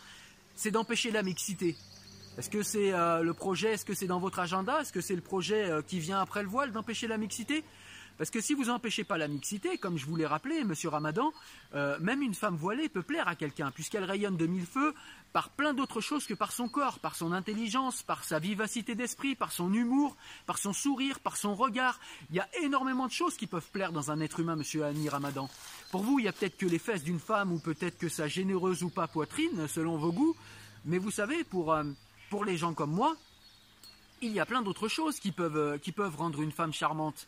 c'est 0.55 0.71
d'empêcher 0.71 1.11
la 1.11 1.21
mixité. 1.21 1.75
Est-ce 2.37 2.49
que 2.49 2.63
c'est 2.63 2.93
euh, 2.93 3.23
le 3.23 3.33
projet, 3.33 3.73
est-ce 3.73 3.83
que 3.83 3.93
c'est 3.93 4.07
dans 4.07 4.19
votre 4.19 4.39
agenda? 4.39 4.79
Est-ce 4.79 4.93
que 4.93 5.01
c'est 5.01 5.15
le 5.15 5.21
projet 5.21 5.69
euh, 5.69 5.81
qui 5.81 5.99
vient 5.99 6.21
après 6.21 6.43
le 6.43 6.49
voile 6.49 6.71
d'empêcher 6.71 7.07
la 7.07 7.17
mixité? 7.17 7.65
Parce 8.17 8.29
que 8.29 8.41
si 8.41 8.53
vous 8.53 8.65
n'empêchez 8.65 9.03
pas 9.03 9.17
la 9.17 9.27
mixité, 9.27 9.77
comme 9.77 9.97
je 9.97 10.05
vous 10.05 10.15
l'ai 10.15 10.25
rappelé, 10.25 10.63
Monsieur 10.63 10.89
Ramadan, 10.89 11.33
euh, 11.73 11.97
même 11.99 12.21
une 12.21 12.33
femme 12.33 12.55
voilée 12.55 12.89
peut 12.89 13.01
plaire 13.01 13.27
à 13.27 13.35
quelqu'un, 13.35 13.71
puisqu'elle 13.71 14.03
rayonne 14.03 14.37
de 14.37 14.45
mille 14.45 14.65
feux 14.65 14.93
par 15.33 15.49
plein 15.49 15.73
d'autres 15.73 15.99
choses 15.99 16.27
que 16.27 16.35
par 16.35 16.51
son 16.51 16.69
corps, 16.69 16.99
par 16.99 17.15
son 17.15 17.31
intelligence, 17.31 18.03
par 18.03 18.23
sa 18.23 18.37
vivacité 18.37 18.93
d'esprit, 18.93 19.35
par 19.35 19.51
son 19.51 19.73
humour, 19.73 20.15
par 20.45 20.59
son 20.59 20.73
sourire, 20.73 21.19
par 21.19 21.37
son 21.37 21.55
regard. 21.55 21.99
Il 22.29 22.35
y 22.35 22.39
a 22.39 22.47
énormément 22.61 23.07
de 23.07 23.11
choses 23.11 23.35
qui 23.35 23.47
peuvent 23.47 23.69
plaire 23.71 23.91
dans 23.91 24.11
un 24.11 24.19
être 24.19 24.39
humain, 24.39 24.55
Monsieur 24.55 24.85
Annie 24.85 25.09
Ramadan. 25.09 25.49
Pour 25.91 26.03
vous, 26.03 26.19
il 26.19 26.25
y 26.25 26.27
a 26.27 26.33
peut-être 26.33 26.57
que 26.57 26.67
les 26.67 26.79
fesses 26.79 27.03
d'une 27.03 27.19
femme, 27.19 27.51
ou 27.51 27.59
peut-être 27.59 27.97
que 27.97 28.09
sa 28.09 28.27
généreuse 28.27 28.83
ou 28.83 28.89
pas 28.89 29.07
poitrine, 29.07 29.67
selon 29.67 29.97
vos 29.97 30.11
goûts. 30.11 30.35
Mais 30.85 30.99
vous 30.99 31.11
savez, 31.11 31.43
pour, 31.43 31.73
euh, 31.73 31.83
pour 32.29 32.45
les 32.45 32.57
gens 32.57 32.75
comme 32.75 32.91
moi, 32.91 33.15
il 34.21 34.31
y 34.31 34.39
a 34.39 34.45
plein 34.45 34.61
d'autres 34.61 34.87
choses 34.87 35.19
qui 35.19 35.31
peuvent, 35.31 35.57
euh, 35.57 35.77
qui 35.77 35.91
peuvent 35.91 36.15
rendre 36.15 36.41
une 36.41 36.51
femme 36.51 36.73
charmante 36.73 37.27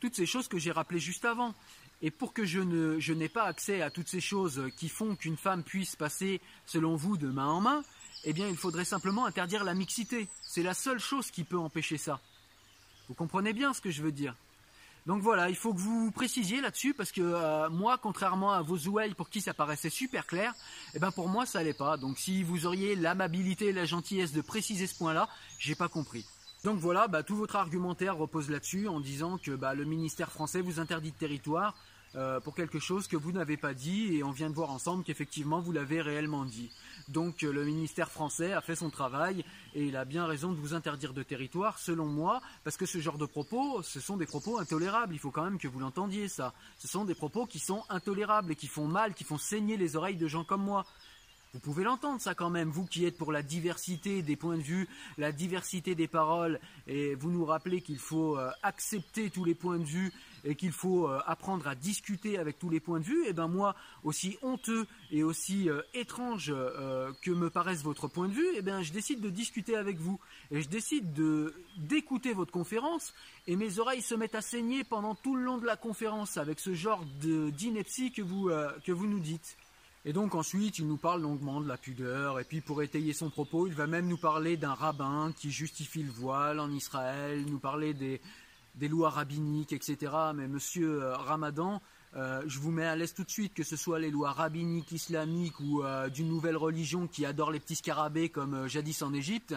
toutes 0.00 0.14
ces 0.14 0.26
choses 0.26 0.48
que 0.48 0.58
j'ai 0.58 0.72
rappelées 0.72 1.00
juste 1.00 1.24
avant. 1.24 1.54
Et 2.00 2.10
pour 2.10 2.32
que 2.32 2.44
je, 2.44 2.60
ne, 2.60 3.00
je 3.00 3.12
n'ai 3.12 3.28
pas 3.28 3.44
accès 3.44 3.82
à 3.82 3.90
toutes 3.90 4.08
ces 4.08 4.20
choses 4.20 4.70
qui 4.76 4.88
font 4.88 5.16
qu'une 5.16 5.36
femme 5.36 5.64
puisse 5.64 5.96
passer, 5.96 6.40
selon 6.66 6.94
vous, 6.94 7.16
de 7.16 7.28
main 7.28 7.48
en 7.48 7.60
main, 7.60 7.82
eh 8.24 8.32
bien, 8.32 8.48
il 8.48 8.56
faudrait 8.56 8.84
simplement 8.84 9.26
interdire 9.26 9.64
la 9.64 9.74
mixité. 9.74 10.28
C'est 10.42 10.62
la 10.62 10.74
seule 10.74 11.00
chose 11.00 11.30
qui 11.30 11.44
peut 11.44 11.58
empêcher 11.58 11.98
ça. 11.98 12.20
Vous 13.08 13.14
comprenez 13.14 13.52
bien 13.52 13.72
ce 13.72 13.80
que 13.80 13.90
je 13.90 14.02
veux 14.02 14.12
dire 14.12 14.34
donc 15.06 15.22
voilà, 15.22 15.48
il 15.48 15.56
faut 15.56 15.72
que 15.72 15.78
vous 15.78 16.10
précisiez 16.10 16.60
là-dessus 16.60 16.92
parce 16.92 17.12
que 17.12 17.22
euh, 17.22 17.70
moi, 17.70 17.96
contrairement 17.96 18.52
à 18.52 18.60
vos 18.60 18.76
ouailles 18.88 19.14
pour 19.14 19.30
qui 19.30 19.40
ça 19.40 19.54
paraissait 19.54 19.88
super 19.88 20.26
clair, 20.26 20.52
eh 20.92 20.98
ben 20.98 21.10
pour 21.12 21.28
moi 21.30 21.46
ça 21.46 21.60
allait 21.60 21.72
pas. 21.72 21.96
Donc 21.96 22.18
si 22.18 22.42
vous 22.42 22.66
auriez 22.66 22.94
l'amabilité 22.94 23.68
et 23.68 23.72
la 23.72 23.86
gentillesse 23.86 24.32
de 24.32 24.42
préciser 24.42 24.86
ce 24.86 24.94
point-là, 24.96 25.26
j'ai 25.58 25.74
pas 25.74 25.88
compris. 25.88 26.26
Donc 26.64 26.78
voilà, 26.80 27.06
bah, 27.06 27.22
tout 27.22 27.36
votre 27.36 27.56
argumentaire 27.56 28.16
repose 28.16 28.50
là-dessus 28.50 28.88
en 28.88 28.98
disant 28.98 29.38
que 29.38 29.52
bah, 29.52 29.74
le 29.74 29.84
ministère 29.84 30.32
français 30.32 30.60
vous 30.60 30.80
interdit 30.80 31.12
de 31.12 31.16
territoire 31.16 31.74
euh, 32.16 32.40
pour 32.40 32.54
quelque 32.54 32.78
chose 32.78 33.06
que 33.06 33.16
vous 33.16 33.32
n'avez 33.32 33.56
pas 33.58 33.74
dit 33.74 34.16
et 34.16 34.24
on 34.24 34.30
vient 34.30 34.48
de 34.48 34.54
voir 34.54 34.70
ensemble 34.70 35.04
qu'effectivement 35.04 35.60
vous 35.60 35.72
l'avez 35.72 36.00
réellement 36.00 36.44
dit. 36.46 36.70
Donc 37.08 37.42
euh, 37.42 37.52
le 37.52 37.64
ministère 37.64 38.10
français 38.10 38.54
a 38.54 38.62
fait 38.62 38.74
son 38.74 38.88
travail 38.88 39.44
et 39.74 39.84
il 39.84 39.96
a 39.96 40.06
bien 40.06 40.26
raison 40.26 40.50
de 40.50 40.56
vous 40.56 40.72
interdire 40.72 41.12
de 41.12 41.22
territoire 41.22 41.78
selon 41.78 42.06
moi 42.06 42.40
parce 42.64 42.78
que 42.78 42.86
ce 42.86 42.98
genre 42.98 43.18
de 43.18 43.26
propos, 43.26 43.82
ce 43.82 44.00
sont 44.00 44.16
des 44.16 44.26
propos 44.26 44.58
intolérables. 44.58 45.14
Il 45.14 45.18
faut 45.18 45.30
quand 45.30 45.44
même 45.44 45.58
que 45.58 45.68
vous 45.68 45.80
l'entendiez 45.80 46.28
ça. 46.28 46.54
Ce 46.78 46.88
sont 46.88 47.04
des 47.04 47.14
propos 47.14 47.44
qui 47.44 47.58
sont 47.58 47.84
intolérables 47.90 48.52
et 48.52 48.56
qui 48.56 48.68
font 48.68 48.88
mal, 48.88 49.12
qui 49.12 49.24
font 49.24 49.38
saigner 49.38 49.76
les 49.76 49.94
oreilles 49.94 50.16
de 50.16 50.28
gens 50.28 50.44
comme 50.44 50.62
moi. 50.62 50.86
Vous 51.54 51.60
pouvez 51.60 51.82
l'entendre 51.82 52.20
ça 52.20 52.34
quand 52.34 52.50
même, 52.50 52.68
vous 52.68 52.84
qui 52.84 53.06
êtes 53.06 53.16
pour 53.16 53.32
la 53.32 53.42
diversité 53.42 54.20
des 54.20 54.36
points 54.36 54.58
de 54.58 54.62
vue, 54.62 54.86
la 55.16 55.32
diversité 55.32 55.94
des 55.94 56.06
paroles, 56.06 56.60
et 56.86 57.14
vous 57.14 57.30
nous 57.30 57.46
rappelez 57.46 57.80
qu'il 57.80 57.98
faut 57.98 58.36
euh, 58.36 58.50
accepter 58.62 59.30
tous 59.30 59.46
les 59.46 59.54
points 59.54 59.78
de 59.78 59.84
vue 59.84 60.12
et 60.44 60.56
qu'il 60.56 60.72
faut 60.72 61.08
euh, 61.08 61.18
apprendre 61.26 61.66
à 61.66 61.74
discuter 61.74 62.38
avec 62.38 62.58
tous 62.58 62.68
les 62.68 62.80
points 62.80 63.00
de 63.00 63.06
vue, 63.06 63.26
et 63.26 63.32
ben 63.32 63.48
moi, 63.48 63.74
aussi 64.04 64.36
honteux 64.42 64.86
et 65.10 65.22
aussi 65.22 65.70
euh, 65.70 65.80
étrange 65.94 66.52
que 67.22 67.30
me 67.30 67.48
paraisse 67.48 67.82
votre 67.82 68.08
point 68.08 68.28
de 68.28 68.34
vue, 68.34 68.54
et 68.54 68.60
ben 68.60 68.82
je 68.82 68.92
décide 68.92 69.22
de 69.22 69.30
discuter 69.30 69.74
avec 69.74 69.96
vous 69.96 70.20
et 70.50 70.60
je 70.60 70.68
décide 70.68 71.14
de 71.14 71.54
d'écouter 71.78 72.34
votre 72.34 72.52
conférence 72.52 73.14
et 73.46 73.56
mes 73.56 73.78
oreilles 73.78 74.02
se 74.02 74.14
mettent 74.14 74.34
à 74.34 74.42
saigner 74.42 74.84
pendant 74.84 75.14
tout 75.14 75.34
le 75.34 75.42
long 75.42 75.56
de 75.56 75.64
la 75.64 75.76
conférence 75.76 76.36
avec 76.36 76.60
ce 76.60 76.74
genre 76.74 77.04
d'ineptie 77.04 78.12
que 78.12 78.22
vous 78.22 78.50
que 78.84 78.92
vous 78.92 79.06
nous 79.06 79.20
dites. 79.20 79.56
Et 80.04 80.12
donc 80.12 80.34
ensuite, 80.34 80.78
il 80.78 80.86
nous 80.86 80.96
parle 80.96 81.22
longuement 81.22 81.60
de 81.60 81.68
la 81.68 81.76
pudeur, 81.76 82.38
et 82.38 82.44
puis 82.44 82.60
pour 82.60 82.82
étayer 82.82 83.12
son 83.12 83.30
propos, 83.30 83.66
il 83.66 83.74
va 83.74 83.86
même 83.86 84.06
nous 84.06 84.16
parler 84.16 84.56
d'un 84.56 84.74
rabbin 84.74 85.32
qui 85.36 85.50
justifie 85.50 86.02
le 86.02 86.10
voile 86.10 86.60
en 86.60 86.70
Israël, 86.70 87.44
nous 87.46 87.58
parler 87.58 87.94
des, 87.94 88.20
lois 88.88 89.10
rabbiniques, 89.10 89.72
etc. 89.72 90.12
Mais 90.34 90.46
monsieur 90.46 91.02
euh, 91.02 91.16
Ramadan, 91.16 91.82
euh, 92.16 92.42
je 92.46 92.60
vous 92.60 92.70
mets 92.70 92.86
à 92.86 92.94
l'aise 92.94 93.12
tout 93.12 93.24
de 93.24 93.30
suite, 93.30 93.54
que 93.54 93.64
ce 93.64 93.76
soit 93.76 93.98
les 93.98 94.10
lois 94.10 94.32
rabbiniques, 94.32 94.92
islamiques 94.92 95.58
ou 95.58 95.82
euh, 95.82 96.08
d'une 96.08 96.28
nouvelle 96.28 96.56
religion 96.56 97.08
qui 97.08 97.26
adore 97.26 97.50
les 97.50 97.60
petits 97.60 97.76
scarabées 97.76 98.28
comme 98.28 98.68
jadis 98.68 99.02
en 99.02 99.12
Égypte, 99.12 99.56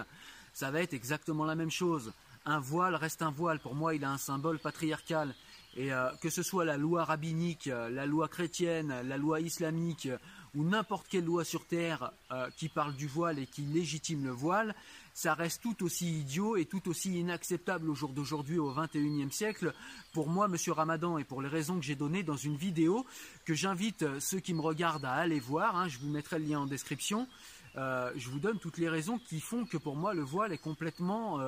ça 0.53 0.71
va 0.71 0.81
être 0.81 0.93
exactement 0.93 1.45
la 1.45 1.55
même 1.55 1.71
chose. 1.71 2.11
Un 2.45 2.59
voile 2.59 2.95
reste 2.95 3.21
un 3.21 3.31
voile. 3.31 3.59
Pour 3.59 3.75
moi, 3.75 3.93
il 3.93 4.03
a 4.03 4.11
un 4.11 4.17
symbole 4.17 4.57
patriarcal. 4.57 5.35
Et 5.77 5.93
euh, 5.93 6.09
que 6.21 6.29
ce 6.29 6.43
soit 6.43 6.65
la 6.65 6.75
loi 6.75 7.05
rabbinique, 7.05 7.67
euh, 7.67 7.89
la 7.89 8.05
loi 8.05 8.27
chrétienne, 8.27 8.93
la 9.05 9.17
loi 9.17 9.39
islamique 9.39 10.07
euh, 10.07 10.17
ou 10.53 10.65
n'importe 10.65 11.07
quelle 11.07 11.23
loi 11.23 11.45
sur 11.45 11.65
terre 11.65 12.11
qui 12.57 12.67
parle 12.67 12.93
du 12.93 13.07
voile 13.07 13.39
et 13.39 13.45
qui 13.45 13.61
légitime 13.61 14.25
le 14.25 14.31
voile, 14.31 14.75
ça 15.13 15.33
reste 15.33 15.61
tout 15.61 15.81
aussi 15.81 16.19
idiot 16.19 16.57
et 16.57 16.65
tout 16.65 16.89
aussi 16.89 17.17
inacceptable 17.17 17.89
au 17.89 17.95
jour 17.95 18.09
d'aujourd'hui 18.09 18.59
au 18.59 18.73
XXIe 18.73 19.31
siècle. 19.31 19.73
Pour 20.11 20.27
moi, 20.27 20.49
Monsieur 20.49 20.73
Ramadan, 20.73 21.17
et 21.17 21.23
pour 21.23 21.41
les 21.41 21.47
raisons 21.47 21.79
que 21.79 21.85
j'ai 21.85 21.95
données 21.95 22.23
dans 22.23 22.35
une 22.35 22.57
vidéo 22.57 23.05
que 23.45 23.53
j'invite 23.53 24.19
ceux 24.19 24.41
qui 24.41 24.53
me 24.53 24.59
regardent 24.59 25.05
à 25.05 25.13
aller 25.13 25.39
voir, 25.39 25.77
hein, 25.77 25.87
je 25.87 25.99
vous 25.99 26.09
mettrai 26.09 26.37
le 26.37 26.43
lien 26.43 26.59
en 26.59 26.65
description. 26.65 27.29
je 27.75 28.29
vous 28.29 28.39
donne 28.39 28.59
toutes 28.59 28.77
les 28.77 28.89
raisons 28.89 29.19
qui 29.19 29.39
font 29.39 29.63
que 29.63 29.77
pour 29.77 29.95
moi 29.95 30.13
le 30.13 30.23
voile 30.23 30.51
est 30.51 30.57
complètement 30.57 31.39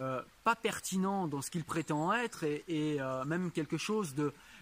euh, 0.00 0.22
pas 0.44 0.54
pertinent 0.54 1.26
dans 1.26 1.42
ce 1.42 1.50
qu'il 1.50 1.64
prétend 1.64 2.12
être 2.12 2.44
et, 2.44 2.62
euh, 2.68 3.24
même 3.24 3.50
quelque 3.50 3.76
chose 3.76 4.14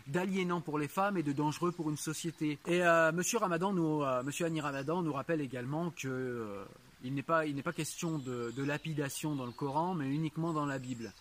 d'aliénant 0.06 0.62
pour 0.62 0.78
les 0.78 0.88
femmes 0.88 1.18
et 1.18 1.22
de 1.22 1.32
dangereux 1.32 1.72
pour 1.72 1.90
une 1.90 1.98
société. 1.98 2.58
Et 2.66 2.82
euh, 2.82 3.12
Monsieur 3.12 3.36
Ramadan, 3.36 3.74
nous, 3.74 4.02
Monsieur 4.24 4.46
Annie 4.46 4.62
Ramadan 4.62 5.02
nous 5.02 5.12
rappelle 5.12 5.42
également 5.42 5.90
que 5.90 6.64
il 7.04 7.14
n'est 7.14 7.22
pas, 7.22 7.42
pas 7.62 7.72
question 7.74 8.18
de, 8.18 8.62
lapidation 8.62 9.34
dans 9.34 9.44
le 9.44 9.52
Coran, 9.52 9.94
mais 9.94 10.08
uniquement 10.08 10.54
dans 10.54 10.64
la 10.64 10.78
Bible. 10.78 11.12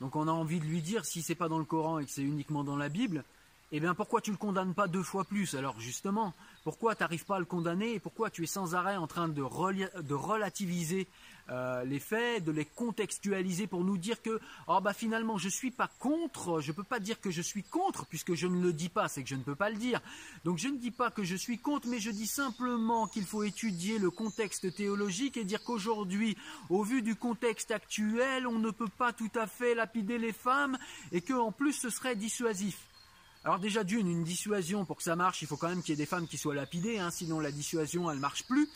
Donc 0.00 0.14
on 0.14 0.28
a 0.28 0.32
envie 0.32 0.60
de 0.60 0.64
lui 0.64 0.80
dire, 0.80 1.04
si 1.04 1.22
c'est 1.22 1.34
pas 1.34 1.48
dans 1.48 1.58
le 1.58 1.64
Coran 1.64 1.98
et 1.98 2.04
que 2.04 2.10
c'est 2.10 2.22
uniquement 2.22 2.62
dans 2.62 2.76
la 2.76 2.88
Bible, 2.88 3.24
eh 3.72 3.80
bien 3.80 3.94
pourquoi 3.94 4.20
tu 4.20 4.30
le 4.30 4.36
condamnes 4.36 4.74
pas 4.74 4.86
deux 4.86 5.02
fois 5.02 5.24
plus? 5.24 5.54
Alors 5.54 5.80
justement, 5.80 6.32
pourquoi 6.62 6.94
tu 6.94 7.02
n'arrives 7.02 7.24
pas 7.24 7.36
à 7.36 7.40
le 7.40 7.44
condamner 7.44 7.94
et 7.94 7.98
pourquoi 7.98 8.30
tu 8.30 8.44
es 8.44 8.46
sans 8.46 8.76
arrêt 8.76 8.96
en 8.96 9.08
train 9.08 9.28
de, 9.28 9.34
de 9.34 10.14
relativiser 10.14 11.08
euh, 11.50 11.84
les 11.84 11.98
faits, 11.98 12.42
de 12.42 12.52
les 12.52 12.64
contextualiser 12.64 13.66
pour 13.66 13.84
nous 13.84 13.98
dire 13.98 14.22
que 14.22 14.40
oh 14.66 14.80
bah 14.80 14.94
finalement 14.94 15.36
je 15.36 15.50
suis 15.50 15.70
pas 15.70 15.90
contre, 15.98 16.60
je 16.60 16.72
peux 16.72 16.82
pas 16.82 17.00
dire 17.00 17.20
que 17.20 17.30
je 17.30 17.42
suis 17.42 17.62
contre 17.62 18.06
puisque 18.06 18.34
je 18.34 18.46
ne 18.46 18.62
le 18.62 18.72
dis 18.72 18.88
pas, 18.88 19.08
c'est 19.08 19.22
que 19.22 19.28
je 19.28 19.34
ne 19.34 19.42
peux 19.42 19.54
pas 19.54 19.68
le 19.68 19.76
dire. 19.76 20.00
Donc 20.44 20.56
je 20.56 20.68
ne 20.68 20.78
dis 20.78 20.90
pas 20.90 21.10
que 21.10 21.22
je 21.22 21.36
suis 21.36 21.58
contre, 21.58 21.86
mais 21.88 22.00
je 22.00 22.10
dis 22.10 22.26
simplement 22.26 23.06
qu'il 23.06 23.26
faut 23.26 23.42
étudier 23.42 23.98
le 23.98 24.10
contexte 24.10 24.74
théologique 24.74 25.36
et 25.36 25.44
dire 25.44 25.62
qu'aujourd'hui, 25.62 26.36
au 26.70 26.82
vu 26.82 27.02
du 27.02 27.14
contexte 27.14 27.70
actuel, 27.72 28.46
on 28.46 28.58
ne 28.58 28.70
peut 28.70 28.88
pas 28.88 29.12
tout 29.12 29.32
à 29.34 29.46
fait 29.46 29.74
lapider 29.74 30.16
les 30.16 30.32
femmes 30.32 30.78
et 31.12 31.20
qu'en 31.20 31.52
plus 31.52 31.74
ce 31.74 31.90
serait 31.90 32.16
dissuasif. 32.16 32.88
Alors 33.44 33.58
déjà 33.58 33.84
d'une, 33.84 34.08
une 34.08 34.24
dissuasion 34.24 34.86
pour 34.86 34.96
que 34.96 35.02
ça 35.02 35.16
marche, 35.16 35.42
il 35.42 35.48
faut 35.48 35.58
quand 35.58 35.68
même 35.68 35.82
qu'il 35.82 35.90
y 35.90 35.92
ait 35.92 35.96
des 35.96 36.06
femmes 36.06 36.26
qui 36.26 36.38
soient 36.38 36.54
lapidées, 36.54 36.98
hein, 36.98 37.10
sinon 37.10 37.38
la 37.38 37.52
dissuasion 37.52 38.10
elle 38.10 38.18
marche 38.18 38.44
plus. 38.44 38.66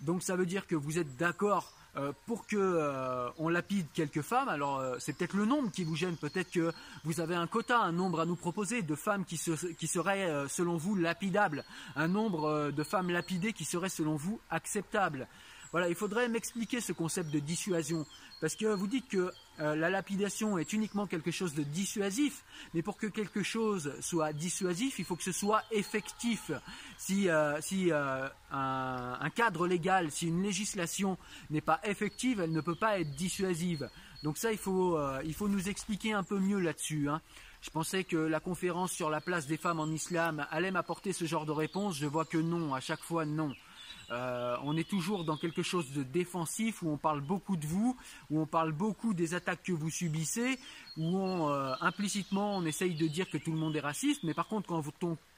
Donc 0.00 0.22
ça 0.22 0.36
veut 0.36 0.46
dire 0.46 0.66
que 0.66 0.74
vous 0.74 0.98
êtes 0.98 1.16
d'accord 1.16 1.74
euh, 1.96 2.12
pour 2.26 2.46
que 2.46 2.56
euh, 2.56 3.28
on 3.38 3.48
lapide 3.48 3.86
quelques 3.94 4.22
femmes. 4.22 4.48
Alors 4.48 4.78
euh, 4.78 4.96
c'est 4.98 5.16
peut-être 5.16 5.34
le 5.34 5.44
nombre 5.44 5.70
qui 5.70 5.84
vous 5.84 5.94
gêne, 5.94 6.16
peut-être 6.16 6.50
que 6.50 6.72
vous 7.04 7.20
avez 7.20 7.34
un 7.36 7.46
quota, 7.46 7.78
un 7.78 7.92
nombre 7.92 8.20
à 8.20 8.26
nous 8.26 8.36
proposer 8.36 8.82
de 8.82 8.94
femmes 8.94 9.24
qui, 9.24 9.40
qui 9.78 9.86
seraient 9.86 10.48
selon 10.48 10.76
vous 10.76 10.96
lapidables, 10.96 11.64
un 11.96 12.08
nombre 12.08 12.70
de 12.70 12.82
femmes 12.82 13.10
lapidées 13.10 13.52
qui 13.52 13.64
seraient 13.64 13.88
selon 13.88 14.16
vous 14.16 14.40
acceptables. 14.50 15.28
Voilà, 15.74 15.88
il 15.88 15.96
faudrait 15.96 16.28
m'expliquer 16.28 16.80
ce 16.80 16.92
concept 16.92 17.32
de 17.32 17.40
dissuasion. 17.40 18.06
Parce 18.40 18.54
que 18.54 18.66
vous 18.66 18.86
dites 18.86 19.08
que 19.08 19.32
euh, 19.58 19.74
la 19.74 19.90
lapidation 19.90 20.56
est 20.56 20.72
uniquement 20.72 21.08
quelque 21.08 21.32
chose 21.32 21.52
de 21.52 21.64
dissuasif, 21.64 22.44
mais 22.74 22.82
pour 22.82 22.96
que 22.96 23.08
quelque 23.08 23.42
chose 23.42 23.92
soit 23.98 24.32
dissuasif, 24.32 25.00
il 25.00 25.04
faut 25.04 25.16
que 25.16 25.24
ce 25.24 25.32
soit 25.32 25.64
effectif. 25.72 26.52
Si, 26.96 27.28
euh, 27.28 27.60
si 27.60 27.90
euh, 27.90 28.28
un, 28.52 29.30
cadre 29.34 29.66
légal, 29.66 30.12
si 30.12 30.28
une 30.28 30.44
législation 30.44 31.18
n'est 31.50 31.60
pas 31.60 31.80
effective, 31.82 32.38
elle 32.38 32.52
ne 32.52 32.60
peut 32.60 32.76
pas 32.76 33.00
être 33.00 33.10
dissuasive. 33.16 33.90
Donc 34.22 34.38
ça, 34.38 34.52
il 34.52 34.58
faut, 34.58 34.96
il 35.24 35.34
faut 35.34 35.48
nous 35.48 35.68
expliquer 35.68 36.12
un 36.12 36.22
peu 36.22 36.38
mieux 36.38 36.60
là-dessus. 36.60 37.08
Hein. 37.08 37.20
Je 37.62 37.70
pensais 37.70 38.04
que 38.04 38.16
la 38.16 38.38
conférence 38.38 38.92
sur 38.92 39.10
la 39.10 39.20
place 39.20 39.48
des 39.48 39.56
femmes 39.56 39.80
en 39.80 39.88
islam 39.88 40.46
allait 40.52 40.70
m'apporter 40.70 41.12
ce 41.12 41.24
genre 41.24 41.46
de 41.46 41.52
réponse. 41.52 41.96
Je 41.96 42.06
vois 42.06 42.26
que 42.26 42.38
non, 42.38 42.74
à 42.74 42.80
chaque 42.80 43.02
fois 43.02 43.24
non. 43.24 43.52
Euh, 44.10 44.56
on 44.62 44.76
est 44.76 44.88
toujours 44.88 45.24
dans 45.24 45.36
quelque 45.36 45.62
chose 45.62 45.90
de 45.92 46.02
défensif 46.02 46.82
où 46.82 46.90
on 46.90 46.96
parle 46.96 47.20
beaucoup 47.20 47.56
de 47.56 47.66
vous, 47.66 47.96
où 48.30 48.40
on 48.40 48.46
parle 48.46 48.72
beaucoup 48.72 49.14
des 49.14 49.34
attaques 49.34 49.62
que 49.62 49.72
vous 49.72 49.90
subissez, 49.90 50.58
où 50.96 51.16
on, 51.16 51.50
euh, 51.50 51.74
implicitement 51.80 52.56
on 52.56 52.64
essaye 52.64 52.94
de 52.94 53.06
dire 53.06 53.28
que 53.28 53.38
tout 53.38 53.52
le 53.52 53.58
monde 53.58 53.76
est 53.76 53.80
raciste, 53.80 54.22
mais 54.22 54.34
par 54.34 54.46
contre 54.46 54.68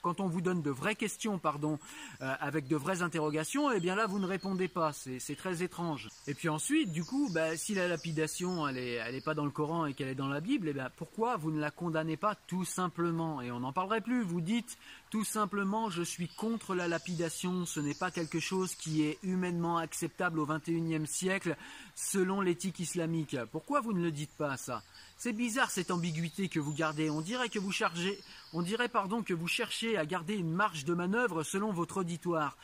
quand, 0.03 0.21
on 0.21 0.29
vous 0.29 0.41
donne 0.41 0.63
de 0.63 0.71
vraies 0.71 0.95
questions, 0.95 1.39
pardon, 1.39 1.79
euh, 2.21 2.33
avec 2.39 2.69
de 2.69 2.77
vraies 2.77 3.03
interrogations, 3.03 3.73
eh 3.73 3.81
bien 3.81 3.95
là 3.95 4.07
vous 4.07 4.19
ne 4.19 4.27
répondez 4.27 4.69
pas, 4.69 4.93
c'est 4.93 5.37
très 5.37 5.63
étrange. 5.63 6.09
Et 6.27 6.35
puis 6.35 6.49
ensuite, 6.49 6.93
du 6.93 7.05
coup, 7.05 7.29
bah, 7.33 7.57
si 7.57 7.75
la 7.75 7.89
lapidation 7.89 8.69
elle 8.69 8.79
est, 8.79 8.95
elle 8.95 9.15
est 9.15 9.25
pas 9.25 9.35
dans 9.35 9.45
le 9.45 9.51
Coran 9.51 9.87
et 9.87 9.95
qu'elle 9.95 10.09
est 10.09 10.15
dans 10.15 10.29
la 10.29 10.41
Bible, 10.41 10.69
eh 10.69 10.73
bien 10.73 10.91
pourquoi 10.97 11.37
vous 11.37 11.51
ne 11.51 11.61
la 11.61 11.71
condamnez 11.71 12.17
pas 12.17 12.35
tout 12.47 12.65
simplement? 12.65 13.41
Et 13.43 13.51
on 13.51 13.61
n'en 13.61 13.73
parlerait 13.73 14.01
plus. 14.01 14.23
Vous 14.23 14.41
dites 14.41 14.79
tout 15.11 15.25
simplement 15.25 15.91
je 15.91 16.03
suis 16.03 16.29
contre 16.29 16.75
la 16.75 16.89
lapidation, 16.89 17.65
ce 17.65 17.81
n'est 17.81 17.95
pas 17.95 18.11
quelque 18.11 18.41
chose 18.41 18.75
qui 18.75 19.03
est 19.03 19.19
humainement 19.23 19.79
acceptable 19.79 20.39
au 20.39 20.47
XXIe 20.47 21.07
siècle 21.07 21.57
selon 21.95 22.41
l'éthique 22.41 22.81
islamique. 22.81 23.37
Pourquoi 23.51 23.81
vous 23.81 23.93
ne 23.93 24.03
le 24.03 24.11
dites 24.11 24.37
pas 24.37 24.57
ça? 24.57 24.83
C'est 25.19 25.33
bizarre 25.33 25.71
cette 25.71 25.91
ambiguïté 25.91 26.49
que 26.49 26.61
vous 26.61 26.73
gardez. 26.73 27.11
On 27.11 27.21
dirait 27.21 27.49
que 27.49 27.59
vous 27.59 27.73
chargez, 27.73 28.19
on 28.53 28.63
dirait 28.63 28.89
pardon 28.89 29.23
que 29.23 29.35
vous 29.35 29.49
cherchez 29.49 29.97
à 29.97 30.05
garder 30.05 30.35
une 30.35 30.53
marge 30.53 30.85
de 30.85 30.95
manœuvre 30.95 31.43
selon 31.43 31.73
votre 31.73 31.99
auditoire 31.99 32.57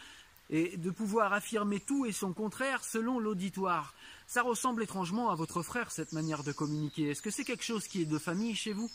et 0.51 0.77
de 0.77 0.91
pouvoir 0.91 1.33
affirmer 1.33 1.81
tout 1.81 2.05
et 2.05 2.13
son 2.13 2.33
contraire 2.33 2.85
selon 2.85 3.19
l'auditoire. 3.19 3.95
Ça 4.27 4.43
ressemble 4.43 4.83
étrangement 4.83 5.31
à 5.31 5.35
votre 5.35 5.63
frère 5.63 5.91
cette 5.91 6.13
manière 6.13 6.45
de 6.45 6.53
communiquer. 6.53 7.11
Est-ce 7.11 7.23
que 7.23 7.31
c'est 7.31 7.45
quelque 7.45 7.65
chose 7.65 7.89
qui 7.89 8.03
est 8.03 8.07
de 8.07 8.19
famille 8.19 8.55
chez 8.55 8.73
vous? 8.73 8.91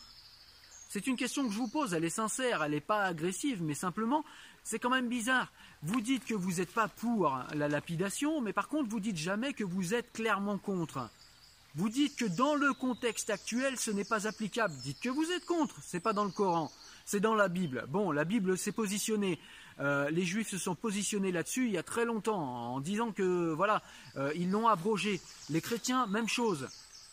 C'est 0.90 1.08
une 1.08 1.18
question 1.18 1.46
que 1.46 1.52
je 1.52 1.58
vous 1.58 1.68
pose, 1.68 1.94
elle 1.94 2.06
est 2.06 2.10
sincère, 2.10 2.64
elle 2.64 2.72
n'est 2.72 2.80
pas 2.80 3.04
agressive, 3.04 3.62
mais 3.62 3.74
simplement, 3.74 4.24
c'est 4.64 4.80
quand 4.80 4.90
même 4.90 5.10
bizarre. 5.10 5.52
Vous 5.84 6.00
dites 6.00 6.26
que 6.26 6.34
vous 6.34 6.54
n'êtes 6.54 6.74
pas 6.74 6.88
pour 6.88 7.38
la 7.54 7.68
lapidation, 7.68 8.40
mais 8.40 8.54
par 8.54 8.70
contre, 8.70 8.90
vous 8.90 9.00
dites 9.00 9.18
jamais 9.18 9.54
que 9.54 9.66
vous 9.66 9.94
êtes 9.94 10.14
clairement 10.14 10.58
contre. 10.58 11.10
Vous 11.78 11.90
dites 11.90 12.16
que 12.16 12.26
dans 12.26 12.56
le 12.56 12.74
contexte 12.74 13.30
actuel, 13.30 13.78
ce 13.78 13.92
n'est 13.92 14.04
pas 14.04 14.28
applicable. 14.28 14.74
Dites 14.82 15.00
que 15.00 15.10
vous 15.10 15.32
êtes 15.32 15.46
contre. 15.46 15.76
C'est 15.84 16.00
pas 16.00 16.12
dans 16.12 16.24
le 16.24 16.32
Coran. 16.32 16.72
C'est 17.06 17.20
dans 17.20 17.36
la 17.36 17.50
Bible. 17.50 17.86
Bon, 17.90 18.12
la 18.12 18.26
Bible 18.26 18.58
s'est 18.58 18.72
positionnée. 18.72 19.38
Euh, 19.80 20.10
les 20.10 20.26
Juifs 20.26 20.50
se 20.50 20.58
sont 20.58 20.74
positionnés 20.74 21.32
là-dessus 21.32 21.68
il 21.68 21.72
y 21.74 21.78
a 21.78 21.84
très 21.84 22.04
longtemps 22.04 22.40
en 22.74 22.80
disant 22.80 23.12
que 23.12 23.54
voilà, 23.54 23.84
euh, 24.16 24.32
ils 24.36 24.50
l'ont 24.50 24.68
abrogé. 24.68 25.22
Les 25.52 25.62
chrétiens, 25.62 26.08
même 26.08 26.28
chose. 26.28 26.68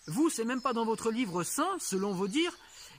Vous, 0.06 0.30
c'est 0.30 0.46
même 0.46 0.62
pas 0.62 0.72
dans 0.72 0.86
votre 0.86 1.10
livre 1.10 1.42
saint, 1.42 1.76
selon 1.78 2.12
vos 2.14 2.26
dires, 2.26 2.56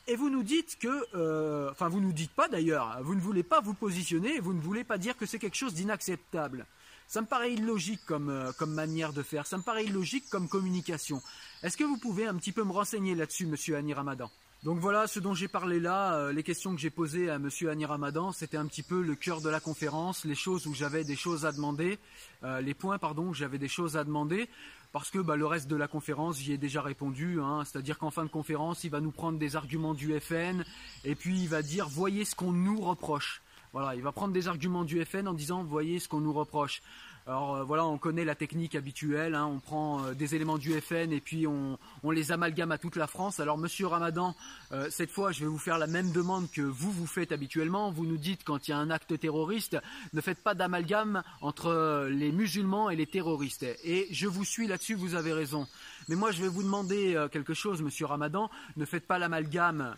et 0.08 0.16
vous 0.16 0.30
nous 0.30 0.44
dites 0.44 0.78
que, 0.80 1.06
euh, 1.16 1.72
enfin, 1.72 1.90
vous 1.90 2.00
nous 2.00 2.14
dites 2.14 2.32
pas 2.32 2.48
d'ailleurs, 2.48 3.00
vous 3.02 3.16
ne 3.16 3.22
voulez 3.22 3.44
pas 3.44 3.62
vous 3.62 3.74
positionner, 3.74 4.40
vous 4.40 4.54
ne 4.54 4.62
voulez 4.62 4.84
pas 4.84 4.98
dire 4.98 5.18
que 5.18 5.26
c'est 5.26 5.40
quelque 5.40 5.58
chose 5.58 5.74
d'inacceptable. 5.74 6.66
Ça 7.08 7.22
me 7.22 7.28
paraît 7.28 7.54
illogique 7.54 8.02
comme, 8.06 8.52
comme 8.58 8.74
manière 8.74 9.14
de 9.14 9.22
faire, 9.24 9.46
ça 9.46 9.58
me 9.58 9.64
paraît 9.64 9.86
illogique 9.86 10.26
comme 10.30 10.48
communication. 10.48 11.22
Est-ce 11.64 11.78
que 11.78 11.84
vous 11.84 11.98
pouvez 11.98 12.26
un 12.26 12.36
petit 12.36 12.52
peu 12.52 12.64
me 12.64 12.72
renseigner 12.72 13.16
là-dessus, 13.16 13.46
monsieur 13.46 13.76
Annie 13.76 13.94
Ramadan 13.94 14.32
donc 14.66 14.80
voilà 14.80 15.06
ce 15.06 15.20
dont 15.20 15.36
j'ai 15.36 15.48
parlé 15.48 15.80
là, 15.80 16.16
euh, 16.16 16.34
les 16.34 16.42
questions 16.42 16.74
que 16.74 16.82
j'ai 16.82 16.90
posées 16.90 17.30
à 17.30 17.38
Monsieur 17.38 17.70
Annie 17.70 17.86
Ramadan, 17.86 18.32
c'était 18.32 18.58
un 18.58 18.66
petit 18.66 18.82
peu 18.82 19.04
le 19.04 19.14
cœur 19.14 19.40
de 19.40 19.48
la 19.48 19.60
conférence, 19.60 20.26
les 20.26 20.34
choses 20.34 20.66
où 20.66 20.74
j'avais 20.74 21.04
des 21.04 21.16
choses 21.16 21.46
à 21.46 21.52
demander, 21.52 22.00
euh, 22.44 22.62
les 22.62 22.74
points 22.74 22.98
pardon 22.98 23.28
où 23.28 23.34
j'avais 23.36 23.60
des 23.60 23.68
choses 23.68 23.96
à 23.96 24.04
demander, 24.04 24.50
parce 24.92 25.12
que 25.12 25.20
bah, 25.20 25.36
le 25.36 25.46
reste 25.46 25.68
de 25.68 25.76
la 25.76 25.88
conférence 25.88 26.40
j'y 26.40 26.52
ai 26.52 26.58
déjà 26.58 26.82
répondu, 26.82 27.40
hein. 27.40 27.62
c'est-à-dire 27.64 28.00
qu'en 28.00 28.10
fin 28.10 28.24
de 28.24 28.30
conférence 28.30 28.84
il 28.84 28.90
va 28.90 29.02
nous 29.02 29.12
prendre 29.12 29.38
des 29.38 29.56
arguments 29.56 29.94
du 29.94 30.20
FN 30.20 30.64
et 31.04 31.14
puis 31.14 31.40
il 31.40 31.48
va 31.48 31.62
dire 31.62 31.88
voyez 31.88 32.26
ce 32.26 32.34
qu'on 32.34 32.52
nous 32.52 32.82
reproche. 32.82 33.44
Voilà, 33.72 33.94
il 33.94 34.02
va 34.02 34.12
prendre 34.14 34.34
des 34.34 34.48
arguments 34.48 34.84
du 34.84 35.06
FN 35.06 35.28
en 35.28 35.34
disant 35.36 35.64
voyez 35.64 36.00
ce 36.00 36.08
qu'on 36.08 36.22
nous 36.22 36.34
reproche. 36.34 36.82
Alors 37.28 37.56
euh, 37.56 37.64
voilà, 37.64 37.88
on 37.88 37.98
connaît 37.98 38.24
la 38.24 38.36
technique 38.36 38.76
habituelle, 38.76 39.34
hein. 39.34 39.48
on 39.48 39.58
prend 39.58 40.04
euh, 40.04 40.14
des 40.14 40.36
éléments 40.36 40.60
du 40.60 40.80
FN 40.80 41.12
et 41.12 41.20
puis 41.20 41.48
on, 41.48 41.80
les 42.12 42.32
amalgame 42.32 42.72
à 42.72 42.78
toute 42.78 42.96
la 42.98 43.08
France. 43.08 43.40
Alors 43.40 43.58
Monsieur 43.58 43.88
Ramadan, 43.88 44.36
euh, 44.72 44.90
cette 44.92 45.10
fois 45.10 45.32
je 45.32 45.40
vais 45.40 45.48
vous 45.48 45.58
faire 45.58 45.80
la 45.80 45.88
même 45.88 46.12
demande 46.12 46.52
que 46.52 46.62
vous 46.62 46.92
vous 46.92 47.08
faites 47.08 47.32
habituellement. 47.32 47.90
Vous 47.90 48.06
nous 48.06 48.18
dites 48.18 48.44
quand 48.44 48.68
il 48.68 48.72
y 48.72 48.74
a 48.76 48.78
un 48.78 48.92
acte 48.92 49.20
terroriste, 49.20 49.76
ne 50.14 50.22
faites 50.22 50.44
pas 50.44 50.54
d'amalgame 50.54 51.24
entre 51.42 52.08
les 52.12 52.32
musulmans 52.32 52.92
et 52.92 52.96
les 52.96 53.08
terroristes. 53.08 53.66
Et 53.84 54.08
je 54.12 54.28
vous 54.28 54.46
suis 54.46 54.68
là-dessus, 54.68 54.94
vous 54.94 55.16
avez 55.16 55.34
raison. 55.34 55.66
Mais 56.10 56.16
moi 56.16 56.30
je 56.30 56.44
vais 56.44 56.48
vous 56.48 56.62
demander 56.62 57.26
quelque 57.32 57.56
chose, 57.56 57.82
Monsieur 57.82 58.06
Ramadan, 58.06 58.52
ne 58.78 58.86
faites 58.86 59.08
pas 59.08 59.18
l'amalgame 59.18 59.96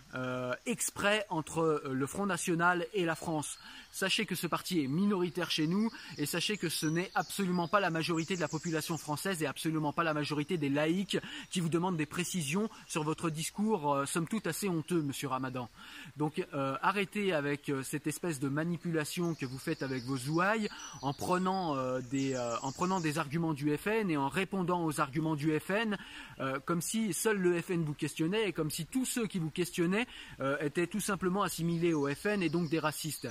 exprès 0.66 1.26
entre 1.30 1.84
le 1.92 2.08
Front 2.08 2.26
National 2.26 2.86
et 2.94 3.04
la 3.04 3.16
France. 3.16 3.60
Sachez 3.98 4.28
que 4.28 4.36
ce 4.36 4.46
parti 4.46 4.84
est 4.84 4.88
minoritaire 4.88 5.50
chez 5.50 5.66
nous 5.66 5.90
et 6.20 6.28
sachez 6.28 6.56
que 6.56 6.70
ce 6.70 6.86
n'est 6.86 7.10
absolument 7.16 7.68
pas 7.68 7.80
la 7.80 7.90
majorité 7.90 8.36
de 8.36 8.42
la 8.42 8.48
population 8.48 8.96
française 8.96 9.42
et 9.42 9.48
absolument 9.48 9.92
pas 9.92 10.04
la 10.04 10.14
majorité 10.14 10.60
des 10.60 10.70
laïcs 10.70 11.18
qui 11.50 11.62
vous 11.62 11.70
demandent 11.70 11.98
des 11.98 12.06
précisions 12.06 12.70
sur 12.86 13.02
votre 13.02 13.32
discours, 13.32 13.92
euh, 13.92 14.06
somme 14.06 14.28
toute 14.28 14.46
assez 14.46 14.70
honteux, 14.70 15.02
monsieur 15.02 15.30
Ramadan. 15.30 15.68
Donc 16.16 16.46
euh, 16.54 16.78
arrêtez 16.84 17.34
avec 17.34 17.70
euh, 17.70 17.82
cette 17.82 18.06
espèce 18.06 18.40
de 18.40 18.50
manipulation 18.50 19.34
que 19.34 19.48
vous 19.48 19.58
faites 19.58 19.82
avec 19.82 20.04
vos 20.04 20.20
ouailles 20.30 20.70
en 21.02 21.14
prenant, 21.14 21.76
prenant 22.76 23.00
des 23.00 23.18
arguments 23.18 23.56
du 23.56 23.76
FN 23.78 24.12
et 24.12 24.18
en 24.18 24.30
répondant 24.30 24.86
aux 24.86 25.02
arguments 25.02 25.36
du 25.36 25.60
FN 25.60 25.98
comme 26.66 26.82
si 26.82 27.14
seul 27.14 27.40
le 27.40 27.60
FN 27.60 27.84
vous 27.84 27.96
questionnait 27.96 28.50
et 28.50 28.54
comme 28.54 28.70
si 28.70 28.86
tous 28.86 29.06
ceux 29.06 29.26
qui 29.26 29.40
vous 29.40 29.50
questionnaient 29.50 30.06
étaient 30.62 30.86
tout 30.86 31.00
simplement 31.00 31.42
assimilés 31.42 31.94
au 31.94 32.08
FN 32.14 32.44
et 32.44 32.50
donc 32.50 32.70
des 32.70 32.78
racistes. 32.78 33.28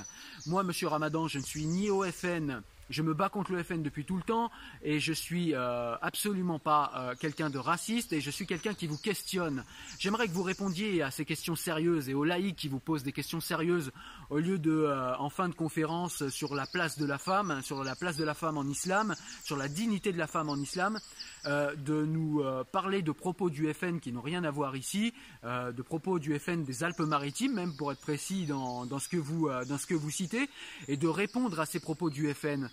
Monsieur 0.63 0.87
Ramadan, 0.87 1.27
je 1.27 1.39
ne 1.39 1.43
suis 1.43 1.65
ni 1.65 1.89
au 1.89 2.03
FN 2.03 2.61
je 2.89 3.01
me 3.01 3.13
bats 3.13 3.29
contre 3.29 3.51
le 3.51 3.63
FN 3.63 3.81
depuis 3.83 4.05
tout 4.05 4.15
le 4.15 4.23
temps 4.23 4.49
et 4.81 4.99
je 4.99 5.13
suis 5.13 5.53
euh, 5.53 5.95
absolument 6.01 6.59
pas 6.59 6.91
euh, 6.95 7.15
quelqu'un 7.19 7.49
de 7.49 7.57
raciste 7.57 8.13
et 8.13 8.21
je 8.21 8.31
suis 8.31 8.45
quelqu'un 8.45 8.73
qui 8.73 8.87
vous 8.87 8.97
questionne. 8.97 9.63
J'aimerais 9.99 10.27
que 10.27 10.33
vous 10.33 10.43
répondiez 10.43 11.01
à 11.01 11.11
ces 11.11 11.25
questions 11.25 11.55
sérieuses 11.55 12.09
et 12.09 12.13
aux 12.13 12.23
laïcs 12.23 12.55
qui 12.55 12.67
vous 12.67 12.79
posent 12.79 13.03
des 13.03 13.11
questions 13.11 13.39
sérieuses 13.39 13.91
au 14.29 14.37
lieu 14.37 14.57
de, 14.57 14.71
euh, 14.71 15.17
en 15.17 15.29
fin 15.29 15.49
de 15.49 15.55
conférence, 15.55 16.27
sur 16.29 16.55
la 16.55 16.65
place 16.65 16.97
de 16.97 17.05
la 17.05 17.17
femme, 17.17 17.61
sur 17.61 17.83
la 17.83 17.95
place 17.95 18.17
de 18.17 18.23
la 18.23 18.33
femme 18.33 18.57
en 18.57 18.65
islam, 18.65 19.15
sur 19.43 19.57
la 19.57 19.67
dignité 19.67 20.11
de 20.11 20.17
la 20.17 20.27
femme 20.27 20.49
en 20.49 20.57
islam, 20.57 20.99
de 21.45 22.05
nous 22.05 22.43
parler 22.73 23.01
de 23.01 23.11
propos 23.11 23.49
du 23.49 23.73
FN 23.73 23.99
qui 23.99 24.11
n'ont 24.11 24.21
rien 24.21 24.43
à 24.43 24.51
voir 24.51 24.75
ici, 24.75 25.13
de 25.43 25.81
propos 25.81 26.19
du 26.19 26.37
FN 26.37 26.63
des 26.63 26.83
Alpes-Maritimes, 26.83 27.53
même 27.53 27.75
pour 27.77 27.91
être 27.91 28.01
précis 28.01 28.45
dans, 28.45 28.85
dans, 28.85 28.99
ce 28.99 29.07
que 29.07 29.17
vous, 29.17 29.49
dans 29.67 29.77
ce 29.77 29.85
que 29.85 29.95
vous 29.95 30.09
citez, 30.09 30.49
et 30.87 30.97
de 30.97 31.07
répondre 31.07 31.59
à 31.59 31.65
ces 31.65 31.79
propos 31.79 32.09
du 32.09 32.33
FN. 32.33 32.69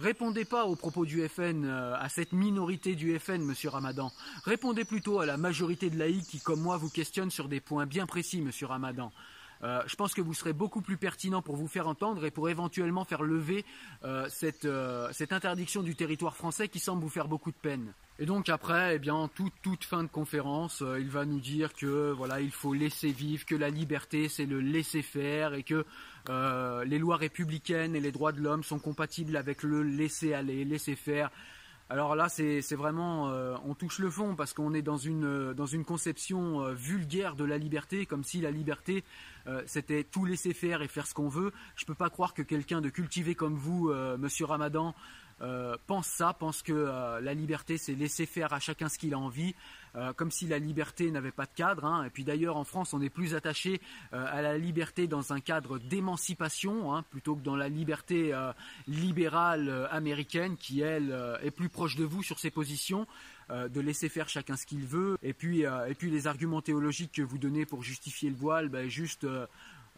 Répondez 0.00 0.44
pas 0.44 0.64
aux 0.64 0.76
propos 0.76 1.04
du 1.04 1.26
FN, 1.28 1.64
euh, 1.64 1.96
à 1.98 2.08
cette 2.08 2.32
minorité 2.32 2.94
du 2.94 3.18
FN, 3.18 3.38
monsieur 3.38 3.68
Ramadan. 3.68 4.12
Répondez 4.44 4.84
plutôt 4.84 5.18
à 5.18 5.26
la 5.26 5.36
majorité 5.36 5.90
de 5.90 5.98
laïcs 5.98 6.26
qui, 6.26 6.38
comme 6.38 6.60
moi, 6.60 6.76
vous 6.76 6.88
questionnent 6.88 7.32
sur 7.32 7.48
des 7.48 7.60
points 7.60 7.84
bien 7.84 8.06
précis, 8.06 8.40
monsieur 8.40 8.68
Ramadan. 8.68 9.10
Euh, 9.62 9.82
je 9.86 9.96
pense 9.96 10.14
que 10.14 10.20
vous 10.20 10.34
serez 10.34 10.52
beaucoup 10.52 10.80
plus 10.80 10.96
pertinent 10.96 11.42
pour 11.42 11.56
vous 11.56 11.68
faire 11.68 11.88
entendre 11.88 12.24
et 12.24 12.30
pour 12.30 12.48
éventuellement 12.48 13.04
faire 13.04 13.22
lever 13.22 13.64
euh, 14.04 14.26
cette, 14.28 14.68
cette, 15.12 15.32
interdiction 15.32 15.82
du 15.82 15.94
territoire 15.94 16.36
français 16.36 16.68
qui 16.68 16.78
semble 16.78 17.02
vous 17.02 17.08
faire 17.08 17.28
beaucoup 17.28 17.50
de 17.50 17.56
peine. 17.56 17.92
Et 18.20 18.26
donc 18.26 18.48
après, 18.48 18.96
eh 18.96 18.98
bien, 18.98 19.30
toute, 19.34 19.52
toute 19.62 19.84
fin 19.84 20.02
de 20.02 20.08
conférence, 20.08 20.82
il 20.98 21.08
va 21.08 21.24
nous 21.24 21.38
dire 21.38 21.72
que 21.72 22.10
voilà, 22.10 22.40
il 22.40 22.50
faut 22.50 22.74
laisser 22.74 23.12
vivre, 23.12 23.46
que 23.46 23.54
la 23.54 23.70
liberté 23.70 24.28
c'est 24.28 24.46
le 24.46 24.60
laisser 24.60 25.02
faire 25.02 25.54
et 25.54 25.62
que 25.62 25.84
euh, 26.28 26.84
les 26.84 26.98
lois 26.98 27.16
républicaines 27.16 27.96
et 27.96 28.00
les 28.00 28.12
droits 28.12 28.32
de 28.32 28.40
l'homme 28.40 28.62
sont 28.62 28.78
compatibles 28.78 29.36
avec 29.36 29.62
le 29.62 29.82
laisser 29.82 30.34
aller, 30.34 30.64
laisser 30.64 30.94
faire. 30.94 31.30
Alors 31.90 32.14
là, 32.14 32.28
c'est 32.28 32.74
vraiment, 32.74 33.30
euh, 33.30 33.56
on 33.64 33.74
touche 33.74 33.98
le 33.98 34.10
fond 34.10 34.36
parce 34.36 34.52
qu'on 34.52 34.74
est 34.74 34.82
dans 34.82 34.98
une, 34.98 35.54
dans 35.54 35.64
une 35.64 35.86
conception 35.86 36.62
euh, 36.62 36.74
vulgaire 36.74 37.34
de 37.34 37.44
la 37.44 37.56
liberté, 37.56 38.04
comme 38.04 38.24
si 38.24 38.40
la 38.40 38.50
liberté, 38.50 39.04
c'était 39.64 40.04
tout 40.04 40.26
laisser 40.26 40.52
faire 40.52 40.82
et 40.82 40.88
faire 40.88 41.06
ce 41.06 41.14
qu'on 41.14 41.28
veut. 41.28 41.52
Je 41.74 41.86
peux 41.86 41.94
pas 41.94 42.10
croire 42.10 42.34
que 42.34 42.42
quelqu'un 42.42 42.82
de 42.82 42.90
cultivé 42.90 43.34
comme 43.34 43.54
vous, 43.54 43.90
Monsieur 44.18 44.44
Ramadan, 44.44 44.94
pense 45.86 46.06
ça, 46.06 46.32
pense 46.32 46.62
que 46.62 47.20
la 47.20 47.34
liberté 47.34 47.78
c'est 47.78 47.94
laisser 47.94 48.26
faire 48.26 48.52
à 48.52 48.60
chacun 48.60 48.88
ce 48.88 48.98
qu'il 48.98 49.14
a 49.14 49.18
envie, 49.18 49.54
comme 50.16 50.30
si 50.30 50.46
la 50.46 50.58
liberté 50.58 51.10
n'avait 51.10 51.32
pas 51.32 51.46
de 51.46 51.54
cadre. 51.54 51.84
Hein. 51.84 52.04
Et 52.04 52.10
puis 52.10 52.24
d'ailleurs 52.24 52.56
en 52.56 52.64
France 52.64 52.92
on 52.94 53.00
est 53.00 53.10
plus 53.10 53.34
attaché 53.34 53.80
à 54.12 54.42
la 54.42 54.58
liberté 54.58 55.06
dans 55.06 55.32
un 55.32 55.40
cadre 55.40 55.78
d'émancipation 55.78 56.94
hein, 56.94 57.04
plutôt 57.10 57.36
que 57.36 57.42
dans 57.42 57.56
la 57.56 57.68
liberté 57.68 58.32
libérale 58.86 59.88
américaine 59.90 60.56
qui 60.56 60.80
elle 60.80 61.14
est 61.42 61.50
plus 61.50 61.68
proche 61.68 61.96
de 61.96 62.04
vous 62.04 62.22
sur 62.22 62.38
ses 62.38 62.50
positions. 62.50 63.06
Euh, 63.50 63.66
de 63.66 63.80
laisser 63.80 64.10
faire 64.10 64.28
chacun 64.28 64.56
ce 64.56 64.66
qu'il 64.66 64.84
veut. 64.84 65.16
Et 65.22 65.32
puis, 65.32 65.64
euh, 65.64 65.86
et 65.86 65.94
puis 65.94 66.10
les 66.10 66.26
arguments 66.26 66.60
théologiques 66.60 67.12
que 67.12 67.22
vous 67.22 67.38
donnez 67.38 67.64
pour 67.64 67.82
justifier 67.82 68.28
le 68.28 68.36
voile, 68.36 68.68
ben, 68.68 68.90
juste 68.90 69.26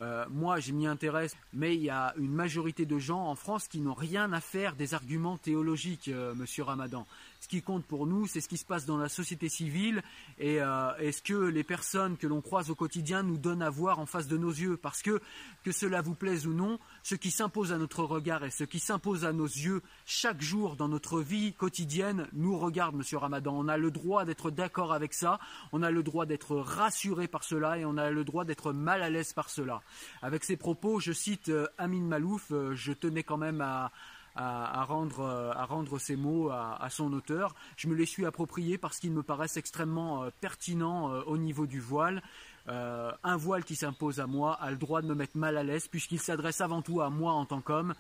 euh, 0.02 0.24
moi, 0.30 0.60
je 0.60 0.72
m'y 0.72 0.86
intéresse, 0.86 1.36
mais 1.52 1.74
il 1.74 1.82
y 1.82 1.90
a 1.90 2.14
une 2.16 2.32
majorité 2.32 2.86
de 2.86 2.98
gens 2.98 3.26
en 3.26 3.34
France 3.34 3.68
qui 3.68 3.80
n'ont 3.80 3.94
rien 3.94 4.32
à 4.32 4.40
faire 4.40 4.74
des 4.74 4.94
arguments 4.94 5.36
théologiques, 5.36 6.10
Monsieur 6.36 6.62
Ramadan. 6.62 7.06
Ce 7.40 7.48
qui 7.48 7.62
compte 7.62 7.86
pour 7.86 8.06
nous, 8.06 8.26
c'est 8.26 8.42
ce 8.42 8.48
qui 8.48 8.58
se 8.58 8.66
passe 8.66 8.84
dans 8.84 8.98
la 8.98 9.08
société 9.08 9.48
civile 9.48 10.02
et 10.38 10.60
euh, 10.60 11.10
ce 11.10 11.22
que 11.22 11.32
les 11.32 11.64
personnes 11.64 12.18
que 12.18 12.26
l'on 12.26 12.42
croise 12.42 12.68
au 12.68 12.74
quotidien 12.74 13.22
nous 13.22 13.38
donnent 13.38 13.62
à 13.62 13.70
voir 13.70 13.98
en 13.98 14.04
face 14.04 14.28
de 14.28 14.36
nos 14.36 14.50
yeux. 14.50 14.76
Parce 14.76 15.00
que, 15.00 15.22
que 15.64 15.72
cela 15.72 16.02
vous 16.02 16.14
plaise 16.14 16.46
ou 16.46 16.52
non, 16.52 16.78
ce 17.02 17.14
qui 17.14 17.30
s'impose 17.30 17.72
à 17.72 17.78
notre 17.78 18.04
regard 18.04 18.44
et 18.44 18.50
ce 18.50 18.64
qui 18.64 18.78
s'impose 18.78 19.24
à 19.24 19.32
nos 19.32 19.46
yeux 19.46 19.80
chaque 20.04 20.42
jour 20.42 20.76
dans 20.76 20.88
notre 20.88 21.22
vie 21.22 21.54
quotidienne 21.54 22.28
nous 22.34 22.58
regarde, 22.58 22.94
Monsieur 22.94 23.16
Ramadan. 23.16 23.54
On 23.56 23.68
a 23.68 23.78
le 23.78 23.90
droit 23.90 24.26
d'être 24.26 24.50
d'accord 24.50 24.92
avec 24.92 25.14
ça, 25.14 25.40
on 25.72 25.82
a 25.82 25.90
le 25.90 26.02
droit 26.02 26.26
d'être 26.26 26.56
rassuré 26.56 27.26
par 27.26 27.44
cela 27.44 27.78
et 27.78 27.86
on 27.86 27.96
a 27.96 28.10
le 28.10 28.24
droit 28.24 28.44
d'être 28.44 28.74
mal 28.74 29.02
à 29.02 29.08
l'aise 29.08 29.32
par 29.32 29.48
cela. 29.48 29.80
Avec 30.20 30.44
ces 30.44 30.58
propos, 30.58 31.00
je 31.00 31.12
cite 31.12 31.48
euh, 31.48 31.66
Amin 31.78 32.02
Malouf, 32.02 32.50
euh, 32.50 32.74
je 32.74 32.92
tenais 32.92 33.22
quand 33.22 33.38
même 33.38 33.62
à 33.62 33.92
à, 34.36 34.84
rendre, 34.84 35.20
euh, 35.20 35.52
à 35.52 35.64
rendre 35.64 35.98
ces 35.98 36.16
mots 36.16 36.50
à, 36.50 36.88
son 36.90 37.12
auteur. 37.12 37.54
Je 37.76 37.88
me 37.88 37.94
les 37.94 38.06
suis 38.06 38.26
appropriés 38.26 38.78
parce 38.78 38.98
qu'ils 38.98 39.12
me 39.12 39.22
paraissent 39.22 39.56
extrêmement 39.56 40.24
euh, 40.24 40.30
pertinents 40.40 41.12
euh, 41.12 41.22
au 41.26 41.36
niveau 41.36 41.66
du 41.66 41.80
voile. 41.80 42.22
un 42.68 43.36
voile 43.36 43.64
qui 43.64 43.74
s'impose 43.74 44.20
à 44.20 44.26
moi 44.26 44.54
a 44.60 44.70
le 44.70 44.76
droit 44.76 45.02
de 45.02 45.08
me 45.08 45.14
mettre 45.14 45.36
mal 45.36 45.56
à 45.56 45.64
l'aise 45.64 45.88
puisqu'il 45.88 46.20
s'adresse 46.20 46.60
avant 46.60 46.82
tout 46.82 47.00
à 47.00 47.10
moi 47.10 47.32
en 47.32 47.44
tant 47.44 47.60
qu'homme 47.60 47.94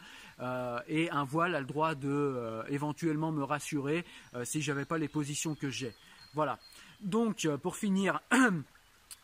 et 0.86 1.10
un 1.10 1.24
voile 1.24 1.56
a 1.56 1.60
le 1.60 1.66
droit 1.66 1.96
de 1.96 2.62
éventuellement 2.68 3.32
me 3.32 3.42
rassurer 3.42 4.04
si 4.44 4.62
j'avais 4.62 4.84
pas 4.84 4.98
les 4.98 5.08
positions 5.08 5.56
que 5.56 5.70
j'ai. 5.70 5.92
Voilà. 6.34 6.58
Donc 7.00 7.48
pour 7.62 7.74
finir 7.74 8.20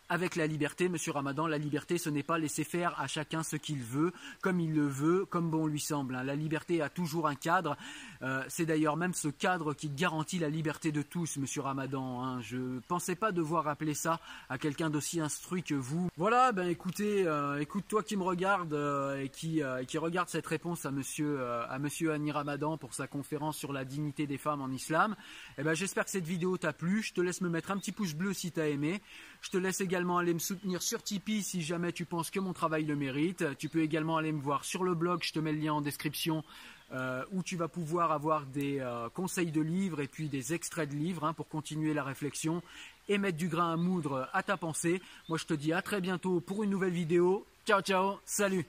avec 0.08 0.36
la 0.36 0.46
liberté, 0.46 0.88
Monsieur 0.88 1.12
Ramadan, 1.12 1.46
la 1.46 1.58
liberté, 1.58 1.98
ce 1.98 2.10
n'est 2.10 2.22
pas 2.22 2.38
laisser 2.38 2.64
faire 2.64 2.98
à 3.00 3.06
chacun 3.06 3.42
ce 3.42 3.56
qu'il 3.56 3.82
veut, 3.82 4.12
comme 4.40 4.60
il 4.60 4.72
le 4.72 4.86
veut, 4.86 5.24
comme 5.24 5.50
bon 5.50 5.66
lui 5.66 5.80
semble. 5.80 6.14
Hein. 6.14 6.22
La 6.22 6.36
liberté 6.36 6.80
a 6.80 6.88
toujours 6.88 7.26
un 7.26 7.34
cadre. 7.34 7.76
Euh, 8.22 8.44
c'est 8.48 8.66
d'ailleurs 8.66 8.96
même 8.96 9.14
ce 9.14 9.28
cadre 9.28 9.74
qui 9.74 9.88
garantit 9.88 10.38
la 10.38 10.48
liberté 10.48 10.92
de 10.92 11.02
tous, 11.02 11.36
Monsieur 11.38 11.62
Ramadan. 11.62 12.22
Hein. 12.22 12.40
Je 12.40 12.56
ne 12.56 12.80
pensais 12.80 13.16
pas 13.16 13.32
devoir 13.32 13.64
rappeler 13.64 13.94
ça 13.94 14.20
à 14.48 14.58
quelqu'un 14.58 14.90
d'aussi 14.90 15.20
instruit 15.20 15.62
que 15.62 15.74
vous. 15.74 16.08
Voilà, 16.16 16.52
ben 16.52 16.68
écoutez, 16.68 17.26
euh, 17.26 17.60
écoute 17.60 17.84
toi 17.88 18.02
qui 18.02 18.16
me 18.16 18.22
regarde 18.22 18.74
euh, 18.74 19.20
et 19.20 19.28
qui, 19.28 19.60
qui 19.88 19.98
regarde 19.98 20.28
cette 20.28 20.46
réponse 20.46 20.86
à 20.86 20.90
Monsieur 20.90 21.42
à 21.68 21.78
Monsieur 21.78 22.12
Annie 22.12 22.32
Ramadan 22.32 22.78
pour 22.78 22.94
sa 22.94 23.06
conférence 23.06 23.56
sur 23.56 23.72
la 23.72 23.84
dignité 23.84 24.26
des 24.26 24.38
femmes 24.38 24.60
en 24.60 24.68
islam. 24.68 25.16
Eh 25.58 25.62
ben 25.62 25.74
j'espère 25.74 26.04
que 26.04 26.10
cette 26.10 26.26
vidéo 26.26 26.56
t'a 26.56 26.72
plu. 26.72 27.02
Je 27.02 27.12
te 27.12 27.20
laisse 27.20 27.40
me 27.40 27.48
mettre 27.48 27.70
un 27.70 27.78
petit 27.78 27.92
pouce 27.92 28.14
bleu 28.14 28.32
si 28.32 28.52
t'as 28.52 28.68
aimé. 28.68 29.00
Je 29.46 29.52
te 29.52 29.58
laisse 29.58 29.80
également 29.80 30.18
aller 30.18 30.34
me 30.34 30.40
soutenir 30.40 30.82
sur 30.82 31.00
Tipeee 31.04 31.40
si 31.40 31.62
jamais 31.62 31.92
tu 31.92 32.04
penses 32.04 32.32
que 32.32 32.40
mon 32.40 32.52
travail 32.52 32.84
le 32.84 32.96
mérite. 32.96 33.44
Tu 33.58 33.68
peux 33.68 33.80
également 33.80 34.16
aller 34.16 34.32
me 34.32 34.40
voir 34.40 34.64
sur 34.64 34.82
le 34.82 34.92
blog, 34.92 35.22
je 35.22 35.32
te 35.32 35.38
mets 35.38 35.52
le 35.52 35.60
lien 35.60 35.74
en 35.74 35.80
description, 35.80 36.42
euh, 36.90 37.24
où 37.30 37.44
tu 37.44 37.54
vas 37.54 37.68
pouvoir 37.68 38.10
avoir 38.10 38.44
des 38.46 38.80
euh, 38.80 39.08
conseils 39.08 39.52
de 39.52 39.60
livres 39.60 40.00
et 40.00 40.08
puis 40.08 40.28
des 40.28 40.52
extraits 40.52 40.90
de 40.90 40.96
livres 40.96 41.22
hein, 41.22 41.32
pour 41.32 41.46
continuer 41.46 41.94
la 41.94 42.02
réflexion 42.02 42.60
et 43.08 43.18
mettre 43.18 43.38
du 43.38 43.46
grain 43.46 43.74
à 43.74 43.76
moudre 43.76 44.28
à 44.32 44.42
ta 44.42 44.56
pensée. 44.56 45.00
Moi 45.28 45.38
je 45.38 45.44
te 45.44 45.54
dis 45.54 45.72
à 45.72 45.80
très 45.80 46.00
bientôt 46.00 46.40
pour 46.40 46.64
une 46.64 46.70
nouvelle 46.70 46.90
vidéo. 46.90 47.46
Ciao 47.64 47.80
ciao, 47.82 48.18
salut 48.24 48.66